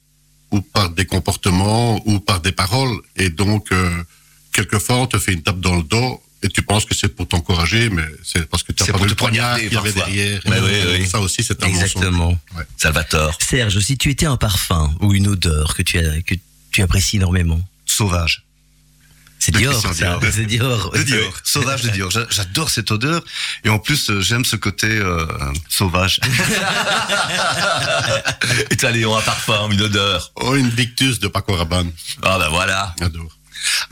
ou 0.51 0.61
par 0.61 0.91
des 0.91 1.07
comportements 1.07 2.01
ou 2.07 2.21
par 2.21 2.41
des 2.41 2.53
paroles, 2.53 3.01
et 3.17 3.31
donc 3.31 3.73
euh, 3.73 4.03
quelquefois 4.53 4.97
on 4.97 5.07
te 5.07 5.19
fait 5.19 5.33
une 5.33 5.43
tape 5.43 5.61
dans 5.61 5.77
le 5.77 5.83
dos. 5.83 6.23
Et 6.43 6.49
tu 6.49 6.63
penses 6.63 6.85
que 6.85 6.95
c'est 6.95 7.09
pour 7.09 7.27
t'encourager, 7.27 7.89
mais 7.89 8.05
c'est 8.23 8.47
parce 8.49 8.63
que 8.63 8.71
tu 8.71 8.83
as 8.83 8.93
pas 8.93 9.05
le 9.05 9.15
poignard 9.15 9.57
poignarder, 9.57 9.69
qu'il 9.69 9.73
y 9.73 9.77
avait 9.79 9.93
derrière. 9.93 10.41
Mais 10.45 10.61
oui, 10.61 10.99
oui. 11.01 11.09
Ça 11.09 11.19
aussi, 11.19 11.43
c'est 11.43 11.61
un 11.65 11.67
mensonge. 11.67 11.83
Exactement. 11.83 12.39
Salvatore. 12.77 13.39
Serge, 13.41 13.81
si 13.81 13.97
tu 13.97 14.11
étais 14.11 14.27
un 14.27 14.37
parfum 14.37 14.95
ou 15.01 15.15
une 15.15 15.29
odeur 15.29 15.75
que 15.75 15.83
tu 15.83 15.99
as 15.99 16.21
que 16.21 16.35
tu 16.71 16.83
apprécies 16.83 17.17
énormément, 17.17 17.61
Sauvage. 17.87 18.46
C'est 19.39 19.55
Dior. 19.55 19.81
C'est 19.81 20.47
Dior. 20.47 20.91
De 20.93 21.03
Dior. 21.03 21.33
Sauvage 21.45 21.83
de 21.83 21.91
Dior. 21.91 22.11
J'a- 22.11 22.27
J'adore 22.31 22.71
cette 22.71 22.91
odeur. 22.91 23.23
Et 23.65 23.69
en 23.69 23.79
plus, 23.79 24.11
euh, 24.11 24.21
j'aime 24.21 24.45
ce 24.45 24.57
côté 24.57 24.87
euh, 24.89 25.27
sauvage. 25.69 26.21
Et 28.71 28.77
toi, 28.77 28.91
Léon, 28.91 29.17
un 29.17 29.23
parfum, 29.23 29.71
une 29.71 29.83
odeur. 29.83 30.33
Oh, 30.37 30.55
une 30.57 30.69
Victus 30.71 31.21
de 31.21 31.29
Paco 31.29 31.55
Rabanne. 31.55 31.91
Ah 32.23 32.39
ben 32.39 32.49
voilà. 32.49 32.95
J'adore. 32.99 33.29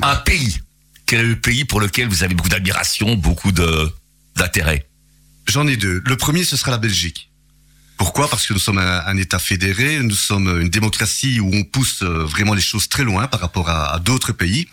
Un 0.03 0.17
pays. 0.17 0.61
Quel 1.07 1.21
est 1.21 1.25
le 1.25 1.41
pays 1.41 1.65
pour 1.65 1.81
lequel 1.81 2.09
vous 2.09 2.23
avez 2.23 2.35
beaucoup 2.35 2.49
d'admiration, 2.49 3.15
beaucoup 3.17 3.53
de 3.53 3.93
d'intérêt? 4.37 4.89
J'en 5.47 5.67
ai 5.67 5.77
deux. 5.77 6.03
Le 6.07 6.17
premier, 6.17 6.45
ce 6.45 6.57
sera 6.57 6.71
la 6.71 6.79
Belgique. 6.79 7.31
Pourquoi? 7.97 8.29
Parce 8.29 8.47
que 8.47 8.53
nous 8.53 8.59
sommes 8.59 8.79
un, 8.79 9.03
un 9.07 9.17
État 9.17 9.39
fédéré, 9.39 9.99
nous 10.01 10.15
sommes 10.15 10.61
une 10.61 10.69
démocratie 10.69 11.41
où 11.41 11.51
on 11.55 11.65
pousse 11.65 12.03
euh, 12.03 12.25
vraiment 12.25 12.55
les 12.55 12.63
choses 12.63 12.89
très 12.89 13.05
loin 13.05 13.27
par 13.29 13.41
rapport 13.41 13.69
à, 13.71 13.95
à 13.95 13.99
d'autres 13.99 14.33
pays. 14.33 14.69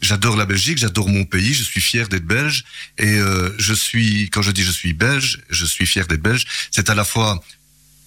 J'adore 0.00 0.36
la 0.36 0.46
Belgique, 0.46 0.78
j'adore 0.78 1.08
mon 1.08 1.24
pays, 1.24 1.54
je 1.54 1.62
suis 1.62 1.80
fier 1.80 2.08
d'être 2.08 2.26
belge 2.26 2.64
et 2.98 3.06
euh, 3.06 3.54
je 3.58 3.72
suis, 3.72 4.28
quand 4.30 4.42
je 4.42 4.50
dis 4.50 4.64
je 4.64 4.72
suis 4.72 4.92
belge, 4.92 5.40
je 5.48 5.64
suis 5.64 5.86
fier 5.86 6.06
d'être 6.08 6.22
belge. 6.22 6.44
C'est 6.72 6.90
à 6.90 6.94
la 6.96 7.04
fois 7.04 7.40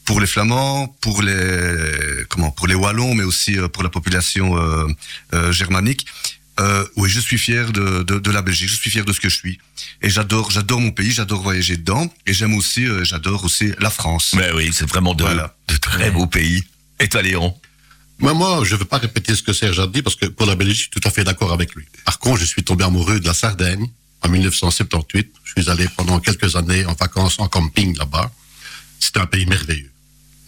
pour 0.06 0.22
les 0.22 0.28
Flamands, 0.28 0.88
pour 1.02 1.22
les 1.22 2.26
comment, 2.30 2.52
pour 2.52 2.68
les 2.68 2.76
Wallons, 2.76 3.16
mais 3.16 3.24
aussi 3.24 3.58
euh, 3.58 3.68
pour 3.68 3.82
la 3.84 3.90
population 3.90 4.58
euh, 4.58 4.88
euh, 5.34 5.52
germanique. 5.52 6.06
Euh, 6.60 6.86
oui, 6.96 7.10
je 7.10 7.20
suis 7.20 7.38
fier 7.38 7.72
de, 7.74 8.04
de, 8.04 8.18
de 8.20 8.32
la 8.32 8.42
Belgique, 8.42 8.70
je 8.70 8.76
suis 8.76 8.90
fier 8.90 9.04
de 9.04 9.12
ce 9.12 9.20
que 9.20 9.28
je 9.30 9.36
suis. 9.36 9.60
Et 10.02 10.10
j'adore, 10.10 10.52
j'adore 10.52 10.80
mon 10.80 10.92
pays, 10.92 11.12
j'adore 11.12 11.42
voyager 11.42 11.76
dedans. 11.78 12.10
Et 12.26 12.34
j'aime 12.34 12.54
aussi, 12.56 12.86
euh, 12.86 13.04
j'adore 13.04 13.44
aussi 13.44 13.74
la 13.80 13.90
France. 13.90 14.34
Mais 14.38 14.52
oui, 14.54 14.70
c'est 14.74 14.88
vraiment 14.88 15.14
de, 15.14 15.24
Voilà. 15.24 15.56
de 15.68 15.76
très 15.78 16.12
beaux 16.12 16.28
pays. 16.28 16.64
Et 17.00 17.10
toi, 17.10 17.22
Léon? 17.22 17.54
Moi, 18.20 18.62
je 18.64 18.74
ne 18.76 18.80
veux 18.80 18.86
pas 18.86 19.00
répéter 19.00 19.36
ce 19.36 19.44
que 19.44 19.52
Serge 19.52 19.78
a 19.80 19.88
dit 19.88 20.02
parce 20.02 20.16
que 20.16 20.28
pour 20.28 20.46
la 20.46 20.56
Belgique, 20.56 20.76
je 20.78 20.82
suis 20.84 20.90
tout 20.90 21.06
à 21.06 21.12
fait 21.12 21.26
d'accord 21.26 21.52
avec 21.52 21.76
lui. 21.76 21.84
Par 22.06 22.18
contre, 22.20 22.40
je 22.40 22.46
suis 22.46 22.64
tombé 22.64 22.86
amoureux 22.86 23.20
de 23.20 23.26
la 23.28 23.34
Sardaigne 23.34 23.88
en 24.22 24.30
1978. 24.30 25.34
Je 25.44 25.62
suis 25.62 25.70
allé 25.70 25.88
pendant 25.98 26.22
quelques 26.22 26.56
années 26.56 26.86
en 26.86 26.94
vacances 26.94 27.38
en 27.40 27.50
camping 27.50 27.98
là-bas. 27.98 28.32
C'était 29.02 29.20
un 29.20 29.26
pays 29.26 29.46
merveilleux. 29.46 29.92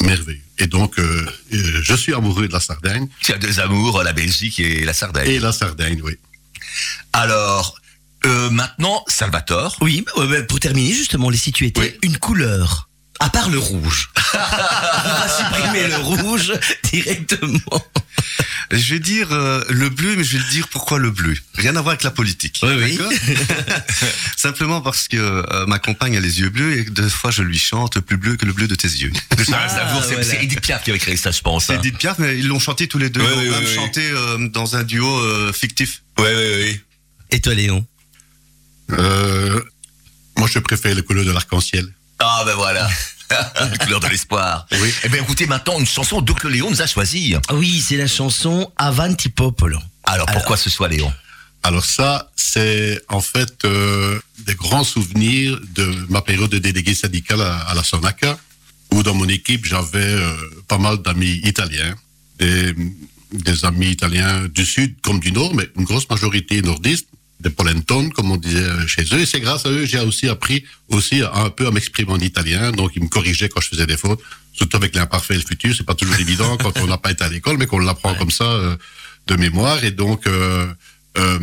Merveilleux. 0.02 0.42
Et 0.60 0.68
donc, 0.68 0.98
euh, 1.00 1.26
euh, 1.54 1.80
je 1.84 1.96
suis 1.96 2.14
amoureux 2.14 2.48
de 2.48 2.54
la 2.54 2.60
Sardaigne. 2.60 3.08
Tu 3.22 3.32
as 3.34 3.38
deux 3.38 3.60
amours, 3.60 4.02
la 4.04 4.14
Belgique 4.14 4.60
et 4.60 4.84
la 4.86 4.94
Sardaigne. 4.94 5.30
Et 5.30 5.40
la 5.40 5.52
Sardaigne, 5.52 6.02
oui. 6.04 6.14
Alors, 7.14 7.80
euh, 8.26 8.50
maintenant, 8.50 9.04
Salvatore. 9.08 9.78
Oui, 9.82 10.04
bah, 10.16 10.26
bah, 10.28 10.44
pour 10.44 10.60
terminer 10.60 10.94
justement, 10.94 11.30
les 11.30 11.38
si 11.38 11.52
tu 11.52 11.66
étais 11.66 11.82
Oui. 11.82 11.94
une 12.04 12.18
couleur, 12.18 12.87
à 13.20 13.30
part 13.30 13.50
le 13.50 13.60
rouge. 13.60 14.10
On 14.34 14.38
va 14.38 15.28
supprimer 15.28 15.88
le 15.88 15.98
rouge 15.98 16.54
directement. 16.92 17.84
Je 18.72 18.94
vais 18.94 19.00
dire 19.00 19.32
euh, 19.32 19.64
le 19.70 19.90
bleu, 19.90 20.16
mais 20.18 20.24
je 20.24 20.38
vais 20.38 20.44
le 20.44 20.50
dire 20.50 20.68
pourquoi 20.68 21.00
le 21.00 21.10
bleu. 21.10 21.36
Rien 21.56 21.76
à 21.78 21.82
voir 21.82 21.94
avec 21.94 22.04
la 22.04 22.12
politique. 22.12 22.60
Oui, 22.64 23.00
oui. 23.00 23.00
Simplement 24.36 24.82
parce 24.82 25.08
que 25.08 25.18
euh, 25.18 25.66
ma 25.68 25.80
compagne 25.80 26.18
a 26.18 26.20
les 26.20 26.42
yeux 26.42 26.50
bleus 26.50 26.78
et 26.78 26.84
deux 26.84 27.08
fois 27.08 27.32
je 27.32 27.44
lui 27.44 27.58
chante 27.58 28.00
plus 28.02 28.18
bleu 28.18 28.36
que 28.36 28.46
le 28.46 28.54
bleu 28.54 28.68
de 28.68 28.76
tes 28.76 28.90
yeux. 28.90 29.12
Ah, 29.32 29.68
c'est 29.68 30.16
voilà. 30.16 30.44
Edith 30.44 30.62
Piaf 30.62 30.84
qui 30.84 30.90
avait 30.90 31.00
créé 31.00 31.16
ça, 31.16 31.32
je 31.32 31.42
pense. 31.42 31.66
C'est 31.66 31.74
hein. 31.74 31.80
Edith 31.80 31.98
Piaf, 31.98 32.20
mais 32.20 32.38
ils 32.38 32.48
l'ont 32.48 32.60
chanté 32.60 32.88
tous 32.88 32.98
les 32.98 33.10
deux. 33.10 33.22
Oui, 33.22 33.28
ils 33.36 33.40
oui, 33.40 33.50
même 33.50 33.64
oui. 33.64 33.76
chanté 33.76 34.02
euh, 34.02 34.50
dans 34.50 34.76
un 34.76 34.84
duo 34.84 35.08
euh, 35.08 35.54
fictif. 35.54 36.04
Oui, 36.20 36.28
oui, 36.28 36.64
oui. 36.64 36.82
Et 37.32 37.40
toi, 37.40 37.54
Léon? 37.54 37.86
Euh, 38.92 39.62
moi, 40.38 40.48
je 40.52 40.60
préfère 40.60 40.96
les 40.96 41.04
couleurs 41.04 41.26
de 41.26 41.32
l'arc-en-ciel. 41.32 41.88
Ah 42.20 42.44
ben 42.46 42.56
voilà. 42.56 42.90
Les 43.72 43.78
couleurs 43.78 44.00
de 44.00 44.08
l'espoir. 44.08 44.66
Oui. 44.72 44.94
Eh 45.04 45.10
bien, 45.10 45.22
écoutez 45.22 45.48
maintenant 45.48 45.80
une 45.80 45.86
chanson 45.86 46.22
que 46.22 46.48
Léon 46.48 46.70
nous 46.70 46.82
a 46.82 46.88
choisie. 46.88 47.36
Oui, 47.52 47.84
c'est 47.86 47.98
la 47.98 48.08
chanson 48.08 48.72
Avanti 48.78 49.30
Popolo. 49.30 49.80
Alors, 50.04 50.28
pourquoi 50.28 50.56
ce 50.58 50.70
soit 50.70 50.88
Léon? 50.88 51.12
Alors 51.64 51.84
ça, 51.84 52.32
c'est 52.36 53.02
en 53.10 53.20
fait 53.20 53.66
euh, 53.66 54.20
des 54.46 54.56
grands 54.56 54.86
souvenirs 54.86 55.60
de 55.76 55.84
ma 56.10 56.22
période 56.22 56.50
de 56.50 56.60
délégué 56.60 56.96
syndical 56.96 57.42
à, 57.42 57.58
à 57.58 57.76
la 57.76 57.84
Sonaca, 57.84 58.38
où 58.94 59.04
dans 59.04 59.14
mon 59.14 59.28
équipe, 59.28 59.66
j'avais 59.66 60.00
euh, 60.00 60.34
pas 60.70 60.78
mal 60.78 61.00
d'amis 61.00 61.42
italiens, 61.44 61.94
des, 62.40 62.74
des 63.34 63.66
amis 63.66 63.90
italiens 63.90 64.48
du 64.48 64.66
sud 64.66 64.96
comme 65.02 65.20
du 65.20 65.34
nord, 65.34 65.54
mais 65.54 65.68
une 65.76 65.84
grosse 65.84 66.10
majorité 66.10 66.62
nordiste, 66.62 67.08
des 67.40 67.50
polentones, 67.52 68.12
comme 68.12 68.32
on 68.32 68.38
disait 68.38 68.60
euh, 68.60 68.88
chez 68.88 69.04
eux. 69.14 69.20
Et 69.20 69.26
c'est 69.26 69.40
grâce 69.40 69.66
à 69.66 69.70
eux 69.70 69.86
j'ai 69.86 70.00
aussi 70.00 70.28
appris 70.28 70.64
aussi 70.90 71.22
un 71.22 71.50
peu 71.50 71.68
à 71.68 71.72
m'exprimer 71.72 72.12
en 72.12 72.20
italien. 72.20 72.72
Donc 72.72 72.92
ils 72.96 73.04
me 73.04 73.08
corrigeaient 73.10 73.50
quand 73.50 73.62
je 73.62 73.68
faisais 73.70 73.86
des 73.86 73.98
fautes, 73.98 74.22
surtout 74.54 74.78
avec 74.78 74.96
l'imparfait 74.96 75.36
et 75.36 75.38
le 75.38 75.44
futur. 75.44 75.74
C'est 75.76 75.86
pas 75.86 75.94
toujours 75.96 76.20
évident 76.20 76.58
quand 76.62 76.78
on 76.80 76.88
n'a 76.88 76.98
pas 76.98 77.12
été 77.12 77.24
à 77.24 77.30
l'école, 77.30 77.58
mais 77.58 77.68
qu'on 77.68 77.80
l'apprend 77.80 78.16
comme 78.16 78.32
ça 78.32 78.46
euh, 78.46 78.76
de 79.28 79.36
mémoire. 79.36 79.84
Et 79.84 79.92
donc 79.92 80.26
euh, 80.26 80.66
euh, 81.18 81.40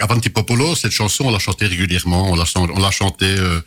Avanti 0.00 0.28
Popolo, 0.30 0.74
cette 0.74 0.92
chanson, 0.92 1.24
on 1.26 1.30
la 1.30 1.38
chantait 1.38 1.66
régulièrement. 1.66 2.30
On 2.30 2.36
la, 2.36 2.44
on 2.56 2.78
la 2.80 2.90
chantait 2.90 3.24
euh, 3.26 3.60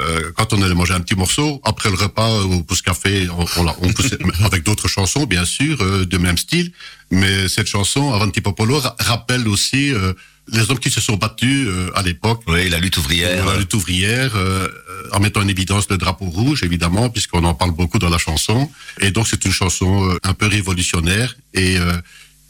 euh, 0.00 0.30
quand 0.36 0.52
on 0.54 0.62
allait 0.62 0.74
manger 0.74 0.94
un 0.94 1.00
petit 1.00 1.14
morceau. 1.16 1.60
Après 1.64 1.90
le 1.90 1.96
repas 1.96 2.30
euh, 2.30 2.44
au 2.44 2.62
pouce 2.62 2.80
café, 2.82 3.28
on, 3.30 3.44
on, 3.58 3.64
la- 3.64 3.76
on 3.82 3.88
poussait- 3.92 4.18
avec 4.44 4.62
d'autres 4.62 4.88
chansons, 4.88 5.24
bien 5.24 5.44
sûr, 5.44 5.80
euh, 5.82 6.06
de 6.06 6.16
même 6.18 6.38
style. 6.38 6.72
Mais 7.10 7.48
cette 7.48 7.66
chanson, 7.66 8.12
Avanti 8.12 8.40
Popolo, 8.40 8.78
ra- 8.78 8.96
rappelle 8.98 9.48
aussi 9.48 9.92
euh, 9.92 10.12
les 10.52 10.70
hommes 10.70 10.78
qui 10.78 10.90
se 10.90 11.00
sont 11.00 11.16
battus 11.16 11.66
euh, 11.68 11.90
à 11.94 12.02
l'époque 12.02 12.42
Oui, 12.46 12.68
la 12.68 12.78
lutte 12.78 12.96
ouvrière. 12.96 13.44
la 13.46 13.56
lutte 13.56 13.74
ouvrière, 13.74 14.32
euh, 14.36 14.68
euh, 14.88 15.08
en 15.12 15.20
mettant 15.20 15.40
en 15.40 15.48
évidence 15.48 15.88
le 15.90 15.96
drapeau 15.98 16.26
rouge, 16.26 16.62
évidemment, 16.62 17.08
puisqu'on 17.10 17.44
en 17.44 17.54
parle 17.54 17.72
beaucoup 17.72 17.98
dans 17.98 18.08
la 18.10 18.18
chanson. 18.18 18.70
Et 19.00 19.10
donc, 19.10 19.26
c'est 19.28 19.44
une 19.44 19.52
chanson 19.52 20.08
euh, 20.10 20.18
un 20.24 20.34
peu 20.34 20.46
révolutionnaire 20.46 21.36
et 21.54 21.78
euh, 21.78 21.92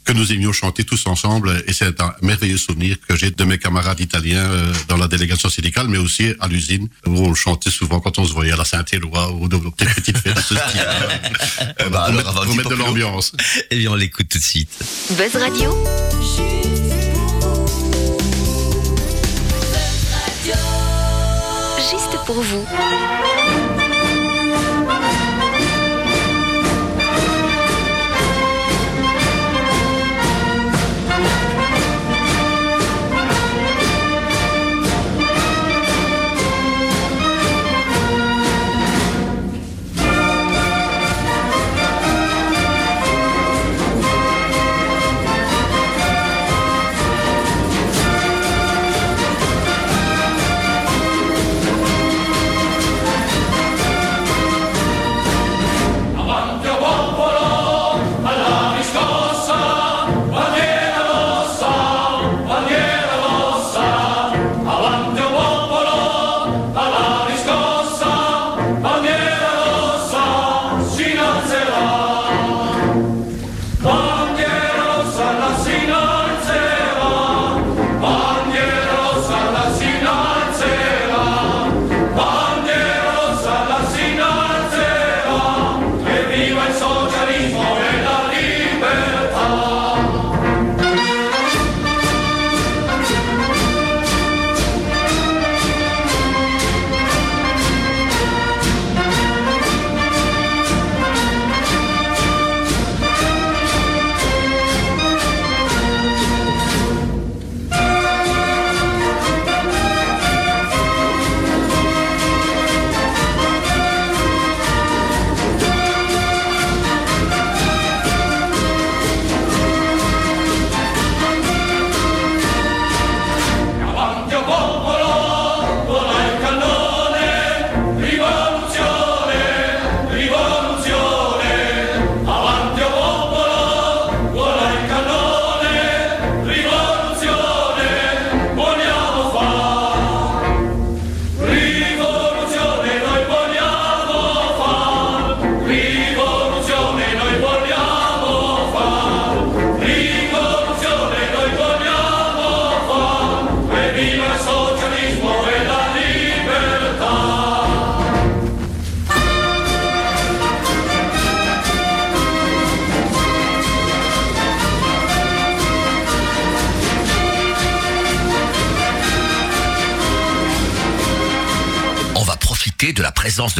que 0.03 0.13
nous 0.13 0.31
aimions 0.31 0.51
chanter 0.51 0.83
tous 0.83 1.05
ensemble. 1.05 1.63
Et 1.67 1.73
c'est 1.73 2.01
un 2.01 2.13
merveilleux 2.21 2.57
souvenir 2.57 2.97
que 3.07 3.15
j'ai 3.15 3.29
de 3.31 3.43
mes 3.43 3.57
camarades 3.59 3.99
italiens 3.99 4.43
euh, 4.43 4.73
dans 4.87 4.97
la 4.97 5.07
délégation 5.07 5.49
syndicale, 5.49 5.87
mais 5.87 5.99
aussi 5.99 6.33
à 6.39 6.47
l'usine, 6.47 6.87
où 7.05 7.19
on 7.19 7.29
le 7.29 7.35
chantait 7.35 7.69
souvent 7.69 7.99
quand 7.99 8.17
on 8.17 8.25
se 8.25 8.33
voyait 8.33 8.51
à 8.53 8.57
la 8.57 8.65
Saint-Éloi 8.65 9.31
ou 9.33 9.47
de 9.47 9.57
nos 9.57 9.71
petites 9.71 10.17
fêtes 10.17 10.35
de 10.35 10.41
ce 10.41 10.55
style. 10.55 10.87
Pour 11.77 11.97
alors, 11.97 12.55
mettre, 12.55 12.69
de 12.69 12.75
l'ambiance. 12.75 13.33
Eh 13.69 13.77
bien, 13.77 13.91
on 13.91 13.95
l'écoute 13.95 14.27
tout 14.29 14.39
de 14.39 14.43
suite. 14.43 14.69
Buzz 15.11 15.35
Radio. 15.35 15.71
Juste 21.89 22.15
pour 22.27 22.39
vous. 22.39 23.70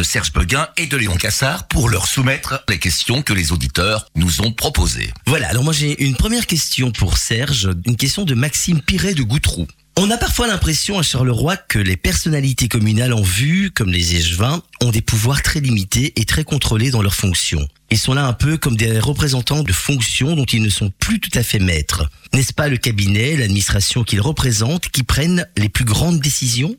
Serge 0.02 0.32
Beguin 0.32 0.68
et 0.76 0.86
de 0.86 0.96
Léon 0.96 1.16
Cassard 1.16 1.68
pour 1.68 1.88
leur 1.88 2.06
soumettre 2.06 2.62
les 2.68 2.78
questions 2.78 3.22
que 3.22 3.32
les 3.32 3.52
auditeurs 3.52 4.06
nous 4.14 4.40
ont 4.40 4.52
proposées. 4.52 5.12
Voilà, 5.26 5.48
alors 5.48 5.64
moi 5.64 5.72
j'ai 5.72 6.02
une 6.04 6.16
première 6.16 6.46
question 6.46 6.90
pour 6.92 7.18
Serge, 7.18 7.70
une 7.86 7.96
question 7.96 8.24
de 8.24 8.34
Maxime 8.34 8.80
Piret 8.80 9.14
de 9.14 9.22
Goutroux. 9.22 9.66
On 9.98 10.10
a 10.10 10.16
parfois 10.16 10.46
l'impression 10.46 10.98
à 10.98 11.02
Charleroi 11.02 11.56
que 11.56 11.78
les 11.78 11.98
personnalités 11.98 12.66
communales 12.66 13.12
en 13.12 13.20
vue, 13.20 13.70
comme 13.70 13.90
les 13.90 14.16
échevins, 14.16 14.62
ont 14.80 14.90
des 14.90 15.02
pouvoirs 15.02 15.42
très 15.42 15.60
limités 15.60 16.14
et 16.16 16.24
très 16.24 16.44
contrôlés 16.44 16.90
dans 16.90 17.02
leurs 17.02 17.14
fonctions. 17.14 17.68
Ils 17.90 17.98
sont 17.98 18.14
là 18.14 18.24
un 18.24 18.32
peu 18.32 18.56
comme 18.56 18.76
des 18.76 18.98
représentants 18.98 19.62
de 19.62 19.72
fonctions 19.72 20.34
dont 20.34 20.46
ils 20.46 20.62
ne 20.62 20.70
sont 20.70 20.90
plus 20.98 21.20
tout 21.20 21.38
à 21.38 21.42
fait 21.42 21.58
maîtres. 21.58 22.08
N'est-ce 22.32 22.54
pas 22.54 22.68
le 22.68 22.78
cabinet, 22.78 23.36
l'administration 23.36 24.02
qu'ils 24.02 24.22
représentent 24.22 24.88
qui 24.88 25.02
prennent 25.02 25.46
les 25.58 25.68
plus 25.68 25.84
grandes 25.84 26.20
décisions? 26.20 26.74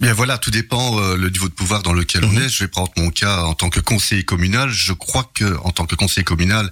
Bien 0.00 0.12
voilà, 0.12 0.38
tout 0.38 0.50
dépend 0.50 1.00
euh, 1.00 1.16
le 1.16 1.28
niveau 1.28 1.48
de 1.48 1.52
pouvoir 1.52 1.82
dans 1.82 1.92
lequel 1.92 2.24
on 2.24 2.36
est. 2.36 2.48
Je 2.48 2.64
vais 2.64 2.68
prendre 2.68 2.92
mon 2.96 3.10
cas 3.10 3.42
en 3.42 3.54
tant 3.54 3.68
que 3.68 3.80
conseiller 3.80 4.24
communal. 4.24 4.70
Je 4.70 4.92
crois 4.92 5.30
que 5.34 5.56
en 5.64 5.70
tant 5.70 5.86
que 5.86 5.96
conseiller 5.96 6.24
communal, 6.24 6.70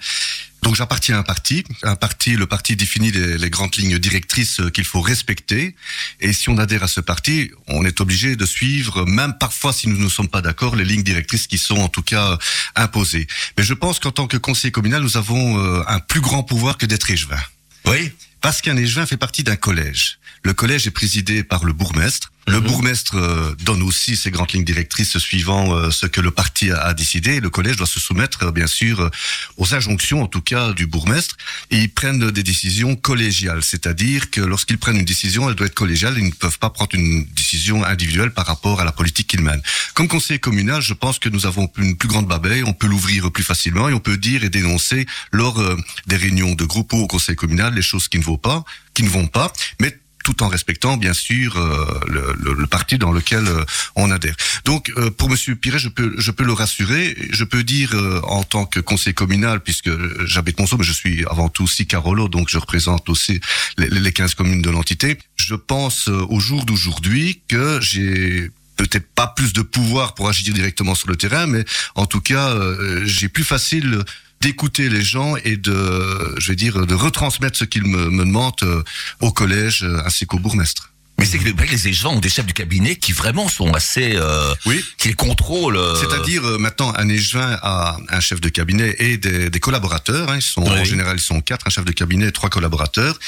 donc 0.66 0.74
j'appartiens 0.74 1.14
à 1.14 1.18
un 1.20 1.22
parti. 1.22 1.64
Un 1.85 1.95
parti, 1.95 2.35
le 2.35 2.47
parti 2.47 2.74
définit 2.74 3.12
les, 3.12 3.39
les 3.39 3.51
grandes 3.51 3.77
lignes 3.77 3.99
directrices 3.99 4.59
euh, 4.59 4.68
qu'il 4.68 4.85
faut 4.85 5.01
respecter. 5.01 5.77
Et 6.20 6.33
si 6.33 6.49
on 6.49 6.59
adhère 6.59 6.83
à 6.83 6.89
ce 6.89 7.01
parti, 7.01 7.53
on 7.68 7.85
est 7.85 8.01
obligé 8.01 8.35
de 8.35 8.45
suivre, 8.45 9.05
même 9.07 9.35
parfois 9.39 9.72
si 9.72 9.87
nous 9.87 9.97
ne 9.97 10.09
sommes 10.09 10.29
pas 10.29 10.43
d'accord, 10.43 10.74
les 10.74 10.85
lignes 10.85 11.05
directrices 11.05 11.47
qui 11.47 11.59
sont 11.59 11.77
en 11.77 11.89
tout 11.89 12.03
cas 12.03 12.33
euh, 12.33 12.37
imposées. 12.74 13.29
Mais 13.57 13.62
je 13.62 13.74
pense 13.74 14.01
qu'en 14.01 14.11
tant 14.11 14.27
que 14.27 14.37
conseiller 14.37 14.72
communal, 14.72 15.03
nous 15.03 15.16
avons 15.16 15.57
euh, 15.59 15.85
un 15.87 16.01
plus 16.01 16.20
grand 16.20 16.43
pouvoir 16.43 16.79
que 16.79 16.87
d'être 16.87 17.09
échevin. 17.12 17.39
Oui 17.85 18.11
Parce 18.41 18.61
qu'un 18.61 18.77
échevin 18.77 19.07
fait 19.07 19.16
partie 19.16 19.45
d'un 19.45 19.55
collège. 19.55 20.18
Le 20.43 20.53
collège 20.53 20.89
est 20.89 20.91
présidé 20.91 21.45
par 21.45 21.64
le 21.64 21.74
bourgmestre. 21.74 22.33
Le 22.49 22.61
bourgmestre 22.61 23.16
euh, 23.16 23.57
donne 23.64 23.82
aussi 23.82 24.16
ses 24.16 24.30
grandes 24.30 24.53
lignes 24.53 24.64
directrices 24.64 25.18
suivant 25.18 25.74
euh, 25.74 25.90
ce 25.90 26.07
que 26.07 26.20
le 26.20 26.30
parti 26.30 26.70
a, 26.70 26.94
décidé. 26.94 27.40
Le 27.40 27.51
collège 27.51 27.76
doit 27.76 27.88
se 27.88 27.99
soumettre, 27.99 28.44
euh, 28.44 28.53
bien 28.53 28.68
sûr, 28.68 29.11
aux 29.57 29.74
injonctions, 29.74 30.22
en 30.22 30.28
tout 30.28 30.42
cas, 30.42 30.72
du 30.72 30.86
bourgmestre. 30.86 31.36
Et 31.72 31.78
ils 31.78 31.92
prennent 31.92 32.30
des 32.30 32.44
décisions 32.44 32.94
collégiales, 32.94 33.64
c'est-à-dire 33.64 34.30
que 34.30 34.40
lorsqu'ils 34.40 34.78
prennent 34.78 34.99
une 34.99 35.05
décision, 35.05 35.51
elle 35.51 35.57
doit 35.57 35.66
être 35.66 35.74
collégiale. 35.74 36.14
Ils 36.18 36.26
ne 36.26 36.30
peuvent 36.30 36.61
pas 36.61 36.70
prendre 36.70 36.94
une 36.94 37.24
décision 37.34 37.84
individuelle 37.84 38.30
par 38.30 38.47
rapport 38.47 38.80
à 38.80 38.84
la 38.84 38.92
politique 38.92 39.26
qu'ils 39.26 39.42
mènent. 39.42 39.62
Comme 39.94 40.07
conseiller 40.07 40.38
communal, 40.38 40.80
je 40.80 40.94
pense 40.94 41.18
que 41.18 41.28
nous 41.28 41.47
avons 41.47 41.68
une 41.78 41.97
plus 41.97 42.09
grande 42.09 42.28
babaye, 42.28 42.62
on 42.62 42.72
peut 42.72 42.86
l'ouvrir 42.86 43.32
plus 43.32 43.42
facilement 43.42 43.88
et 43.88 43.92
on 43.92 44.01
peut 44.01 44.18
dire 44.18 44.44
et 44.44 44.51
dénoncer 44.51 45.07
lors 45.32 45.61
des 46.07 46.16
réunions 46.16 46.55
de 46.55 46.64
groupe 46.64 46.92
ou 46.92 46.99
au 46.99 47.07
conseil 47.09 47.34
communal 47.34 47.74
les 47.74 47.82
choses 47.82 48.07
qui 48.07 48.18
ne 48.18 48.24
vont 48.24 48.38
pas, 48.38 48.64
qui 48.94 49.03
ne 49.03 49.09
vont 49.09 49.26
pas, 49.26 49.53
mais 49.80 49.99
tout 50.25 50.43
en 50.43 50.49
respectant 50.49 50.97
bien 50.97 51.12
sûr 51.12 51.57
euh, 51.57 52.01
le, 52.09 52.35
le- 52.41 52.55
le 52.55 52.67
parti 52.67 52.99
dans 52.99 53.12
lequel 53.12 53.47
euh, 53.47 53.64
on 53.95 54.11
adhère. 54.11 54.35
Donc 54.64 54.93
euh, 54.97 55.11
pour 55.11 55.31
Monsieur 55.31 55.55
Piret, 55.55 55.79
je 55.79 55.89
peux 55.89 56.14
je 56.19 56.31
peux 56.33 56.45
le 56.45 56.53
rassurer, 56.53 57.17
je 57.31 57.45
peux 57.45 57.62
dire 57.62 57.95
euh, 57.95 58.21
en 58.25 58.43
tant 58.43 58.67
que 58.67 58.81
conseiller 58.81 59.14
communal 59.14 59.61
puisque 59.61 59.91
j'habite 60.27 60.59
Monceau, 60.59 60.79
mais 60.79 60.85
je 60.85 60.93
suis 60.93 61.25
avant 61.27 61.49
tout 61.49 61.64
aussi 61.64 61.87
Carolo, 61.87 62.29
donc 62.29 62.49
je 62.49 62.59
représente 62.59 63.09
aussi 63.09 63.41
les, 63.79 63.89
les 63.89 64.12
15 64.12 64.35
communes 64.35 64.62
de 64.62 64.71
l'entité. 64.71 65.19
Je 65.37 65.55
pense 65.55 66.09
euh, 66.09 66.25
au 66.29 66.41
jour 66.41 66.64
d'aujourd'hui 66.64 67.41
que 67.49 67.79
j'ai 67.81 68.51
peut-être 68.77 69.07
pas 69.14 69.29
plus 69.29 69.53
de 69.55 69.62
pouvoir 69.62 70.14
pour 70.14 70.29
agir 70.29 70.53
directement 70.53 70.95
sur 70.95 71.09
le 71.09 71.17
terrain, 71.17 71.47
mais 71.47 71.64
en 71.95 72.05
tout 72.07 72.21
cas, 72.21 72.51
euh, 72.51 73.03
j'ai 73.07 73.29
plus 73.31 73.45
facile 73.45 74.03
d'écouter 74.41 74.89
les 74.89 75.03
gens 75.03 75.34
et 75.45 75.57
de, 75.57 76.34
je 76.39 76.49
vais 76.53 76.57
dire, 76.57 76.87
de 76.87 76.95
retransmettre 76.95 77.57
ce 77.59 77.64
qu'ils 77.64 77.84
me, 77.84 78.11
me 78.11 78.24
demandent 78.24 78.55
euh, 78.62 78.82
au 79.20 79.32
collège 79.32 79.82
euh, 79.82 80.01
ainsi 80.05 80.26
qu'au 80.26 80.39
bourgmestre. 80.39 80.91
Mais 81.18 81.24
c'est 81.24 81.39
que 81.39 81.45
les, 81.49 81.89
échevins 81.89 82.11
ont 82.11 82.20
des 82.20 82.28
chefs 82.28 82.45
du 82.45 82.53
cabinet 82.53 82.97
qui 82.97 83.12
vraiment 83.12 83.49
sont 83.49 83.72
assez, 83.72 84.12
euh, 84.16 84.55
Oui. 84.66 84.84
qui 84.99 85.09
les 85.09 85.14
contrôlent. 85.14 85.78
euh, 85.78 85.95
C'est-à-dire 85.95 86.45
euh, 86.47 86.59
maintenant 86.59 86.93
un 86.95 87.09
échevin 87.09 87.59
a 87.62 87.97
un 88.11 88.20
chef 88.20 88.39
de 88.43 88.51
cabinet 88.51 88.95
et 88.99 89.16
des, 89.16 89.49
des 89.49 89.59
collaborateurs. 89.61 90.30
Hein, 90.30 90.37
ils 90.37 90.43
sont 90.43 90.62
Oui. 90.62 90.78
en 90.78 90.84
général 90.84 91.16
ils 91.16 91.22
sont 91.22 91.41
quatre, 91.41 91.66
un 91.66 91.70
chef 91.70 91.87
de 91.87 91.93
cabinet 91.93 92.28
et 92.28 92.32
trois 92.32 92.51
collaborateurs. 92.51 93.18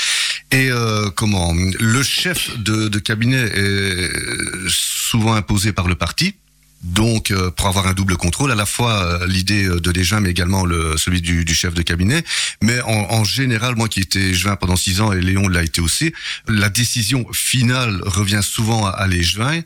Et 0.52 0.68
euh, 0.70 1.08
comment? 1.08 1.54
Le 1.54 2.02
chef 2.02 2.58
de, 2.58 2.88
de 2.88 2.98
cabinet 2.98 3.38
est 3.54 4.10
souvent 4.68 5.32
imposé 5.32 5.72
par 5.72 5.88
le 5.88 5.94
parti. 5.94 6.34
Donc, 6.82 7.32
euh, 7.32 7.50
pour 7.50 7.66
avoir 7.66 7.88
un 7.88 7.92
double 7.92 8.16
contrôle, 8.16 8.52
à 8.52 8.54
la 8.54 8.64
fois 8.66 9.02
euh, 9.02 9.26
l'idée 9.26 9.64
euh, 9.64 9.80
de 9.80 9.90
l'échevin, 9.90 10.20
mais 10.20 10.30
également 10.30 10.64
le, 10.64 10.96
celui 10.96 11.20
du, 11.20 11.44
du 11.44 11.54
chef 11.54 11.74
de 11.74 11.82
cabinet. 11.82 12.22
Mais 12.62 12.80
en, 12.82 12.92
en 13.10 13.24
général, 13.24 13.74
moi 13.76 13.88
qui 13.88 14.00
étais 14.00 14.20
échevin 14.30 14.54
pendant 14.56 14.76
six 14.76 15.00
ans 15.00 15.12
et 15.12 15.20
Léon 15.20 15.48
l'a 15.48 15.64
été 15.64 15.80
aussi, 15.80 16.12
la 16.46 16.68
décision 16.68 17.26
finale 17.32 18.00
revient 18.06 18.40
souvent 18.42 18.86
à, 18.86 18.90
à 18.90 19.06
l'échevin. 19.08 19.60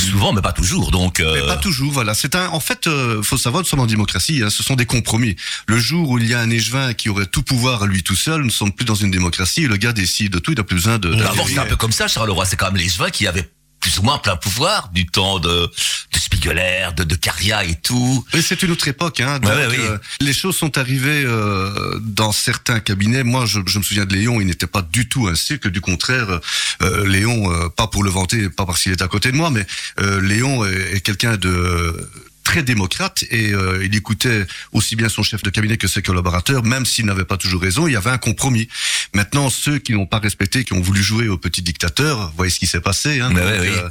souvent, 0.00 0.32
mais 0.32 0.42
pas 0.42 0.52
toujours. 0.52 0.90
Donc, 0.90 1.20
euh, 1.20 1.34
Mais 1.40 1.46
pas 1.46 1.56
toujours, 1.56 1.92
voilà. 1.92 2.14
C'est 2.14 2.34
un, 2.34 2.48
en 2.48 2.60
fait, 2.60 2.88
euh, 2.88 3.22
faut 3.22 3.38
savoir, 3.38 3.62
nous 3.62 3.68
sommes 3.68 3.80
en 3.80 3.86
démocratie. 3.86 4.42
hein, 4.42 4.50
ce 4.50 4.62
sont 4.64 4.74
des 4.74 4.86
compromis. 4.86 5.36
Le 5.68 5.78
jour 5.78 6.10
où 6.10 6.18
il 6.18 6.26
y 6.28 6.34
a 6.34 6.40
un 6.40 6.50
échevin 6.50 6.94
qui 6.94 7.08
aurait 7.08 7.26
tout 7.26 7.42
pouvoir 7.44 7.84
à 7.84 7.86
lui 7.86 8.02
tout 8.02 8.16
seul, 8.16 8.40
nous 8.40 8.46
ne 8.46 8.50
sommes 8.50 8.72
plus 8.72 8.84
dans 8.84 8.94
une 8.96 9.10
démocratie. 9.12 9.62
et 9.64 9.68
Le 9.68 9.76
gars 9.76 9.92
décide 9.92 10.32
de 10.32 10.38
tout. 10.40 10.50
Il 10.52 10.58
n'a 10.58 10.64
plus 10.64 10.76
besoin 10.76 10.98
de. 10.98 11.12
avant 11.22 11.46
c'était 11.46 11.60
un 11.60 11.66
peu 11.66 11.76
comme 11.76 11.92
ça, 11.92 12.08
Charleroi. 12.08 12.44
C'est 12.44 12.56
quand 12.56 12.66
même 12.66 12.76
les 12.76 12.86
échevins 12.86 13.10
qui 13.10 13.26
avaient 13.28 13.48
plus 13.80 13.98
ou 13.98 14.02
moins 14.02 14.18
plein 14.18 14.36
pouvoir 14.36 14.88
du 14.92 15.06
temps 15.06 15.38
de, 15.38 15.48
de 15.48 16.18
Spiegeler, 16.18 16.88
de, 16.96 17.04
de 17.04 17.14
Caria 17.14 17.64
et 17.64 17.74
tout. 17.76 18.24
Oui, 18.34 18.42
c'est 18.42 18.62
une 18.62 18.70
autre 18.72 18.88
époque. 18.88 19.20
Hein. 19.20 19.38
Donc, 19.38 19.50
Ouais, 19.52 19.66
ouais, 19.66 19.66
oui. 19.70 19.76
euh, 19.80 19.98
les 20.20 20.32
choses 20.32 20.56
sont 20.56 20.76
arrivées 20.78 21.22
euh, 21.24 21.98
dans 22.02 22.32
certains 22.32 22.80
cabinets. 22.80 23.22
Moi, 23.22 23.46
je, 23.46 23.60
je 23.66 23.78
me 23.78 23.84
souviens 23.84 24.04
de 24.06 24.14
Léon, 24.14 24.40
il 24.40 24.46
n'était 24.46 24.66
pas 24.66 24.82
du 24.82 25.08
tout 25.08 25.28
ainsi, 25.28 25.58
que 25.58 25.68
du 25.68 25.80
contraire, 25.80 26.40
euh, 26.82 27.06
Léon, 27.06 27.52
euh, 27.52 27.68
pas 27.68 27.86
pour 27.86 28.02
le 28.02 28.10
vanter, 28.10 28.48
pas 28.50 28.66
parce 28.66 28.82
qu'il 28.82 28.92
est 28.92 29.02
à 29.02 29.08
côté 29.08 29.30
de 29.30 29.36
moi, 29.36 29.50
mais 29.50 29.64
euh, 30.00 30.20
Léon 30.20 30.64
est, 30.64 30.96
est 30.96 31.00
quelqu'un 31.00 31.36
de 31.36 32.10
très 32.46 32.62
démocrate 32.62 33.24
et 33.32 33.50
euh, 33.52 33.84
il 33.84 33.92
écoutait 33.96 34.46
aussi 34.70 34.94
bien 34.94 35.08
son 35.08 35.24
chef 35.24 35.42
de 35.42 35.50
cabinet 35.50 35.76
que 35.78 35.88
ses 35.88 36.00
collaborateurs, 36.00 36.62
même 36.62 36.86
s'il 36.86 37.04
n'avait 37.04 37.24
pas 37.24 37.36
toujours 37.36 37.60
raison, 37.60 37.88
il 37.88 37.92
y 37.94 37.96
avait 37.96 38.10
un 38.10 38.18
compromis. 38.18 38.68
Maintenant, 39.14 39.50
ceux 39.50 39.78
qui 39.78 39.92
n'ont 39.94 40.06
pas 40.06 40.20
respecté, 40.20 40.62
qui 40.62 40.72
ont 40.72 40.80
voulu 40.80 41.02
jouer 41.02 41.26
au 41.26 41.38
petit 41.38 41.60
dictateur, 41.60 42.32
voyez 42.36 42.52
ce 42.52 42.60
qui 42.60 42.68
s'est 42.68 42.80
passé. 42.80 43.18
Hein, 43.20 43.30
Mais 43.34 43.40
Donc, 43.40 43.50
ouais, 43.50 43.58
oui. 43.62 43.68
euh, 43.76 43.88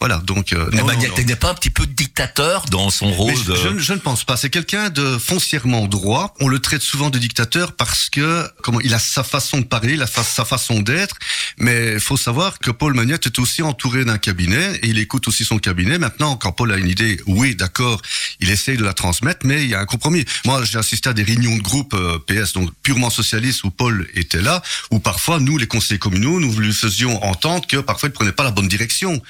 voilà, 0.00 0.18
donc... 0.18 0.52
Euh, 0.52 0.68
non, 0.72 0.84
ben, 0.84 0.96
non, 0.98 1.08
non. 1.16 1.24
n'est 1.24 1.34
pas 1.36 1.50
un 1.50 1.54
petit 1.54 1.70
peu 1.70 1.86
dictateur 1.86 2.66
dans 2.70 2.90
son 2.90 3.10
rôle 3.10 3.42
de... 3.44 3.54
je 3.54 3.68
ne- 3.68 3.78
je 3.78 3.92
ne 3.94 3.98
pense 3.98 4.24
pas. 4.24 4.36
C'est 4.36 4.50
quelqu'un 4.50 4.90
de 4.90 5.16
foncièrement 5.16 5.86
droit. 5.86 6.34
On 6.40 6.48
le 6.48 6.58
traite 6.58 6.82
souvent 6.82 7.08
de 7.08 7.18
dictateur 7.18 7.72
parce 7.72 8.10
que 8.10 8.46
comment 8.62 8.80
il 8.82 8.92
a 8.92 8.98
sa 8.98 9.24
façon 9.24 9.60
de 9.60 9.64
parler, 9.64 9.94
il 9.94 10.02
a 10.02 10.06
fa- 10.06 10.22
sa 10.22 10.44
façon 10.44 10.80
d'être. 10.80 11.16
Mais 11.56 11.94
il 11.94 12.00
faut 12.00 12.18
savoir 12.18 12.58
que 12.58 12.70
Paul 12.70 12.92
Magnette 12.92 13.24
est 13.26 13.38
aussi 13.38 13.62
entouré 13.62 14.04
d'un 14.04 14.18
cabinet 14.18 14.76
et 14.82 14.88
il 14.88 14.98
écoute 14.98 15.26
aussi 15.28 15.44
son 15.46 15.58
cabinet. 15.58 15.96
Maintenant, 15.98 16.36
quand 16.36 16.52
Paul 16.52 16.70
a 16.72 16.76
une 16.76 16.88
idée, 16.88 17.18
oui, 17.26 17.54
d'accord, 17.54 17.93
il 18.40 18.50
essaye 18.50 18.76
de 18.76 18.84
la 18.84 18.92
transmettre, 18.92 19.46
mais 19.46 19.62
il 19.62 19.70
y 19.70 19.74
a 19.74 19.80
un 19.80 19.86
compromis. 19.86 20.24
Moi, 20.44 20.64
j'ai 20.64 20.78
assisté 20.78 21.08
à 21.08 21.12
des 21.12 21.22
réunions 21.22 21.56
de 21.56 21.62
groupe 21.62 21.94
euh, 21.94 22.18
PS, 22.26 22.52
donc 22.52 22.70
purement 22.82 23.10
socialiste, 23.10 23.64
où 23.64 23.70
Paul 23.70 24.08
était 24.14 24.42
là, 24.42 24.62
où 24.90 24.98
parfois 24.98 25.40
nous, 25.40 25.58
les 25.58 25.66
conseillers 25.66 25.98
communaux, 25.98 26.40
nous 26.40 26.52
lui 26.58 26.72
faisions 26.72 27.22
entendre 27.24 27.66
que 27.66 27.78
parfois 27.78 28.08
il 28.08 28.12
prenait 28.12 28.32
pas 28.32 28.44
la 28.44 28.50
bonne 28.50 28.68
direction. 28.68 29.20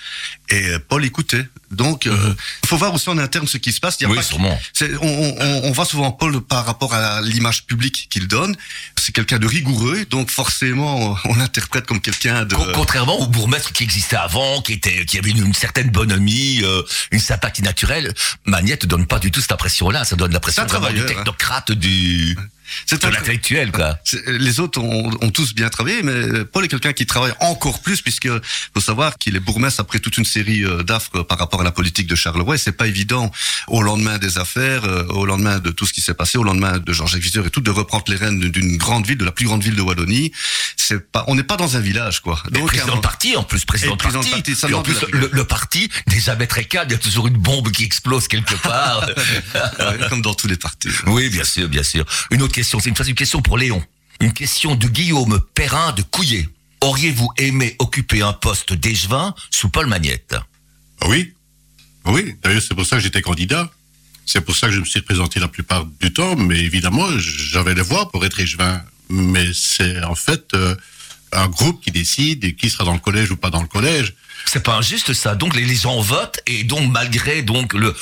Et 0.51 0.69
euh, 0.69 0.79
Paul 0.89 1.05
écoutait. 1.05 1.47
Donc, 1.75 2.07
euh, 2.07 2.35
il 2.63 2.69
faut 2.69 2.77
voir 2.77 2.95
aussi 2.95 3.09
en 3.09 3.19
interne 3.19 3.47
ce 3.47 3.59
qui 3.59 3.73
se 3.73 3.81
passe. 3.81 3.97
Il 4.01 4.05
y 4.05 4.07
a 4.07 4.11
Oui, 4.11 4.17
pas- 4.17 4.23
sûrement. 4.23 4.59
c'est- 4.73 4.95
on, 5.01 5.07
on, 5.41 5.65
on 5.65 5.73
voit 5.73 5.85
souvent 5.85 6.11
Paul 6.13 6.41
par 6.41 6.65
rapport 6.67 6.95
à 6.95 7.21
l'image 7.23 7.65
publique 7.67 8.07
qu'il 8.11 8.27
donne. 8.29 8.57
C'est 8.97 9.13
quelqu'un 9.13 9.39
de 9.39 9.47
rigoureux, 9.47 10.05
donc 10.11 10.31
forcément, 10.31 11.17
on 11.25 11.35
l'interprète 11.35 11.87
comme 11.87 12.01
quelqu'un 12.01 12.45
de... 12.45 12.55
Con- 12.55 12.67
Contrairement 12.75 13.21
au 13.21 13.27
bourgmestre 13.27 13.73
qui 13.73 13.85
existait 13.85 14.17
avant, 14.17 14.63
qui 14.63 14.73
était, 14.73 15.05
qui 15.05 15.19
avait 15.19 15.31
une, 15.31 15.45
une 15.47 15.55
certaine 15.55 15.91
bonhomie, 15.91 16.61
euh, 16.63 16.83
une 17.11 17.21
sympathie 17.21 17.63
naturelle, 17.63 18.15
Magnette 18.47 18.87
donne 18.87 19.07
pas 19.07 19.19
du 19.19 19.31
tout 19.31 19.41
cette 19.41 19.53
impression-là. 19.53 20.05
Ça 20.05 20.17
donne 20.17 20.33
l'impression 20.33 20.65
C'est 20.67 20.75
un 20.75 20.79
vraiment 20.79 20.95
du 20.95 21.03
hein. 21.03 21.07
technocrate 21.07 21.73
du, 21.73 22.37
C'est 22.87 23.03
l'intellectuel, 23.05 23.73
quoi. 23.73 23.99
Les 24.27 24.61
autres 24.61 24.81
ont, 24.81 25.11
ont 25.21 25.31
tous 25.31 25.55
bien 25.55 25.69
travaillé, 25.69 26.03
mais 26.03 26.45
Paul 26.45 26.65
est 26.65 26.69
quelqu'un 26.69 26.93
qui 26.93 27.07
travaille 27.07 27.33
encore 27.41 27.81
plus, 27.81 28.01
puisque 28.03 28.29
faut 28.75 28.81
savoir 28.81 29.19
qu'il 29.19 29.37
est 29.37 29.41
bourgmestre 29.41 29.81
après 29.81 29.99
toute 29.99 30.17
une 30.19 30.25
série 30.25 30.65
euh, 30.65 30.83
d'affres 30.83 31.23
par 31.23 31.39
rapport 31.39 31.61
à 31.61 31.65
la 31.65 31.73
politique 31.73 32.07
de 32.07 32.15
Charleroi. 32.15 32.55
Et 32.55 32.59
c'est 32.59 32.73
pas 32.73 32.87
évident 32.87 33.31
au 33.69 33.83
lendemain 33.83 34.19
des 34.19 34.39
affaires, 34.39 34.85
euh, 34.85 35.05
au 35.09 35.27
lendemain 35.27 35.59
de 35.59 35.71
tout 35.71 35.87
ce 35.87 35.93
qui 35.93 36.01
s'est 36.01 36.15
passé, 36.15 36.39
au 36.39 36.45
lendemain 36.45 36.79
de 36.79 36.93
Jean-Jacques 36.93 37.23
Viseur 37.23 37.47
et 37.47 37.51
tout, 37.51 37.61
de 37.61 37.71
reprendre 37.71 38.05
les 38.09 38.17
rênes 38.17 38.41
d'une 38.41 38.77
grande 38.77 39.07
ville, 39.07 39.19
de 39.19 39.25
la 39.25 39.33
plus 39.33 39.47
grande 39.47 39.63
ville 39.63 39.77
de 39.77 39.83
Wallonie. 39.83 40.33
C'est 40.77 41.01
pas, 41.11 41.25
on 41.29 41.35
n'est 41.35 41.43
pas 41.45 41.57
dans 41.57 41.77
un 41.77 41.81
village, 41.81 42.21
quoi. 42.21 42.43
Et 42.49 42.59
Donc, 42.59 42.67
président 42.69 42.93
un- 42.95 42.97
de 42.97 43.01
parti, 43.01 43.37
en 43.37 43.43
plus, 43.45 43.65
président, 43.65 43.93
Et 43.93 43.97
de 43.97 43.99
président 43.99 44.21
parti. 44.21 44.31
de 44.31 44.35
parti, 44.37 44.55
ça 44.57 44.67
Puis 44.67 44.75
en 44.77 44.83
plus, 44.83 44.97
le, 45.13 45.31
le 45.33 45.45
parti 45.45 45.89
très 46.49 46.65
calme. 46.65 46.89
Il 46.91 46.93
y 46.93 46.97
a 46.97 46.99
toujours 46.99 47.27
une 47.27 47.37
bombe 47.37 47.71
qui 47.73 47.85
explose 47.85 48.29
quelque 48.29 48.55
part. 48.63 49.07
Comme 50.09 50.23
dans 50.23 50.35
tous 50.35 50.47
les 50.47 50.57
partis. 50.57 50.89
oui, 51.07 51.29
bien 51.31 51.45
sûr, 51.45 51.69
bien 51.69 51.83
sûr. 51.83 52.05
Une 52.31 52.43
autre 52.43 52.54
question, 52.55 52.79
c'est 52.79 52.91
une, 52.91 53.15
question 53.15 53.43
pour 53.43 53.59
Léon. 53.59 53.83
Une 54.21 54.33
question 54.33 54.77
de 54.77 54.87
Guillaume 54.87 55.41
Perrin 55.55 55.91
de 55.93 56.03
Couillet. 56.03 56.49
Auriez-vous 56.83 57.29
aimé 57.37 57.75
occuper 57.81 58.23
un 58.23 58.33
poste 58.33 58.73
d'échevin 58.73 59.35
sous 59.51 59.69
Paul 59.69 59.89
Magnette? 59.89 60.37
Ah 61.01 61.09
Oui, 61.09 61.35
oui. 62.05 62.37
D'ailleurs, 62.43 62.63
c'est 62.63 62.77
pour 62.77 62.87
ça 62.87 62.97
que 62.97 63.03
j'étais 63.03 63.23
candidat. 63.23 63.73
C'est 64.25 64.41
pour 64.41 64.55
ça 64.55 64.69
que 64.69 64.73
je 64.73 64.79
me 64.79 64.85
suis 64.85 65.03
présenté 65.03 65.41
la 65.41 65.49
plupart 65.49 65.85
du 66.01 66.13
temps. 66.13 66.37
Mais 66.37 66.61
évidemment, 66.61 67.09
j'avais 67.19 67.75
les 67.75 67.83
voix 67.83 68.09
pour 68.11 68.25
être 68.25 68.39
échevin. 68.39 68.81
Mais 69.09 69.49
c'est 69.53 70.05
en 70.05 70.15
fait 70.15 70.55
euh, 70.55 70.77
un 71.33 71.49
groupe 71.49 71.83
qui 71.83 71.91
décide 71.91 72.55
qui 72.55 72.71
sera 72.71 72.85
dans 72.85 72.95
le 72.95 73.01
collège 73.01 73.33
ou 73.33 73.37
pas 73.37 73.51
dans 73.51 73.63
le 73.63 73.69
collège. 73.69 74.15
C'est 74.47 74.63
pas 74.63 74.77
injuste 74.77 75.13
ça. 75.13 75.35
Donc 75.35 75.57
les, 75.57 75.65
les 75.65 75.75
gens 75.75 76.01
votent 76.01 76.39
et 76.47 76.63
donc 76.63 76.91
malgré 76.93 77.43
donc 77.43 77.73
le 77.75 77.95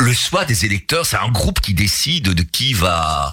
le 0.00 0.14
choix 0.14 0.46
des 0.46 0.64
électeurs, 0.64 1.04
c'est 1.04 1.18
un 1.18 1.28
groupe 1.28 1.60
qui 1.60 1.74
décide 1.74 2.30
de 2.30 2.42
qui 2.42 2.72
va 2.72 3.32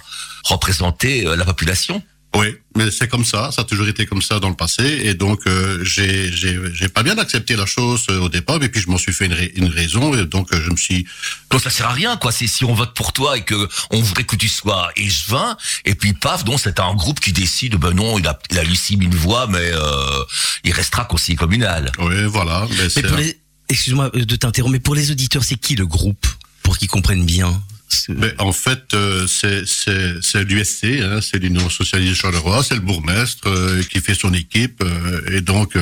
représenter 0.50 1.26
euh, 1.28 1.36
la 1.36 1.46
population. 1.46 2.02
Oui, 2.36 2.48
mais 2.76 2.92
c'est 2.92 3.08
comme 3.08 3.24
ça. 3.24 3.52
Ça 3.52 3.62
a 3.62 3.64
toujours 3.64 3.88
été 3.88 4.06
comme 4.06 4.22
ça 4.22 4.40
dans 4.40 4.50
le 4.50 4.56
passé. 4.56 4.84
Et 5.06 5.14
donc, 5.14 5.48
euh, 5.48 5.84
j'ai 5.84 6.90
pas 6.94 7.02
bien 7.02 7.18
accepté 7.18 7.56
la 7.56 7.66
chose 7.66 8.06
euh, 8.10 8.20
au 8.20 8.30
départ. 8.30 8.62
Et 8.62 8.70
puis, 8.70 8.82
je 8.82 8.90
m'en 8.90 8.98
suis 8.98 9.14
fait 9.14 9.26
une, 9.28 9.34
rai- 9.34 9.54
une 9.56 9.70
raison. 9.70 10.14
Et 10.14 10.26
donc, 10.26 10.54
euh, 10.54 10.62
je 10.64 10.70
me 10.70 10.76
suis 10.76 11.08
Donc 11.50 11.62
ça 11.62 11.70
sert 11.70 11.88
à 11.88 11.94
rien 11.94 12.18
quoi. 12.18 12.32
C'est 12.34 12.46
si 12.46 12.66
on 12.66 12.74
vote 12.74 12.94
pour 12.94 13.14
toi 13.14 13.38
et 13.38 13.42
que 13.44 13.68
on 13.92 14.02
voudrait 14.02 14.26
que 14.26 14.36
tu 14.36 14.50
sois 14.50 14.90
échevin 14.98 15.56
et 15.86 15.96
puis 15.96 16.14
paf, 16.14 16.44
donc 16.44 16.60
c'est 16.60 16.80
un 16.82 16.94
groupe 16.96 17.22
qui 17.22 17.32
décide 17.32 17.76
ben 17.78 17.92
non, 17.94 18.20
il 18.20 18.28
a 18.28 18.38
il 18.52 18.60
a 18.60 18.64
eu 18.66 18.76
6000 18.76 19.16
voix 19.16 19.48
mais 19.48 19.72
euh, 19.74 20.24
il 20.66 20.74
restera 20.74 21.06
conseiller 21.06 21.38
communal. 21.38 21.92
Oui, 22.00 22.26
voilà. 22.26 22.68
Mais 22.70 23.02
les, 23.18 23.40
excuse-moi 23.70 24.10
de 24.14 24.36
t'interrompre, 24.36 24.74
mais 24.74 24.80
pour 24.82 24.96
les 24.96 25.12
auditeurs, 25.12 25.46
c'est 25.46 25.56
qui 25.56 25.76
le 25.76 25.86
groupe 25.88 26.28
pour 26.62 26.78
qu'ils 26.78 26.90
comprennent 26.90 27.26
bien? 27.26 27.64
Mais 28.10 28.34
en 28.40 28.52
fait, 28.52 28.94
euh, 28.94 29.26
c'est 29.28 30.44
l'USC, 30.44 30.84
hein, 31.02 31.20
c'est 31.22 31.40
l'Union 31.40 31.70
socialiste 31.70 32.12
de 32.12 32.16
Charleroi, 32.18 32.64
c'est 32.64 32.76
le 32.76 32.82
bourgmestre 32.82 33.48
euh, 33.48 33.84
qui 33.84 34.02
fait 34.02 34.14
son 34.16 34.34
équipe, 34.34 34.82
euh, 34.82 35.22
et 35.38 35.42
donc 35.42 35.74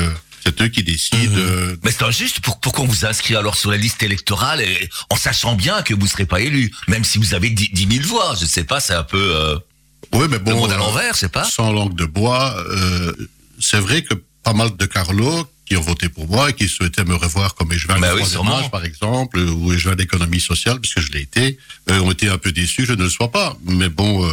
c'est 0.44 0.62
eux 0.62 0.68
qui 0.68 0.84
décident. 0.84 1.36
euh, 1.38 1.76
Mais 1.84 1.92
c'est 1.92 2.04
injuste 2.04 2.40
pour 2.42 2.60
pourquoi 2.60 2.84
on 2.84 2.88
vous 2.88 3.06
inscrit 3.06 3.36
alors 3.36 3.56
sur 3.56 3.72
la 3.72 3.78
liste 3.78 4.04
électorale 4.04 4.62
et 4.62 4.90
en 5.10 5.16
sachant 5.16 5.56
bien 5.56 5.82
que 5.82 5.94
vous 5.96 6.06
serez 6.08 6.26
pas 6.26 6.42
élu, 6.42 6.72
même 6.88 7.04
si 7.04 7.18
vous 7.18 7.34
avez 7.34 7.50
10 7.50 7.70
10 7.74 7.98
000 8.02 8.08
voix. 8.08 8.36
Je 8.40 8.46
sais 8.46 8.64
pas, 8.64 8.80
c'est 8.80 8.94
un 8.94 9.04
peu 9.04 9.58
Oui, 10.14 10.26
mais 10.30 10.38
le 10.38 10.44
bon, 10.44 10.56
monde 10.56 10.72
à 10.72 10.78
l'envers, 10.78 11.16
c'est 11.16 11.30
pas 11.32 11.44
sans 11.46 11.72
langue 11.72 11.96
de 11.96 12.06
bois, 12.06 12.56
c'est 13.60 13.80
vrai 13.80 14.04
que 14.04 14.14
pas 14.44 14.54
mal 14.54 14.76
de 14.78 14.86
Carlo 14.86 15.48
qui 15.66 15.76
ont 15.76 15.82
voté 15.82 16.10
pour 16.10 16.28
moi 16.28 16.50
et 16.50 16.54
qui 16.54 16.68
souhaitaient 16.68 17.04
me 17.04 17.16
revoir 17.16 17.56
comme 17.56 17.72
échevin 17.72 18.00
Bah 18.00 18.14
du 18.16 18.22
oui, 18.22 18.70
par 18.72 18.86
exemple, 18.86 19.40
ou 19.40 19.74
échevin 19.74 19.96
d'économie 19.96 20.40
sociale, 20.40 20.80
puisque 20.80 21.00
je 21.00 21.12
l'ai 21.12 21.22
été, 21.22 21.58
euh, 21.90 22.00
ont 22.02 22.12
été 22.12 22.30
un 22.30 22.38
peu 22.38 22.52
déçus, 22.52 22.86
je 22.86 22.94
ne 22.94 23.04
le 23.04 23.10
sois 23.10 23.32
pas. 23.32 23.58
Mais 23.66 23.90
bon, 23.90 24.26
euh, 24.26 24.32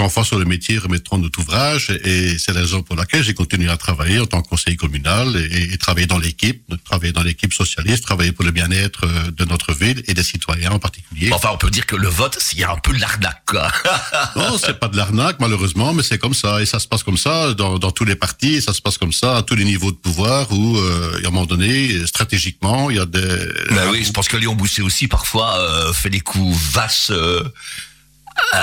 100 0.00 0.08
fois 0.08 0.24
sur 0.24 0.38
le 0.38 0.46
métier 0.46 0.78
remettront 0.78 1.18
notre 1.18 1.40
ouvrage, 1.40 1.90
et 2.04 2.38
c'est 2.38 2.54
la 2.54 2.60
raison 2.60 2.82
pour 2.82 2.96
laquelle 2.96 3.22
j'ai 3.22 3.34
continué 3.34 3.68
à 3.68 3.76
travailler 3.76 4.18
en 4.18 4.24
tant 4.24 4.40
que 4.40 4.48
conseiller 4.48 4.78
communal 4.78 5.36
et, 5.36 5.74
et 5.74 5.76
travailler 5.76 6.06
dans 6.06 6.16
l'équipe, 6.16 6.62
travailler 6.86 7.12
dans 7.12 7.22
l'équipe 7.22 7.52
socialiste, 7.52 8.04
travailler 8.04 8.32
pour 8.32 8.46
le 8.46 8.50
bien-être 8.50 9.04
euh, 9.04 9.30
de 9.30 9.44
notre 9.44 9.74
ville 9.74 10.02
et 10.06 10.14
des 10.14 10.22
citoyens 10.22 10.70
en 10.70 10.78
particulier. 10.78 11.30
Enfin, 11.34 11.50
on 11.52 11.58
peut 11.58 11.68
dire 11.68 11.84
que 11.84 11.96
le 11.96 12.08
vote, 12.08 12.38
a 12.64 12.72
un 12.72 12.78
peu 12.78 12.94
de 12.94 13.00
l'arnaque. 13.00 13.42
Non, 14.36 14.56
c'est 14.58 14.78
pas 14.78 14.88
de 14.88 14.96
l'arnaque, 14.96 15.36
malheureusement, 15.40 15.92
mais 15.92 16.02
c'est 16.02 16.18
comme 16.18 16.34
ça. 16.34 16.62
Et 16.62 16.66
ça 16.66 16.78
se 16.78 16.88
passe 16.88 17.02
comme 17.02 17.18
ça 17.18 17.52
dans, 17.52 17.78
dans 17.78 17.90
tous 17.90 18.06
les 18.06 18.16
partis, 18.16 18.54
et 18.54 18.60
ça 18.62 18.72
se 18.72 18.80
passe 18.80 18.96
comme 18.96 19.12
ça 19.12 19.36
à 19.36 19.42
tous 19.42 19.54
les 19.54 19.64
niveaux 19.64 19.90
de 19.90 19.96
pouvoir 19.96 20.50
où, 20.50 20.78
euh, 20.78 21.20
à 21.22 21.28
un 21.28 21.30
moment 21.30 21.44
donné, 21.44 22.06
stratégiquement, 22.06 22.88
il 22.90 22.96
y 22.96 23.00
a 23.00 23.06
des... 23.06 23.36
Bah 23.70 23.90
oui, 23.90 24.02
je 24.04 24.12
pense 24.12 24.28
que 24.28 24.38
Léon 24.38 24.54
Bousset 24.54 24.82
aussi, 24.82 25.08
parfois, 25.08 25.58
euh, 25.58 25.92
fait 25.92 26.10
des 26.10 26.20
coups 26.20 26.56
vasses 26.72 27.10
euh, 27.10 27.42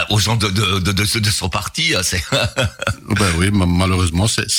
aux 0.10 0.20
gens 0.20 0.36
de, 0.36 0.48
de, 0.50 0.80
de, 0.80 0.92
de, 0.92 1.20
de 1.20 1.30
son 1.30 1.50
parti. 1.50 1.94
hein, 1.96 2.02
Ben 3.10 3.32
oui, 3.38 3.52
ma- 3.52 3.66
malheureusement, 3.66 4.28
c'est- 4.28 4.50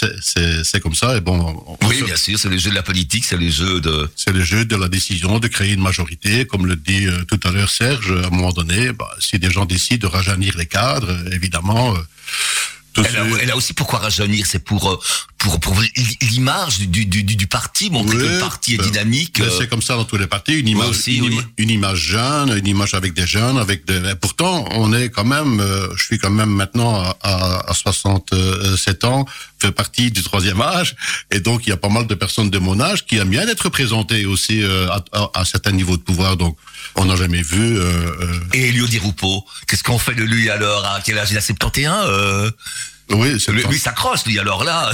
comme 0.80 0.94
ça. 0.94 1.16
Et 1.16 1.20
bon, 1.20 1.38
on- 1.66 1.86
oui, 1.88 2.02
bien 2.02 2.16
sûr, 2.16 2.38
c'est 2.38 2.48
les 2.48 2.58
jeux 2.58 2.70
de 2.70 2.74
la 2.74 2.82
politique, 2.82 3.24
c'est 3.24 3.36
les 3.36 3.50
jeux 3.50 3.80
de... 3.80 4.10
c'est 4.16 4.32
le 4.32 4.42
jeu 4.42 4.64
de 4.64 4.76
la 4.76 4.88
décision 4.88 5.38
de 5.38 5.48
créer 5.48 5.72
une 5.72 5.82
majorité. 5.82 6.46
Comme 6.46 6.66
le 6.66 6.76
dit 6.76 7.06
euh, 7.06 7.24
tout 7.24 7.40
à 7.44 7.50
l'heure 7.50 7.70
Serge, 7.70 8.10
à 8.12 8.26
un 8.26 8.30
moment 8.30 8.52
donné, 8.52 8.92
bah, 8.92 9.10
si 9.20 9.38
des 9.38 9.50
gens 9.50 9.64
décident 9.66 10.08
de 10.08 10.12
rajeunir 10.12 10.56
les 10.56 10.66
cadres, 10.66 11.10
euh, 11.10 11.30
évidemment... 11.32 11.94
euh, 11.94 11.98
Elle 12.96 13.50
a, 13.50 13.56
aussi 13.56 13.74
pourquoi 13.74 14.00
rajeunir, 14.00 14.44
c'est 14.46 14.58
pour, 14.58 14.90
euh, 14.90 14.98
pour, 15.38 15.60
pour 15.60 15.76
l'image 16.20 16.78
du, 16.80 16.86
du, 17.06 17.22
du, 17.22 17.36
du 17.36 17.46
parti, 17.46 17.90
montrer 17.90 18.16
que 18.16 18.22
le 18.22 18.38
parti 18.40 18.74
est 18.74 18.78
ben, 18.78 18.86
dynamique. 18.86 19.36
Mais 19.38 19.46
euh, 19.46 19.58
C'est 19.58 19.68
comme 19.68 19.82
ça 19.82 19.94
dans 19.94 20.04
tous 20.04 20.16
les 20.16 20.26
partis, 20.26 20.54
une 20.58 20.66
image, 20.68 20.88
aussi, 20.88 21.16
une, 21.18 21.24
oui. 21.24 21.34
ima- 21.36 21.44
une 21.58 21.70
image 21.70 21.98
jeune, 21.98 22.56
une 22.58 22.66
image 22.66 22.94
avec 22.94 23.14
des 23.14 23.26
jeunes, 23.26 23.56
avec 23.58 23.84
des. 23.86 24.14
Pourtant, 24.20 24.64
on 24.72 24.92
est 24.92 25.10
quand 25.10 25.24
même, 25.24 25.60
euh, 25.60 25.88
je 25.96 26.02
suis 26.04 26.18
quand 26.18 26.30
même 26.30 26.50
maintenant 26.50 27.00
à, 27.00 27.16
à, 27.22 27.70
à 27.70 27.74
67 27.74 29.04
ans, 29.04 29.24
fait 29.60 29.72
partie 29.72 30.10
du 30.10 30.22
troisième 30.22 30.60
âge, 30.60 30.96
et 31.30 31.40
donc 31.40 31.66
il 31.66 31.70
y 31.70 31.72
a 31.72 31.76
pas 31.76 31.88
mal 31.88 32.06
de 32.06 32.14
personnes 32.14 32.50
de 32.50 32.58
mon 32.58 32.80
âge 32.80 33.06
qui 33.06 33.16
aiment 33.16 33.30
bien 33.30 33.46
être 33.46 33.62
représentées 33.62 34.24
aussi 34.26 34.62
euh, 34.62 34.88
à, 34.90 35.04
à, 35.12 35.30
à 35.40 35.44
certains 35.44 35.72
niveaux 35.72 35.96
de 35.96 36.02
pouvoir. 36.02 36.36
Donc, 36.36 36.56
on 36.96 37.04
n'a 37.04 37.16
jamais 37.16 37.42
vu. 37.42 37.78
Euh, 37.78 37.82
euh, 38.20 38.40
Et 38.54 38.68
Elio 38.68 38.86
Di 38.86 38.98
Rupo, 38.98 39.44
qu'est-ce 39.66 39.82
qu'on 39.84 39.98
fait 39.98 40.14
de 40.14 40.24
lui 40.24 40.50
alors 40.50 40.84
À 40.84 41.00
quel 41.04 41.18
âge 41.18 41.28
il 41.30 41.36
a 41.38 41.40
71 41.40 41.92
euh, 42.08 42.50
oui, 43.10 43.40
c'est 43.40 43.52
Lui, 43.52 43.62
lui 43.64 43.78
s'accroche, 43.78 44.24
lui, 44.26 44.38
alors 44.38 44.64
là. 44.64 44.90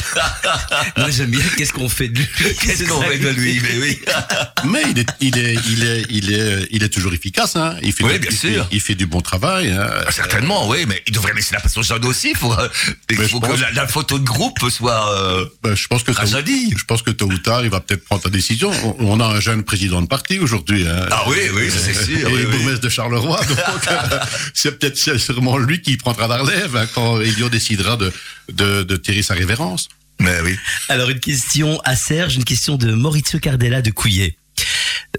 Moi 0.97 1.11
j'aime 1.11 1.31
bien 1.31 1.41
qu'est-ce 1.57 1.73
qu'on 1.73 1.89
fait 1.89 2.09
de 2.09 2.19
lui. 2.19 2.27
Qu'est-ce 2.61 2.85
qu'on 2.85 3.01
fait 3.03 3.19
de 3.19 3.29
lui 3.31 3.61
Mais 3.63 3.79
oui. 3.81 4.01
Mais 4.65 4.83
il 4.91 4.99
est, 4.99 5.07
il 5.21 5.39
est, 5.39 5.57
il 5.69 5.85
est, 5.85 6.05
il 6.11 6.33
est, 6.33 6.69
il 6.71 6.83
est 6.83 6.89
toujours 6.89 7.13
efficace. 7.13 7.57
Hein. 7.57 7.77
Il 7.83 7.93
fait, 7.93 8.05
Oui, 8.05 8.15
du- 8.15 8.19
bien 8.21 8.31
il 8.31 8.37
sûr. 8.37 8.65
Fait, 8.69 8.75
il 8.77 8.81
fait 8.81 8.95
du 8.95 9.07
bon 9.07 9.21
travail. 9.21 9.71
Hein. 9.71 9.89
Certainement, 10.11 10.69
oui, 10.69 10.85
mais 10.87 11.03
il 11.07 11.13
devrait 11.13 11.35
laisser 11.35 11.55
la 11.55 11.61
place 11.61 11.77
aux 11.77 11.83
jeunes 11.83 12.05
aussi. 12.07 12.31
Il 12.31 12.37
faut, 12.37 12.53
euh, 12.53 12.69
il 13.11 13.17
faut 13.29 13.41
que 13.41 13.53
la, 13.61 13.71
la 13.73 13.87
photo 13.89 14.19
de 14.19 14.25
groupe 14.25 14.59
soit. 14.71 15.13
euh, 15.15 15.45
Ben, 15.63 15.75
je 15.75 15.87
pense 15.87 16.03
que 16.03 16.13
je 16.13 16.85
pense 16.87 17.03
que 17.03 17.11
tôt 17.11 17.27
ou 17.27 17.39
tard, 17.39 17.63
il 17.65 17.71
va 17.71 17.81
peut-être 17.81 18.05
prendre 18.05 18.23
sa 18.23 18.31
décision. 18.31 18.71
On, 18.85 18.97
on 19.01 19.21
a 19.21 19.27
un 19.27 19.41
jeune 19.41 19.63
président 19.65 20.01
de 20.03 20.07
parti 20.07 20.39
aujourd'hui. 20.39 20.87
Hein. 20.87 21.07
Ah 21.11 21.25
oui, 21.29 21.37
oui, 21.55 21.71
ça, 21.71 21.79
c'est 21.79 21.95
sûr, 21.95 22.29
Et 22.29 22.33
oui, 22.33 22.45
bourgmestre 22.47 22.81
de 22.81 22.89
Charleroi. 22.89 23.39
Donc, 23.45 23.59
euh, 23.91 24.19
c'est 24.55 24.79
peut-être 24.79 24.97
sûrement 25.19 25.59
lui 25.59 25.81
qui 25.83 25.97
prendra 25.97 26.27
la 26.29 26.39
relève 26.39 26.77
hein, 26.77 26.87
quand 26.95 27.21
Elio 27.21 27.49
décidera 27.49 27.97
de, 27.97 28.04
de, 28.53 28.83
de 28.83 28.97
tirer 28.97 29.23
sa 29.23 29.35
révérence. 29.35 29.89
Mais 30.21 30.41
oui. 30.43 30.57
Alors 30.89 31.11
une 31.11 31.21
question 31.21 31.81
à 31.85 31.97
Serge, 31.97 32.37
une 32.37 32.45
question 32.45 32.77
de 32.77 32.93
Maurizio 32.93 33.39
Cardella 33.41 33.83
de 33.83 33.91
Couillet. 33.91 34.37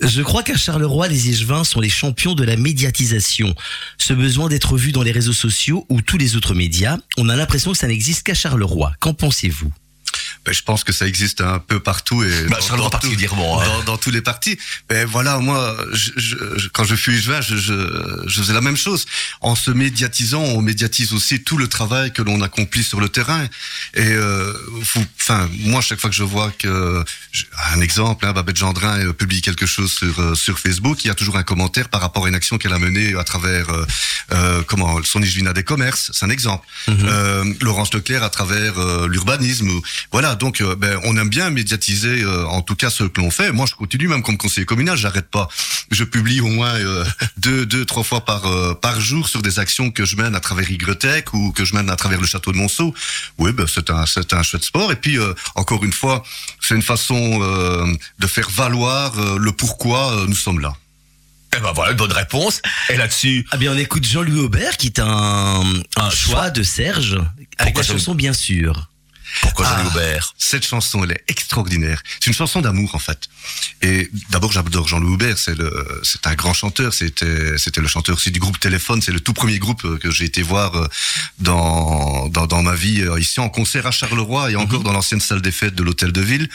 Je 0.02 0.22
crois 0.22 0.44
qu'à 0.44 0.58
Charleroi, 0.58 1.08
les 1.08 1.30
Échevins 1.30 1.64
sont 1.64 1.80
les 1.80 1.90
champions 1.90 2.34
de 2.34 2.44
la 2.44 2.58
médiatisation. 2.58 3.54
Ce 3.98 4.14
besoin 4.14 4.50
d'être 4.50 4.78
vu 4.78 4.92
dans 4.92 5.04
les 5.04 5.12
réseaux 5.12 5.34
sociaux 5.34 5.86
ou 5.90 6.02
tous 6.02 6.18
les 6.18 6.36
autres 6.36 6.54
médias, 6.54 6.98
on 7.18 7.30
a 7.30 7.36
l'impression 7.36 7.72
que 7.72 7.78
ça 7.78 7.88
n'existe 7.88 8.24
qu'à 8.24 8.34
Charleroi. 8.34 8.94
Qu'en 9.00 9.14
pensez-vous? 9.14 9.72
Ben, 10.46 10.54
je 10.54 10.62
pense 10.62 10.84
que 10.84 10.94
ça 10.94 11.08
existe 11.08 11.42
un 11.42 11.60
peu 11.60 11.80
partout 11.80 12.24
et 12.24 12.44
Bah, 12.50 12.58
dans, 12.70 12.78
dans 12.78 12.84
tout- 12.86 12.90
particulièrement, 12.92 13.62
hein. 13.62 13.66
dans, 13.66 13.84
dans 13.84 13.98
tous 13.98 14.12
les 14.12 14.22
partis. 14.22 14.58
Mais 14.90 15.04
voilà, 15.06 15.40
moi, 15.40 15.76
je, 15.94 16.12
je- 16.18 16.68
quand 16.70 16.84
je 16.84 16.96
fus 16.96 17.18
échevin, 17.18 17.42
je, 17.42 17.56
je, 17.56 18.24
je 18.28 18.40
faisais 18.42 18.54
la 18.54 18.62
même 18.62 18.78
chose. 18.78 19.06
En 19.42 19.56
se 19.56 19.72
médiatisant, 19.72 20.42
on 20.42 20.62
médiatise 20.62 21.14
aussi 21.14 21.44
tout 21.44 21.58
le 21.58 21.68
travail 21.68 22.14
que 22.14 22.22
l'on 22.22 22.42
accomplit 22.42 22.84
sur 22.84 23.00
le 23.00 23.10
terrain. 23.10 23.44
Et 23.96 24.06
euh, 24.06 24.54
enfin, 25.20 25.50
moi, 25.62 25.82
chaque 25.82 26.00
fois 26.00 26.10
que 26.10 26.16
je 26.16 26.24
vois 26.24 26.52
que 26.52 27.04
un 27.74 27.82
exemple, 27.82 28.26
hein, 28.26 28.34
Babette 28.34 28.58
Gendrin 28.58 29.00
euh, 29.00 29.14
publie 29.14 29.42
quelque 29.42 29.66
chose 29.66 29.92
sur 29.92 30.20
euh, 30.20 30.36
sur 30.36 30.60
Facebook, 30.60 31.04
il 31.04 31.08
y 31.08 31.12
a 31.12 31.16
toujours 31.16 31.38
un 31.38 31.44
commentaire 31.44 31.90
par 31.90 32.02
rapport 32.02 32.26
à 32.26 32.30
une 32.30 32.36
action 32.36 32.58
qu'elle 32.58 32.74
a 32.74 32.80
menée 32.80 33.16
à 33.16 33.24
travers 33.24 33.70
euh, 33.70 33.86
euh, 34.34 34.62
comment 34.68 35.02
son 35.04 35.22
Igvina 35.22 35.54
des 35.54 35.64
commerces, 35.64 36.12
c'est 36.14 36.26
un 36.26 36.30
exemple. 36.30 36.66
Euh, 36.90 37.44
Laurence 37.62 37.94
Leclerc 37.94 38.24
à 38.24 38.30
travers 38.30 38.74
l'urbanisme. 39.08 39.70
ou- 39.70 39.82
Voilà, 40.36 40.40
donc 40.40 40.60
euh, 40.62 40.76
ben, 40.76 41.00
on 41.04 41.16
aime 41.18 41.30
bien 41.30 41.52
médiatiser, 41.52 42.24
euh, 42.24 42.48
en 42.48 42.64
tout 42.64 42.76
cas 42.76 42.90
ce 42.90 43.04
que 43.04 43.22
l'on 43.22 43.30
fait. 43.30 43.52
Moi, 43.52 43.68
je 43.68 43.76
continue 43.76 44.08
même 44.08 44.24
comme 44.24 44.38
conseiller 44.38 44.66
communal, 44.66 44.98
j'arrête 44.98 45.30
pas. 45.30 45.48
Je 45.92 46.04
publie 46.04 46.42
au 46.42 46.48
moins 46.48 46.74
euh, 46.74 47.06
deux, 47.38 47.66
deux, 47.68 47.86
trois 47.86 48.04
fois 48.04 48.26
par 48.26 48.48
euh, 48.48 48.74
par 48.74 49.00
jour 49.00 49.30
sur 49.30 49.44
des 49.44 49.60
actions 49.60 49.92
que 49.92 50.04
je 50.04 50.16
mène 50.16 50.34
à 50.36 50.40
travers 50.40 50.70
Ygretec 50.70 51.32
ou 51.36 51.52
que 51.52 51.64
je 51.64 51.76
mène 51.76 51.92
à 51.92 51.96
travers 51.96 52.20
le 52.20 52.26
château 52.26 52.52
de 52.52 52.58
Monceau. 52.58 52.92
Oui, 53.38 53.52
ben, 53.52 53.68
c'est 53.68 53.92
un 53.92 54.08
c'est 54.08 54.34
un 54.34 54.42
chouette 54.42 54.64
sport. 54.64 54.92
Et 54.92 54.96
puis 54.96 55.20
euh, 55.20 55.34
encore 55.54 55.84
une 55.86 55.94
fois, 55.94 56.24
c'est 56.60 56.74
une 56.74 56.82
façon 56.82 57.40
euh, 57.44 57.86
de 58.18 58.28
faire 58.28 58.50
valoir 58.50 59.14
euh, 59.20 59.38
le 59.38 59.52
pourquoi 59.52 60.12
euh, 60.14 60.26
nous 60.28 60.36
sommes 60.36 60.60
là. 60.60 60.74
Eh 61.56 61.62
ben 61.62 61.72
voilà, 61.72 61.92
une 61.92 61.98
bonne 61.98 62.12
réponse. 62.12 62.62
Et 62.90 62.98
là-dessus, 62.98 63.46
Ah 63.52 63.58
bien 63.58 63.74
on 63.74 63.78
écoute 63.78 64.06
Jean-Louis 64.06 64.40
Aubert 64.42 64.76
qui 64.76 64.88
est 64.88 65.00
un, 65.00 65.64
un 65.96 66.10
choix 66.10 66.50
de 66.50 66.64
Serge 66.64 67.14
avec 67.58 67.74
Pourquoi 67.76 67.84
la 67.84 67.88
chanson 67.88 68.16
bien 68.16 68.34
sûr. 68.34 68.90
Pourquoi 69.42 69.68
Ah. 69.68 69.84
Jean 69.84 69.88
Aubert 69.90 70.34
Cette 70.38 70.66
chanson, 70.66 71.04
elle 71.04 71.12
est 71.12 71.24
extraordinaire. 71.28 72.02
C'est 72.20 72.28
une 72.28 72.34
chanson 72.34 72.62
d'amour 72.62 72.96
en 72.96 73.00
fait. 73.00 73.30
Et 73.82 74.10
d'abord, 74.30 74.52
j'adore 74.52 74.88
Jean-Louis 74.88 75.14
Aubert. 75.14 75.38
C'est 75.38 75.56
le, 75.56 76.02
c'est 76.04 76.26
un 76.28 76.36
grand 76.36 76.54
chanteur. 76.54 76.94
C'était, 76.94 77.58
c'était 77.58 77.82
le 77.82 77.88
chanteur 77.88 78.16
aussi 78.16 78.32
du 78.32 78.40
groupe 78.40 78.60
Téléphone. 78.60 79.02
C'est 79.02 79.12
le 79.12 79.20
tout 79.20 79.34
premier 79.34 79.60
groupe 79.60 79.84
euh, 79.86 79.98
que 79.98 80.10
j'ai 80.12 80.26
été 80.26 80.42
voir 80.42 80.76
euh, 80.76 80.88
dans 81.40 82.30
dans, 82.30 82.48
dans 82.48 82.64
ma 82.64 82.76
vie 82.76 83.02
euh, 83.02 83.20
ici 83.20 83.40
en 83.40 83.50
concert 83.50 83.86
à 83.88 83.92
Charleroi 83.92 84.52
et 84.52 84.56
encore 84.56 84.84
dans 84.84 84.94
l'ancienne 84.94 85.22
salle 85.22 85.42
des 85.42 85.52
fêtes 85.52 85.76
de 85.76 85.84
l'hôtel 85.84 86.12
de 86.12 86.22
ville. 86.22 86.50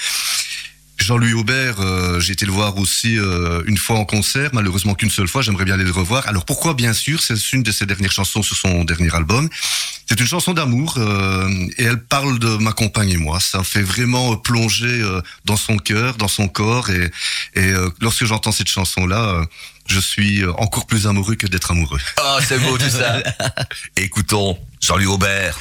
Jean-Louis 1.00 1.32
Aubert, 1.32 1.80
euh, 1.80 2.20
j'ai 2.20 2.32
été 2.32 2.46
le 2.46 2.52
voir 2.52 2.76
aussi 2.76 3.18
euh, 3.18 3.62
une 3.66 3.78
fois 3.78 3.96
en 3.98 4.04
concert, 4.04 4.50
malheureusement 4.52 4.94
qu'une 4.94 5.10
seule 5.10 5.28
fois, 5.28 5.42
j'aimerais 5.42 5.64
bien 5.64 5.74
aller 5.74 5.84
le 5.84 5.90
revoir. 5.90 6.26
Alors 6.28 6.44
pourquoi 6.44 6.74
Bien 6.74 6.92
sûr, 6.92 7.20
c'est 7.20 7.52
une 7.52 7.62
de 7.62 7.72
ses 7.72 7.86
dernières 7.86 8.12
chansons 8.12 8.42
sur 8.42 8.56
son 8.56 8.84
dernier 8.84 9.14
album. 9.14 9.48
C'est 10.10 10.18
une 10.18 10.26
chanson 10.26 10.54
d'amour 10.54 10.94
euh, 10.96 11.48
et 11.78 11.84
elle 11.84 12.02
parle 12.02 12.40
de 12.40 12.56
ma 12.56 12.72
compagne 12.72 13.10
et 13.10 13.16
moi. 13.16 13.38
Ça 13.38 13.58
me 13.58 13.62
fait 13.62 13.82
vraiment 13.82 14.32
euh, 14.32 14.36
plonger 14.36 14.88
euh, 14.88 15.22
dans 15.44 15.56
son 15.56 15.76
cœur, 15.76 16.16
dans 16.16 16.26
son 16.26 16.48
corps 16.48 16.90
et, 16.90 17.12
et 17.54 17.60
euh, 17.60 17.88
lorsque 18.00 18.24
j'entends 18.24 18.50
cette 18.50 18.68
chanson-là, 18.68 19.36
euh, 19.36 19.44
je 19.86 20.00
suis 20.00 20.44
encore 20.58 20.86
plus 20.86 21.06
amoureux 21.06 21.36
que 21.36 21.46
d'être 21.46 21.70
amoureux. 21.70 22.00
Ah, 22.16 22.38
c'est 22.44 22.58
beau 22.58 22.76
tout 22.76 22.90
ça. 22.90 23.22
Écoutons 23.96 24.58
Jean-Louis 24.80 25.06
Aubert. 25.06 25.56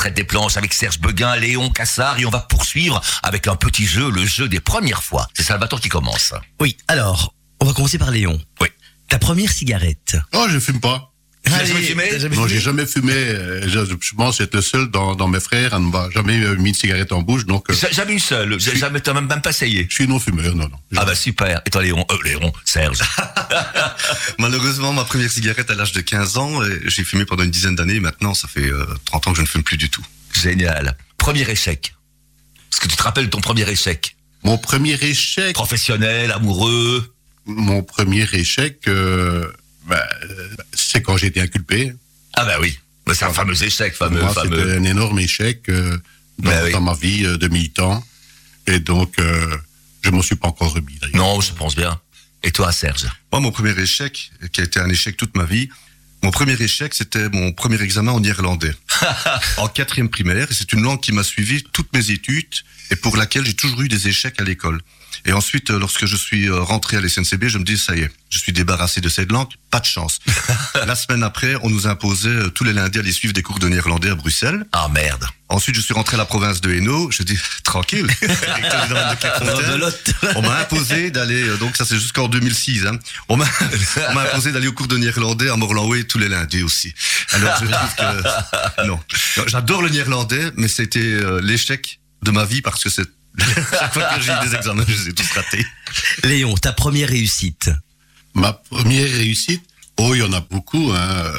Traite 0.00 0.14
des 0.14 0.24
planches 0.24 0.56
avec 0.56 0.72
Serge 0.72 0.98
Beguin, 0.98 1.36
Léon 1.36 1.68
Cassard 1.68 2.18
et 2.18 2.24
on 2.24 2.30
va 2.30 2.38
poursuivre 2.40 3.02
avec 3.22 3.46
un 3.48 3.54
petit 3.54 3.84
jeu, 3.84 4.10
le 4.10 4.24
jeu 4.24 4.48
des 4.48 4.58
premières 4.58 5.02
fois. 5.02 5.28
C'est 5.34 5.42
Salvatore 5.42 5.78
qui 5.78 5.90
commence. 5.90 6.32
Oui, 6.58 6.78
alors, 6.88 7.34
on 7.60 7.66
va 7.66 7.74
commencer 7.74 7.98
par 7.98 8.10
Léon. 8.10 8.40
Oui. 8.62 8.68
Ta 9.08 9.18
première 9.18 9.52
cigarette. 9.52 10.16
Oh, 10.32 10.46
je 10.48 10.58
fume 10.58 10.80
pas. 10.80 11.09
Jamais 11.46 11.82
fumé? 11.82 12.18
Jamais 12.18 12.36
Non, 12.36 12.46
j'ai 12.46 12.60
jamais 12.60 12.86
fumé. 12.86 13.12
Euh, 13.14 13.62
Je, 13.66 13.80
je 14.00 14.14
pense 14.14 14.40
être 14.40 14.54
le 14.54 14.60
seul 14.60 14.88
dans, 14.90 15.14
dans 15.14 15.26
mes 15.26 15.40
frères 15.40 15.74
à 15.74 15.78
ne 15.78 15.86
m'a 15.90 16.08
jamais 16.10 16.38
euh, 16.42 16.54
mis 16.56 16.68
une 16.70 16.74
cigarette 16.74 17.12
en 17.12 17.22
bouche, 17.22 17.44
donc 17.46 17.70
euh, 17.70 17.74
J'ai 17.74 17.92
Jamais 17.92 18.12
une 18.12 18.18
seule, 18.20 18.60
j'ai 18.60 18.76
jamais, 18.76 19.00
t'as 19.00 19.14
même, 19.14 19.26
même 19.26 19.40
pas 19.40 19.50
essayé? 19.50 19.86
je 19.88 19.94
suis 19.94 20.06
non 20.06 20.18
fumeur, 20.20 20.54
non, 20.54 20.68
non. 20.68 20.78
Ah 20.96 21.04
bah 21.04 21.14
super. 21.14 21.60
Et 21.66 21.70
toi 21.70 21.82
Léon, 21.82 22.04
euh, 22.10 22.16
Léon, 22.24 22.52
Serge. 22.64 22.98
Malheureusement, 24.38 24.92
ma 24.92 25.04
première 25.04 25.30
cigarette 25.30 25.70
à 25.70 25.74
l'âge 25.74 25.92
de 25.92 26.00
15 26.00 26.36
ans, 26.36 26.60
j'ai 26.86 27.04
fumé 27.04 27.24
pendant 27.24 27.42
une 27.44 27.50
dizaine 27.50 27.74
d'années. 27.76 28.00
Maintenant, 28.00 28.34
ça 28.34 28.46
fait 28.48 28.68
euh, 28.68 28.86
30 29.06 29.26
ans 29.28 29.30
que 29.32 29.36
je 29.38 29.42
ne 29.42 29.46
fume 29.46 29.62
plus 29.62 29.76
du 29.76 29.90
tout. 29.90 30.04
Génial. 30.40 30.96
Premier 31.18 31.48
échec. 31.50 31.94
Est-ce 32.72 32.80
que 32.80 32.88
tu 32.88 32.96
te 32.96 33.02
rappelles 33.02 33.24
de 33.26 33.30
ton 33.30 33.40
premier 33.40 33.68
échec? 33.68 34.16
Mon 34.42 34.56
premier 34.58 34.94
échec, 35.02 35.52
Professionnel, 35.54 36.30
amoureux? 36.32 37.14
Mon 37.46 37.82
premier 37.82 38.26
échec, 38.32 38.80
euh, 38.86 39.50
bah, 39.90 40.08
euh, 40.24 40.48
c'est 40.72 41.02
quand 41.02 41.16
j'ai 41.16 41.26
été 41.26 41.40
inculpé. 41.40 41.92
Ah 42.34 42.44
bah 42.44 42.56
oui. 42.60 42.78
Bah, 43.06 43.12
c'est 43.14 43.24
un 43.24 43.32
fameux 43.32 43.60
échec, 43.62 43.94
fameux, 43.94 44.20
Moi, 44.20 44.32
fameux. 44.32 44.56
c'était 44.56 44.76
un 44.78 44.84
énorme 44.84 45.18
échec 45.18 45.68
euh, 45.68 45.98
dans, 46.38 46.50
Ben 46.50 46.64
oui. 46.64 46.72
dans 46.72 46.80
ma 46.80 46.94
vie 46.94 47.26
euh, 47.26 47.36
de 47.36 47.48
militant. 47.48 48.02
Et 48.66 48.78
donc, 48.78 49.18
euh, 49.18 49.56
je 50.02 50.10
m'en 50.10 50.22
suis 50.22 50.36
pas 50.36 50.48
encore 50.48 50.72
remis. 50.72 50.98
Non, 51.14 51.40
je 51.40 51.52
pense 51.52 51.74
bien. 51.74 52.00
Et 52.42 52.52
toi, 52.52 52.72
Serge? 52.72 53.06
Moi, 53.32 53.40
mon 53.40 53.50
premier 53.50 53.78
échec, 53.78 54.30
qui 54.52 54.60
a 54.60 54.64
été 54.64 54.78
un 54.80 54.88
échec 54.88 55.16
toute 55.16 55.36
ma 55.36 55.44
vie, 55.44 55.68
mon 56.22 56.30
premier 56.30 56.52
échec, 56.60 56.94
c'était 56.94 57.28
mon 57.30 57.52
premier 57.52 57.80
examen 57.82 58.12
en 58.12 58.22
irlandais. 58.22 58.74
en 59.56 59.68
quatrième 59.68 60.08
primaire, 60.08 60.50
et 60.50 60.54
c'est 60.54 60.72
une 60.72 60.82
langue 60.82 61.00
qui 61.00 61.12
m'a 61.12 61.22
suivi 61.24 61.62
toutes 61.72 61.92
mes 61.92 62.10
études 62.10 62.54
et 62.90 62.96
pour 62.96 63.16
laquelle 63.16 63.44
j'ai 63.44 63.54
toujours 63.54 63.82
eu 63.82 63.88
des 63.88 64.08
échecs 64.08 64.40
à 64.40 64.44
l'école. 64.44 64.80
Et 65.26 65.32
ensuite, 65.32 65.70
euh, 65.70 65.78
lorsque 65.78 66.06
je 66.06 66.16
suis 66.16 66.48
euh, 66.48 66.60
rentré 66.60 66.96
à 66.96 67.00
l'SNCB, 67.00 67.48
je 67.48 67.58
me 67.58 67.64
dis, 67.64 67.76
ça 67.76 67.94
y 67.94 68.00
est, 68.00 68.10
je 68.30 68.38
suis 68.38 68.52
débarrassé 68.52 69.00
de 69.00 69.08
cette 69.08 69.30
langue, 69.30 69.48
pas 69.70 69.80
de 69.80 69.84
chance. 69.84 70.18
La 70.86 70.94
semaine 70.94 71.22
après, 71.22 71.56
on 71.62 71.70
nous 71.70 71.86
imposait 71.86 72.28
euh, 72.28 72.48
tous 72.48 72.64
les 72.64 72.72
lundis 72.72 72.98
à 72.98 73.02
aller 73.02 73.12
suivre 73.12 73.34
des 73.34 73.42
cours 73.42 73.58
de 73.58 73.68
néerlandais 73.68 74.10
à 74.10 74.14
Bruxelles. 74.14 74.64
Ah 74.72 74.88
merde. 74.88 75.24
Ensuite, 75.48 75.74
je 75.74 75.80
suis 75.80 75.94
rentré 75.94 76.14
à 76.14 76.18
la 76.18 76.24
province 76.24 76.60
de 76.60 76.72
Hainaut, 76.72 77.10
je 77.10 77.22
dis, 77.22 77.38
tranquille. 77.64 78.06
On 80.36 80.42
m'a 80.42 80.58
imposé 80.60 81.10
d'aller, 81.10 81.56
donc 81.58 81.76
ça 81.76 81.84
c'est 81.84 81.98
jusqu'en 81.98 82.28
2006, 82.28 82.86
hein. 82.86 82.98
on 83.28 83.36
m'a 83.36 83.44
on 84.10 84.14
m'a 84.14 84.22
imposé 84.22 84.52
d'aller 84.52 84.68
au 84.68 84.72
cours 84.72 84.86
de 84.86 84.96
néerlandais 84.96 85.48
à 85.48 85.56
Morlanway 85.56 86.04
tous 86.04 86.18
les 86.18 86.28
lundis 86.28 86.62
aussi. 86.62 86.94
Alors 87.32 87.54
je 87.60 87.66
trouve 87.66 87.94
que 87.96 88.86
non, 88.86 89.00
j'adore 89.46 89.82
le 89.82 89.88
néerlandais, 89.88 90.52
mais 90.56 90.68
c'était 90.68 91.18
l'échec 91.42 92.00
de 92.22 92.30
ma 92.30 92.44
vie 92.44 92.62
parce 92.62 92.82
que 92.82 92.90
c'est 92.90 93.08
chaque 93.70 93.92
fois 93.92 94.04
que 94.16 94.22
j'ai 94.22 94.32
eu 94.32 94.48
des 94.48 94.54
examens, 94.56 94.84
je 94.86 94.92
les 94.94 95.08
ai 95.10 95.12
tous 95.12 95.30
ratés. 95.32 95.64
Léon, 96.24 96.54
ta 96.54 96.72
première 96.72 97.08
réussite. 97.08 97.70
Ma 98.34 98.52
première 98.52 99.10
réussite, 99.10 99.62
oh, 99.98 100.14
il 100.14 100.18
y 100.20 100.22
en 100.22 100.32
a 100.32 100.40
beaucoup, 100.40 100.92
hein, 100.92 101.00
euh, 101.00 101.32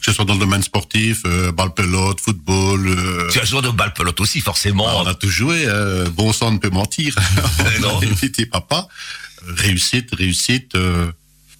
que 0.00 0.04
ce 0.06 0.12
soit 0.12 0.24
dans 0.24 0.34
le 0.34 0.40
domaine 0.40 0.62
sportif, 0.62 1.22
euh, 1.26 1.52
balle 1.52 1.72
pelote, 1.74 2.20
football. 2.20 2.88
euh, 2.88 3.28
Tu 3.30 3.40
as 3.40 3.44
joué 3.44 3.62
de 3.62 3.70
balle 3.70 3.92
pelote 3.94 4.20
aussi, 4.20 4.40
forcément. 4.40 4.86
on 5.02 5.06
a 5.06 5.14
tout 5.14 5.28
joué. 5.30 5.64
euh, 5.66 6.08
bon 6.10 6.32
sang 6.32 6.50
ne 6.52 6.58
peut 6.58 6.70
mentir. 6.70 7.14
Non. 7.80 8.00
N'était 8.00 8.46
papa. 8.46 8.88
Euh, 9.46 9.52
Réussite, 9.56 10.14
réussite. 10.14 10.74
euh, 10.74 11.10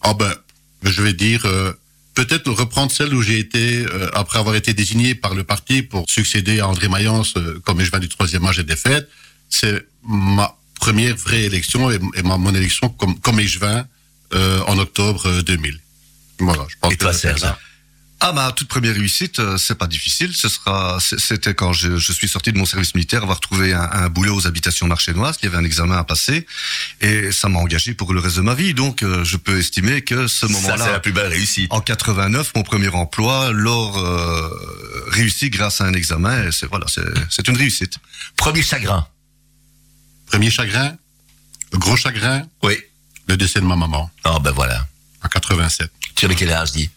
ah 0.03 0.14
ben, 0.14 0.33
je 0.83 1.03
vais 1.03 1.12
dire. 1.14 1.43
euh, 1.47 1.72
Peut-être 2.14 2.49
reprendre 2.53 2.93
celle 2.93 3.12
où 3.12 3.22
j'ai 3.22 3.41
été, 3.41 3.85
euh, 3.87 4.09
après 4.14 4.39
avoir 4.39 4.55
été 4.55 4.72
désigné 4.72 5.16
par 5.16 5.35
le 5.35 5.43
parti 5.43 5.83
pour 5.83 6.09
succéder 6.09 6.61
à 6.61 6.68
André 6.68 6.87
Mayence 6.89 7.35
euh, 7.37 7.61
comme 7.64 7.81
échevin 7.81 7.99
du 7.99 8.09
troisième 8.09 8.45
âge 8.47 8.61
et 8.61 8.62
des 8.62 8.77
fêtes, 8.77 9.09
c'est 9.55 9.87
ma 10.07 10.57
première 10.81 11.17
vraie 11.17 11.45
élection 11.45 11.91
et, 11.91 11.99
et 12.15 12.23
ma, 12.23 12.37
mon 12.37 12.55
élection 12.55 12.89
comme, 12.89 13.19
comme 13.21 13.41
échevin 13.41 13.87
euh, 14.35 14.61
en 14.67 14.79
octobre 14.79 15.27
euh, 15.27 15.43
2000. 15.43 15.81
Voilà, 16.41 16.67
je 16.69 16.75
pense 16.81 16.93
Et 16.93 16.97
toi, 16.97 17.13
que 17.13 17.17
Serge. 17.19 17.43
Ah 18.27 18.33
ma 18.33 18.53
toute 18.53 18.69
première 18.69 18.95
réussite, 18.95 19.39
euh, 19.39 19.59
c'est 19.59 19.75
pas 19.75 19.87
difficile. 19.87 20.35
Ce 20.35 20.49
sera, 20.49 20.99
c'était 21.01 21.53
quand 21.53 21.75
je, 21.75 21.99
je 21.99 22.13
suis 22.13 22.27
sorti 22.27 22.53
de 22.53 22.59
mon 22.59 22.65
service 22.65 22.95
militaire, 22.95 23.23
avoir 23.23 23.39
trouvé 23.39 23.75
un, 23.75 23.83
un 23.83 24.09
boulot 24.09 24.35
aux 24.35 24.47
habitations 24.47 24.87
marchénoises, 24.87 25.37
qui 25.37 25.47
avait 25.47 25.59
un 25.59 25.65
examen 25.65 25.99
à 25.99 26.05
passer, 26.05 26.47
et 27.03 27.33
ça 27.33 27.51
m'a 27.51 27.59
engagé 27.59 27.93
pour 27.93 28.15
le 28.15 28.21
reste 28.21 28.37
de 28.37 28.41
ma 28.41 28.55
vie. 28.55 28.73
Donc 28.73 29.03
euh, 29.03 29.25
je 29.25 29.37
peux 29.37 29.59
estimer 29.59 30.01
que 30.01 30.27
ce 30.27 30.47
Ça, 30.47 30.47
c'est 30.47 30.53
moment-là, 30.55 30.93
la 30.93 31.01
plus 31.01 31.13
belle 31.13 31.27
réussite. 31.27 31.71
En 31.71 31.83
89, 31.83 32.53
mon 32.57 32.63
premier 32.63 32.89
emploi, 32.89 33.53
euh, 33.53 34.49
réussi 35.09 35.51
grâce 35.51 35.83
à 35.83 35.85
un 35.85 35.93
examen, 35.93 36.51
c'est 36.51 36.67
voilà, 36.67 36.87
c'est 36.89 37.05
c'est 37.29 37.47
une 37.49 37.59
réussite. 37.59 37.99
Premier 38.37 38.63
chagrin. 38.63 39.07
Premier 40.27 40.51
chagrin, 40.51 40.97
le 41.72 41.79
gros 41.79 41.97
chagrin, 41.97 42.47
Oui. 42.62 42.77
le 43.29 43.37
décès 43.37 43.61
de 43.61 43.64
ma 43.66 43.77
maman 43.77 44.11
Ah 44.25 44.39
ben 44.41 44.51
voilà. 44.53 44.87
en 45.25 45.29
87. 45.29 45.91
Tu 46.14 46.25
avais 46.25 46.35
quel 46.35 46.53
âge, 46.53 46.72
dis? 46.72 46.91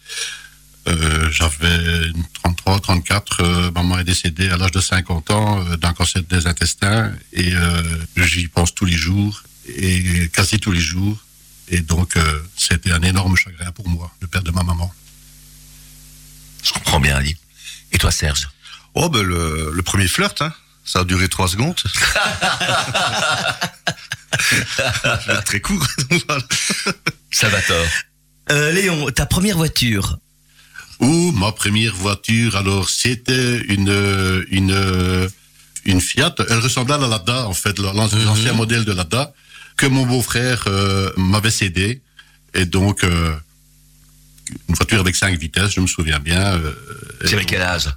Euh, 0.87 1.29
J'avais 1.31 2.11
33, 2.43 2.79
34. 2.79 3.41
euh, 3.43 3.71
maman 3.71 3.99
est 3.99 4.03
décédée 4.05 4.49
à 4.49 4.57
l'âge 4.57 4.71
de 4.71 4.79
50 4.79 5.31
ans 5.31 5.65
euh, 5.65 5.75
d'un 5.77 5.93
cancer 5.93 6.23
des 6.23 6.47
intestins 6.47 7.11
et 7.33 7.53
euh, 7.53 7.81
j'y 8.15 8.47
pense 8.47 8.73
tous 8.73 8.85
les 8.85 8.95
jours 8.95 9.43
et 9.67 10.29
quasi 10.29 10.59
tous 10.59 10.71
les 10.71 10.79
jours. 10.79 11.17
Et 11.69 11.81
donc, 11.81 12.15
euh, 12.15 12.41
c'était 12.55 12.91
un 12.93 13.01
énorme 13.01 13.35
chagrin 13.35 13.71
pour 13.73 13.89
moi, 13.89 14.09
le 14.21 14.27
père 14.27 14.41
de 14.43 14.51
ma 14.51 14.63
maman. 14.63 14.93
Je 16.63 16.71
comprends 16.71 17.01
bien, 17.01 17.17
Ali. 17.17 17.35
Et 17.91 17.97
toi, 17.97 18.11
Serge? 18.11 18.47
Oh 18.93 19.09
ben 19.09 19.21
le, 19.21 19.71
le 19.73 19.83
premier 19.83 20.07
flirt, 20.07 20.41
hein, 20.41 20.53
ça 20.87 21.01
a 21.01 21.03
duré 21.03 21.27
trois 21.29 21.47
secondes. 21.47 21.79
Très 25.45 25.59
court. 25.61 25.85
Salvatore. 27.31 27.85
Euh, 28.51 28.71
Léon, 28.71 29.09
ta 29.11 29.25
première 29.25 29.57
voiture. 29.57 30.17
Ou 30.99 31.31
ma 31.31 31.51
première 31.51 31.93
voiture, 31.93 32.55
alors 32.55 32.89
c'était 32.89 33.57
une 33.67 33.89
euh, 33.89 34.43
une 34.49 34.71
euh, 34.71 35.27
une 35.85 36.01
Fiat. 36.01 36.33
Elle 36.49 36.59
ressemblait 36.59 36.95
à 36.95 36.97
la 36.97 37.07
Lada 37.07 37.47
en 37.47 37.53
fait, 37.53 37.77
l'an- 37.77 37.93
l'ancien 37.93 38.53
modèle 38.53 38.83
de 38.85 38.93
Lada 38.93 39.31
que 39.75 39.85
mon 39.85 40.05
beau-frère 40.07 40.63
euh, 40.67 41.11
m'avait 41.17 41.51
cédé. 41.51 42.01
Et 42.55 42.65
donc 42.65 43.03
euh, 43.03 43.35
une 44.69 44.75
voiture 44.75 45.01
avec 45.01 45.15
cinq 45.15 45.37
vitesses, 45.37 45.73
je 45.75 45.81
me 45.81 45.87
souviens 45.87 46.19
bien. 46.19 46.53
euh, 46.55 46.73
Tu 47.27 47.35
avais 47.35 47.45
quel 47.45 47.61
âge 47.61 47.89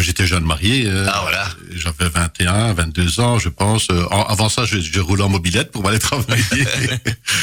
J'étais 0.00 0.28
jeune 0.28 0.44
marié. 0.44 0.84
euh, 0.86 1.06
Ah, 1.12 1.18
voilà. 1.22 1.48
J'avais 1.74 2.08
21, 2.08 2.72
22 2.72 3.18
ans, 3.20 3.38
je 3.40 3.48
pense. 3.48 3.88
Euh, 3.90 4.04
en- 4.12 4.22
avant 4.24 4.48
ça, 4.48 4.64
je, 4.64 4.78
je 4.80 5.00
roulais 5.00 5.24
en 5.24 5.28
mobilette 5.28 5.72
pour 5.72 5.88
aller 5.88 5.98
travailler. 6.10 6.44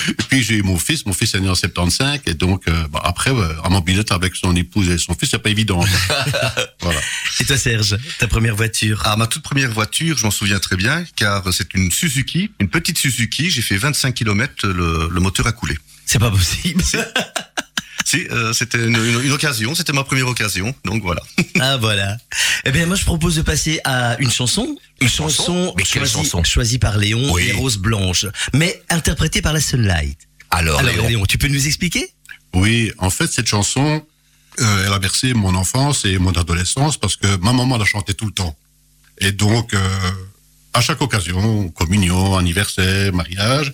et 0.07 0.13
puis 0.29 0.41
j'ai 0.41 0.55
eu 0.55 0.61
mon 0.63 0.77
fils. 0.79 1.05
Mon 1.05 1.11
fils 1.13 1.33
est 1.35 1.41
né 1.41 1.49
en 1.49 1.55
75. 1.55 2.21
Et 2.27 2.33
donc, 2.33 2.67
euh, 2.69 2.87
bah, 2.89 3.01
après, 3.03 3.31
euh, 3.31 3.53
en 3.63 3.69
mobilette 3.71 4.11
avec 4.13 4.35
son 4.37 4.55
épouse 4.55 4.89
et 4.89 4.97
son 4.97 5.13
fils, 5.15 5.29
c'est 5.31 5.39
pas 5.39 5.49
évident. 5.49 5.83
voilà. 6.81 6.99
Et 7.41 7.45
toi, 7.45 7.57
Serge, 7.57 7.97
ta 8.19 8.27
première 8.27 8.55
voiture? 8.55 9.01
Ah, 9.03 9.17
ma 9.17 9.27
toute 9.27 9.43
première 9.43 9.71
voiture, 9.71 10.17
je 10.17 10.23
m'en 10.23 10.31
souviens 10.31 10.59
très 10.59 10.77
bien, 10.77 11.03
car 11.17 11.43
c'est 11.53 11.73
une 11.73 11.91
Suzuki, 11.91 12.51
une 12.61 12.69
petite 12.69 12.97
Suzuki. 12.97 13.49
J'ai 13.49 13.61
fait 13.63 13.77
25 13.77 14.13
km, 14.15 14.67
le, 14.67 15.09
le 15.11 15.19
moteur 15.19 15.45
a 15.47 15.51
coulé. 15.51 15.77
C'est 16.05 16.19
pas 16.19 16.31
possible. 16.31 16.81
Si, 18.07 18.25
euh, 18.31 18.53
c'était 18.53 18.77
une, 18.77 18.95
une- 18.95 19.21
une 19.25 19.31
occasion, 19.31 19.73
c'était 19.75 19.91
ma 19.91 20.03
première 20.03 20.27
occasion, 20.27 20.73
donc 20.85 21.01
voilà. 21.03 21.21
Ah 21.59 21.77
voilà. 21.77 22.17
Eh 22.65 22.71
bien 22.71 22.85
moi 22.85 22.95
je 22.95 23.03
propose 23.03 23.35
de 23.35 23.41
passer 23.41 23.79
à 23.83 24.15
une 24.19 24.29
chanson. 24.31 24.77
Une 25.01 25.09
chanson 25.09 25.73
Mais 25.77 25.83
choisie, 25.83 26.13
chanson 26.13 26.43
choisie 26.43 26.77
par 26.79 26.97
Léon, 26.97 27.31
Oui. 27.33 27.45
Les 27.47 27.51
Roses 27.53 27.77
Blanches, 27.77 28.27
mais 28.53 28.81
interprétée 28.89 29.41
par 29.41 29.53
la 29.53 29.59
Sunlight. 29.59 30.17
Alors, 30.51 30.79
Alors 30.79 30.93
Léon, 30.93 31.07
Léon, 31.07 31.25
tu 31.25 31.37
peux 31.37 31.47
nous 31.47 31.65
expliquer? 31.65 32.13
Oui, 32.53 32.91
en 32.99 33.09
fait, 33.09 33.27
cette 33.27 33.47
chanson, 33.47 34.05
euh, 34.61 34.85
elle 34.85 34.93
a 34.93 34.99
bercé 34.99 35.33
mon 35.33 35.55
enfance 35.55 36.05
et 36.05 36.17
mon 36.19 36.31
adolescence 36.33 36.97
parce 36.97 37.15
que 37.15 37.27
ma 37.37 37.51
maman 37.53 37.77
la 37.77 37.85
chantait 37.85 38.13
tout 38.13 38.27
le 38.27 38.31
temps. 38.33 38.55
Et 39.19 39.31
donc, 39.31 39.73
euh, 39.73 39.79
à 40.73 40.81
chaque 40.81 41.01
occasion, 41.01 41.69
communion, 41.69 42.37
anniversaire, 42.37 43.11
mariage, 43.13 43.73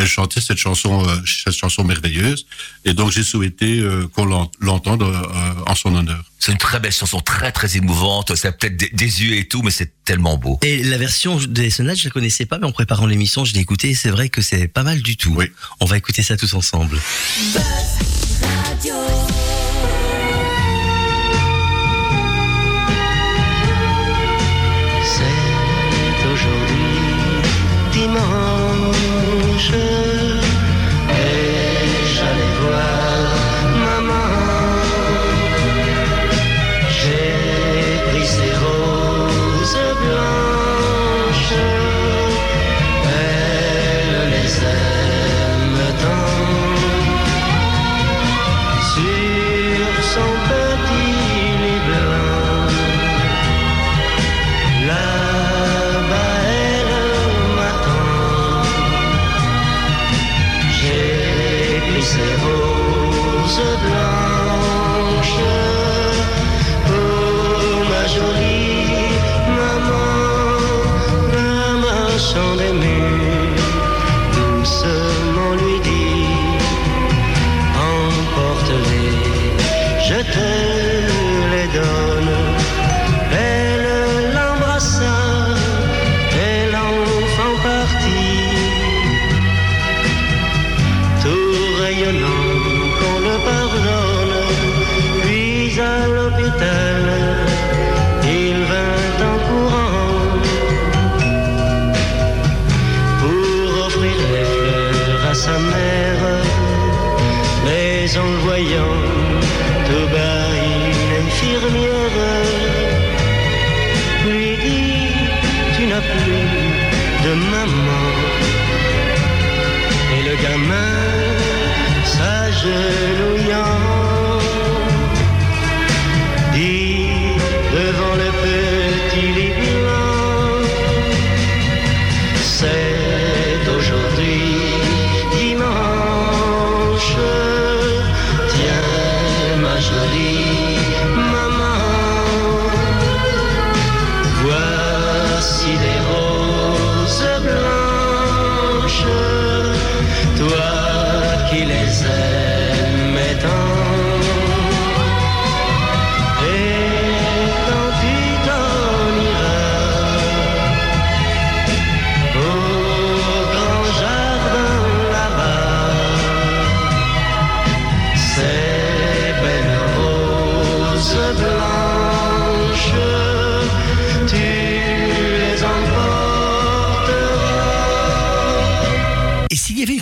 elle 0.00 0.08
chantait 0.08 0.40
cette 0.40 0.58
chanson, 0.58 1.06
euh, 1.06 1.16
cette 1.26 1.54
chanson 1.54 1.84
merveilleuse. 1.84 2.46
Et 2.84 2.94
donc, 2.94 3.10
j'ai 3.12 3.22
souhaité 3.22 3.80
euh, 3.80 4.06
qu'on 4.14 4.24
l'en- 4.24 4.50
l'entende 4.60 5.02
euh, 5.02 5.52
en 5.66 5.74
son 5.74 5.94
honneur. 5.94 6.22
c'est 6.38 6.52
une 6.52 6.58
très 6.58 6.80
belle 6.80 6.92
chanson, 6.92 7.20
très 7.20 7.52
très 7.52 7.76
émouvante. 7.76 8.34
C'est 8.36 8.56
peut-être 8.56 8.76
des, 8.76 8.90
des 8.92 9.22
yeux 9.22 9.36
et 9.36 9.46
tout, 9.46 9.62
mais 9.62 9.70
c'est 9.70 9.92
tellement 10.04 10.36
beau. 10.36 10.58
Et 10.62 10.82
la 10.82 10.98
version 10.98 11.38
des 11.38 11.70
Sunlight, 11.70 11.98
je 11.98 12.04
la 12.04 12.10
connaissais 12.10 12.46
pas, 12.46 12.58
mais 12.58 12.66
en 12.66 12.72
préparant 12.72 13.06
l'émission, 13.06 13.44
je 13.44 13.52
l'ai 13.54 13.60
écoutée 13.60 13.94
c'est 13.94 14.10
vrai 14.10 14.28
que 14.28 14.42
c'est 14.42 14.68
pas 14.68 14.82
mal 14.82 15.02
du 15.02 15.16
tout. 15.16 15.34
Oui. 15.36 15.46
On 15.80 15.84
va 15.86 15.96
écouter 15.98 16.22
ça 16.22 16.36
tous 16.36 16.54
ensemble. 16.54 16.98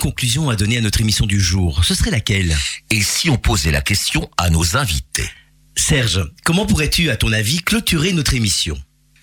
Conclusion 0.08 0.48
à 0.48 0.56
donner 0.56 0.78
à 0.78 0.80
notre 0.80 1.02
émission 1.02 1.26
du 1.26 1.38
jour, 1.38 1.84
ce 1.84 1.94
serait 1.94 2.10
laquelle? 2.10 2.56
Et 2.88 3.02
si 3.02 3.28
on 3.28 3.36
posait 3.36 3.70
la 3.70 3.82
question 3.82 4.30
à 4.38 4.48
nos 4.48 4.78
invités? 4.78 5.28
Serge, 5.76 6.32
comment 6.46 6.64
pourrais-tu, 6.64 7.10
à 7.10 7.18
ton 7.18 7.30
avis, 7.30 7.58
clôturer 7.58 8.14
notre 8.14 8.32
émission? 8.32 8.78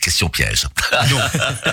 Question 0.05 0.29
piège. 0.29 0.67
Non, 1.09 1.19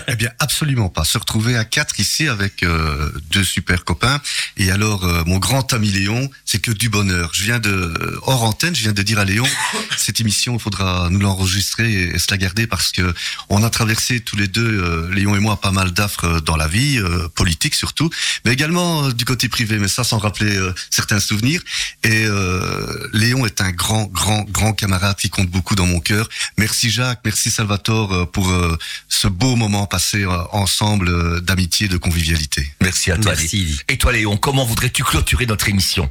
eh 0.08 0.16
bien 0.16 0.30
absolument 0.38 0.88
pas. 0.88 1.04
Se 1.04 1.18
retrouver 1.18 1.58
à 1.58 1.66
quatre 1.66 2.00
ici 2.00 2.28
avec 2.28 2.62
euh, 2.62 3.12
deux 3.30 3.44
super 3.44 3.84
copains. 3.84 4.22
Et 4.56 4.70
alors, 4.70 5.04
euh, 5.04 5.22
mon 5.26 5.36
grand 5.36 5.74
ami 5.74 5.88
Léon, 5.88 6.30
c'est 6.46 6.58
que 6.58 6.70
du 6.70 6.88
bonheur. 6.88 7.30
Je 7.34 7.44
viens 7.44 7.58
de 7.58 8.18
hors 8.22 8.42
antenne, 8.44 8.74
je 8.74 8.80
viens 8.80 8.94
de 8.94 9.02
dire 9.02 9.18
à 9.18 9.26
Léon, 9.26 9.46
cette 9.98 10.18
émission, 10.18 10.54
il 10.54 10.60
faudra 10.60 11.08
nous 11.10 11.18
l'enregistrer 11.18 11.92
et, 11.92 12.14
et 12.14 12.18
se 12.18 12.30
la 12.30 12.38
garder 12.38 12.66
parce 12.66 12.90
que 12.90 13.14
on 13.50 13.62
a 13.62 13.68
traversé 13.68 14.20
tous 14.20 14.36
les 14.36 14.48
deux, 14.48 14.80
euh, 14.80 15.12
Léon 15.12 15.36
et 15.36 15.38
moi, 15.38 15.60
pas 15.60 15.70
mal 15.70 15.90
d'affres 15.90 16.24
euh, 16.24 16.40
dans 16.40 16.56
la 16.56 16.68
vie, 16.68 16.98
euh, 16.98 17.28
politique 17.34 17.74
surtout, 17.74 18.08
mais 18.46 18.52
également 18.52 19.08
euh, 19.08 19.12
du 19.12 19.26
côté 19.26 19.50
privé. 19.50 19.78
Mais 19.78 19.88
ça, 19.88 20.04
sans 20.04 20.16
rappeler 20.16 20.56
euh, 20.56 20.74
certains 20.88 21.20
souvenirs. 21.20 21.60
Et 22.02 22.24
euh, 22.24 23.10
Léon 23.12 23.44
est 23.44 23.60
un 23.60 23.72
grand, 23.72 24.06
grand, 24.06 24.44
grand 24.44 24.72
camarade 24.72 25.16
qui 25.16 25.28
compte 25.28 25.50
beaucoup 25.50 25.74
dans 25.74 25.86
mon 25.86 26.00
cœur. 26.00 26.30
Merci 26.56 26.90
Jacques, 26.90 27.20
merci 27.26 27.50
Salvatore 27.50 28.14
euh, 28.14 28.21
pour 28.26 28.50
euh, 28.50 28.76
ce 29.08 29.28
beau 29.28 29.56
moment 29.56 29.86
passé 29.86 30.24
euh, 30.24 30.42
ensemble 30.52 31.08
euh, 31.08 31.40
d'amitié, 31.40 31.88
de 31.88 31.96
convivialité. 31.96 32.70
Merci 32.80 33.10
à 33.10 33.16
toi. 33.16 33.32
Merci. 33.32 33.78
Et 33.88 33.98
toi, 33.98 34.12
Léon, 34.12 34.36
comment 34.36 34.64
voudrais-tu 34.64 35.04
clôturer 35.04 35.46
notre 35.46 35.68
émission? 35.68 36.10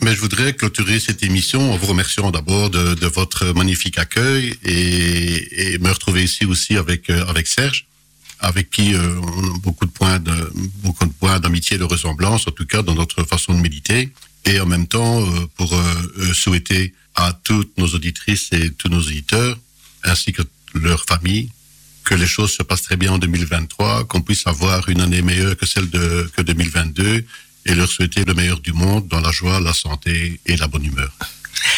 Mais 0.00 0.14
je 0.14 0.20
voudrais 0.20 0.52
clôturer 0.54 0.98
cette 0.98 1.22
émission 1.22 1.72
en 1.72 1.76
vous 1.76 1.86
remerciant 1.86 2.30
d'abord 2.32 2.70
de, 2.70 2.94
de 2.94 3.06
votre 3.06 3.52
magnifique 3.54 3.98
accueil 3.98 4.56
et, 4.64 5.74
et 5.74 5.78
me 5.78 5.90
retrouver 5.90 6.24
ici 6.24 6.44
aussi 6.44 6.76
avec 6.76 7.08
avec 7.08 7.46
Serge, 7.46 7.86
avec 8.42 8.70
qui 8.70 8.94
euh, 8.94 9.20
on 9.20 9.54
a 9.54 9.58
beaucoup 9.58 9.86
de 9.86 9.92
points 9.92 10.18
de 10.18 10.52
beaucoup 10.82 11.06
de 11.06 11.12
points 11.12 11.38
d'amitié 11.38 11.76
et 11.76 11.78
de 11.78 11.84
ressemblance, 11.84 12.46
en 12.48 12.50
tout 12.50 12.66
cas 12.66 12.82
dans 12.82 12.94
notre 12.94 13.22
façon 13.22 13.54
de 13.54 13.60
méditer, 13.60 14.10
et 14.44 14.60
en 14.60 14.66
même 14.66 14.88
temps 14.88 15.22
euh, 15.22 15.46
pour 15.56 15.72
euh, 15.74 16.32
souhaiter 16.34 16.92
à 17.14 17.32
toutes 17.32 17.76
nos 17.78 17.86
auditrices 17.86 18.48
et 18.52 18.70
tous 18.70 18.88
nos 18.88 19.00
auditeurs, 19.00 19.56
ainsi 20.02 20.32
que 20.32 20.42
leurs 20.74 21.04
familles, 21.04 21.50
que 22.04 22.14
les 22.14 22.26
choses 22.26 22.52
se 22.52 22.62
passent 22.62 22.82
très 22.82 22.96
bien 22.96 23.12
en 23.12 23.18
2023, 23.18 24.04
qu'on 24.04 24.22
puisse 24.22 24.46
avoir 24.46 24.88
une 24.88 25.00
année 25.00 25.22
meilleure 25.22 25.56
que 25.56 25.66
celle 25.66 25.88
de 25.90 26.30
que 26.36 26.42
2022 26.42 27.24
et 27.66 27.74
leur 27.74 27.88
souhaiter 27.88 28.24
le 28.24 28.34
meilleur 28.34 28.60
du 28.60 28.72
monde 28.72 29.06
dans 29.08 29.20
la 29.20 29.30
joie, 29.30 29.60
la 29.60 29.72
santé 29.72 30.40
et 30.46 30.56
la 30.56 30.66
bonne 30.66 30.84
humeur. 30.84 31.12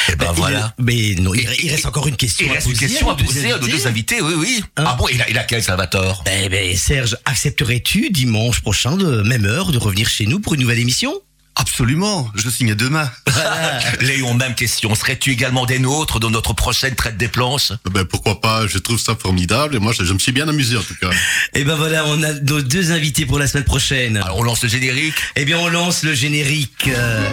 Eh 0.08 0.16
ben 0.16 0.32
voilà. 0.32 0.74
Mais 0.78 1.14
non, 1.16 1.34
il, 1.34 1.46
il 1.62 1.70
reste 1.70 1.86
encore 1.86 2.06
une 2.08 2.16
question 2.16 2.46
Il 2.46 2.50
à 2.50 2.54
reste 2.54 2.66
une 2.66 2.72
poser 2.72 2.86
question 2.86 3.10
à 3.10 3.16
poser 3.16 3.52
à 3.52 3.58
nos 3.58 3.68
deux 3.68 3.86
invités, 3.86 4.20
oui, 4.22 4.32
oui. 4.36 4.64
Hein? 4.76 4.84
Ah 4.86 4.94
bon, 4.98 5.08
il 5.08 5.20
a, 5.20 5.28
il 5.28 5.36
a 5.36 5.44
quel 5.44 5.62
Salvatore? 5.62 6.24
Eh 6.26 6.48
ben, 6.48 6.74
Serge, 6.76 7.18
accepterais-tu 7.26 8.10
dimanche 8.10 8.60
prochain, 8.60 8.96
de 8.96 9.22
même 9.22 9.44
heure, 9.44 9.72
de 9.72 9.78
revenir 9.78 10.08
chez 10.08 10.26
nous 10.26 10.40
pour 10.40 10.54
une 10.54 10.60
nouvelle 10.62 10.78
émission? 10.78 11.14
Absolument, 11.56 12.30
je 12.34 12.48
signe 12.50 12.74
demain. 12.74 13.10
Léon, 14.00 14.34
même 14.34 14.54
question. 14.54 14.94
Serais-tu 14.94 15.30
également 15.32 15.66
des 15.66 15.78
nôtres 15.78 16.18
dans 16.20 16.30
notre 16.30 16.52
prochaine 16.52 16.94
traite 16.94 17.16
des 17.16 17.28
planches? 17.28 17.72
Ben 17.90 18.04
pourquoi 18.04 18.40
pas, 18.40 18.66
je 18.66 18.78
trouve 18.78 18.98
ça 18.98 19.14
formidable 19.16 19.76
et 19.76 19.78
moi 19.78 19.92
je, 19.92 20.04
je 20.04 20.12
me 20.12 20.18
suis 20.18 20.32
bien 20.32 20.48
amusé 20.48 20.76
en 20.76 20.82
tout 20.82 20.96
cas. 21.00 21.10
Et 21.54 21.64
ben 21.64 21.76
voilà, 21.76 22.04
on 22.06 22.22
a 22.22 22.32
nos 22.32 22.60
deux 22.60 22.92
invités 22.92 23.24
pour 23.26 23.38
la 23.38 23.46
semaine 23.46 23.64
prochaine. 23.64 24.16
Alors 24.16 24.38
on 24.38 24.42
lance 24.42 24.62
le 24.62 24.68
générique? 24.68 25.14
Eh 25.36 25.44
bien, 25.44 25.58
on 25.58 25.68
lance 25.68 26.02
le 26.02 26.14
générique. 26.14 26.88
Euh, 26.88 27.28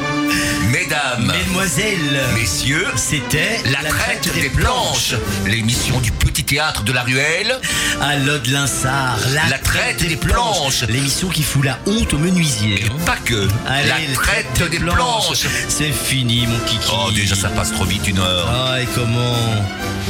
Mesdames, 0.72 1.26
Mesdemoiselles, 1.26 2.22
messieurs, 2.36 2.88
c'était 2.96 3.60
la 3.66 3.88
traite 3.90 4.32
des 4.34 4.50
planches. 4.50 5.16
L'émission 5.46 6.00
du 6.00 6.12
petit 6.12 6.44
théâtre 6.44 6.84
de 6.84 6.94
la 6.94 7.02
Ruelle. 7.04 7.58
à 8.00 8.16
Lode 8.18 8.48
Linsard. 8.48 9.18
La 9.50 9.58
traite 9.58 10.08
des 10.08 10.16
planches. 10.16 10.84
L'émission 10.88 11.28
qui 11.30 11.44
fout 11.44 11.66
la 11.66 11.78
honte 11.88 12.14
aux 12.14 12.18
menuisiers. 12.20 12.86
Et 12.86 12.86
hein. 12.86 12.96
pas 13.06 13.18
que. 13.18 13.48
Allez, 13.68 13.88
la 13.90 14.11
traite 14.14 14.70
des 14.70 14.80
planches. 14.80 15.48
C'est 15.68 15.92
fini, 15.92 16.48
mon 16.48 16.60
kiki. 16.66 16.92
Oh, 16.94 17.12
déjà 17.12 17.36
ça 17.36 17.50
passe 17.50 17.72
trop 17.72 17.86
vite 17.86 18.08
une 18.08 18.20
heure. 18.20 18.48
Ah, 18.50 18.82
et 18.82 18.88
comment 18.96 19.36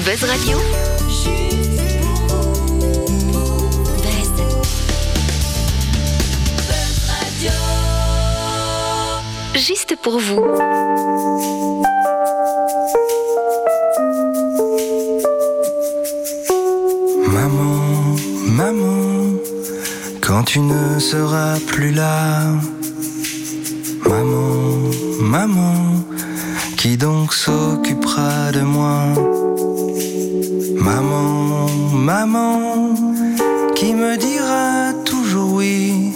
Buzz 0.06 0.24
Radio. 0.24 0.58
Buzz. 0.84 1.22
Juste 9.56 9.96
pour 10.02 10.20
vous. 10.20 10.42
Maman, 17.28 18.16
maman, 18.48 19.38
quand 20.22 20.44
tu 20.44 20.60
ne 20.60 21.00
seras 21.00 21.60
plus 21.68 21.92
là. 21.92 22.44
Maman, 25.32 26.04
qui 26.76 26.98
donc 26.98 27.34
s'occupera 27.34 28.52
de 28.52 28.64
moi 28.64 29.06
Maman, 30.76 31.68
maman, 31.94 32.90
qui 33.74 33.94
me 33.94 34.18
dira 34.18 34.92
toujours 35.06 35.54
oui, 35.54 36.12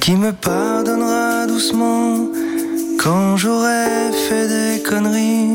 qui 0.00 0.16
me 0.16 0.32
pardonnera 0.32 1.46
doucement 1.46 2.26
quand 3.00 3.36
j'aurai 3.36 4.10
fait 4.28 4.48
des 4.48 4.82
conneries. 4.82 5.54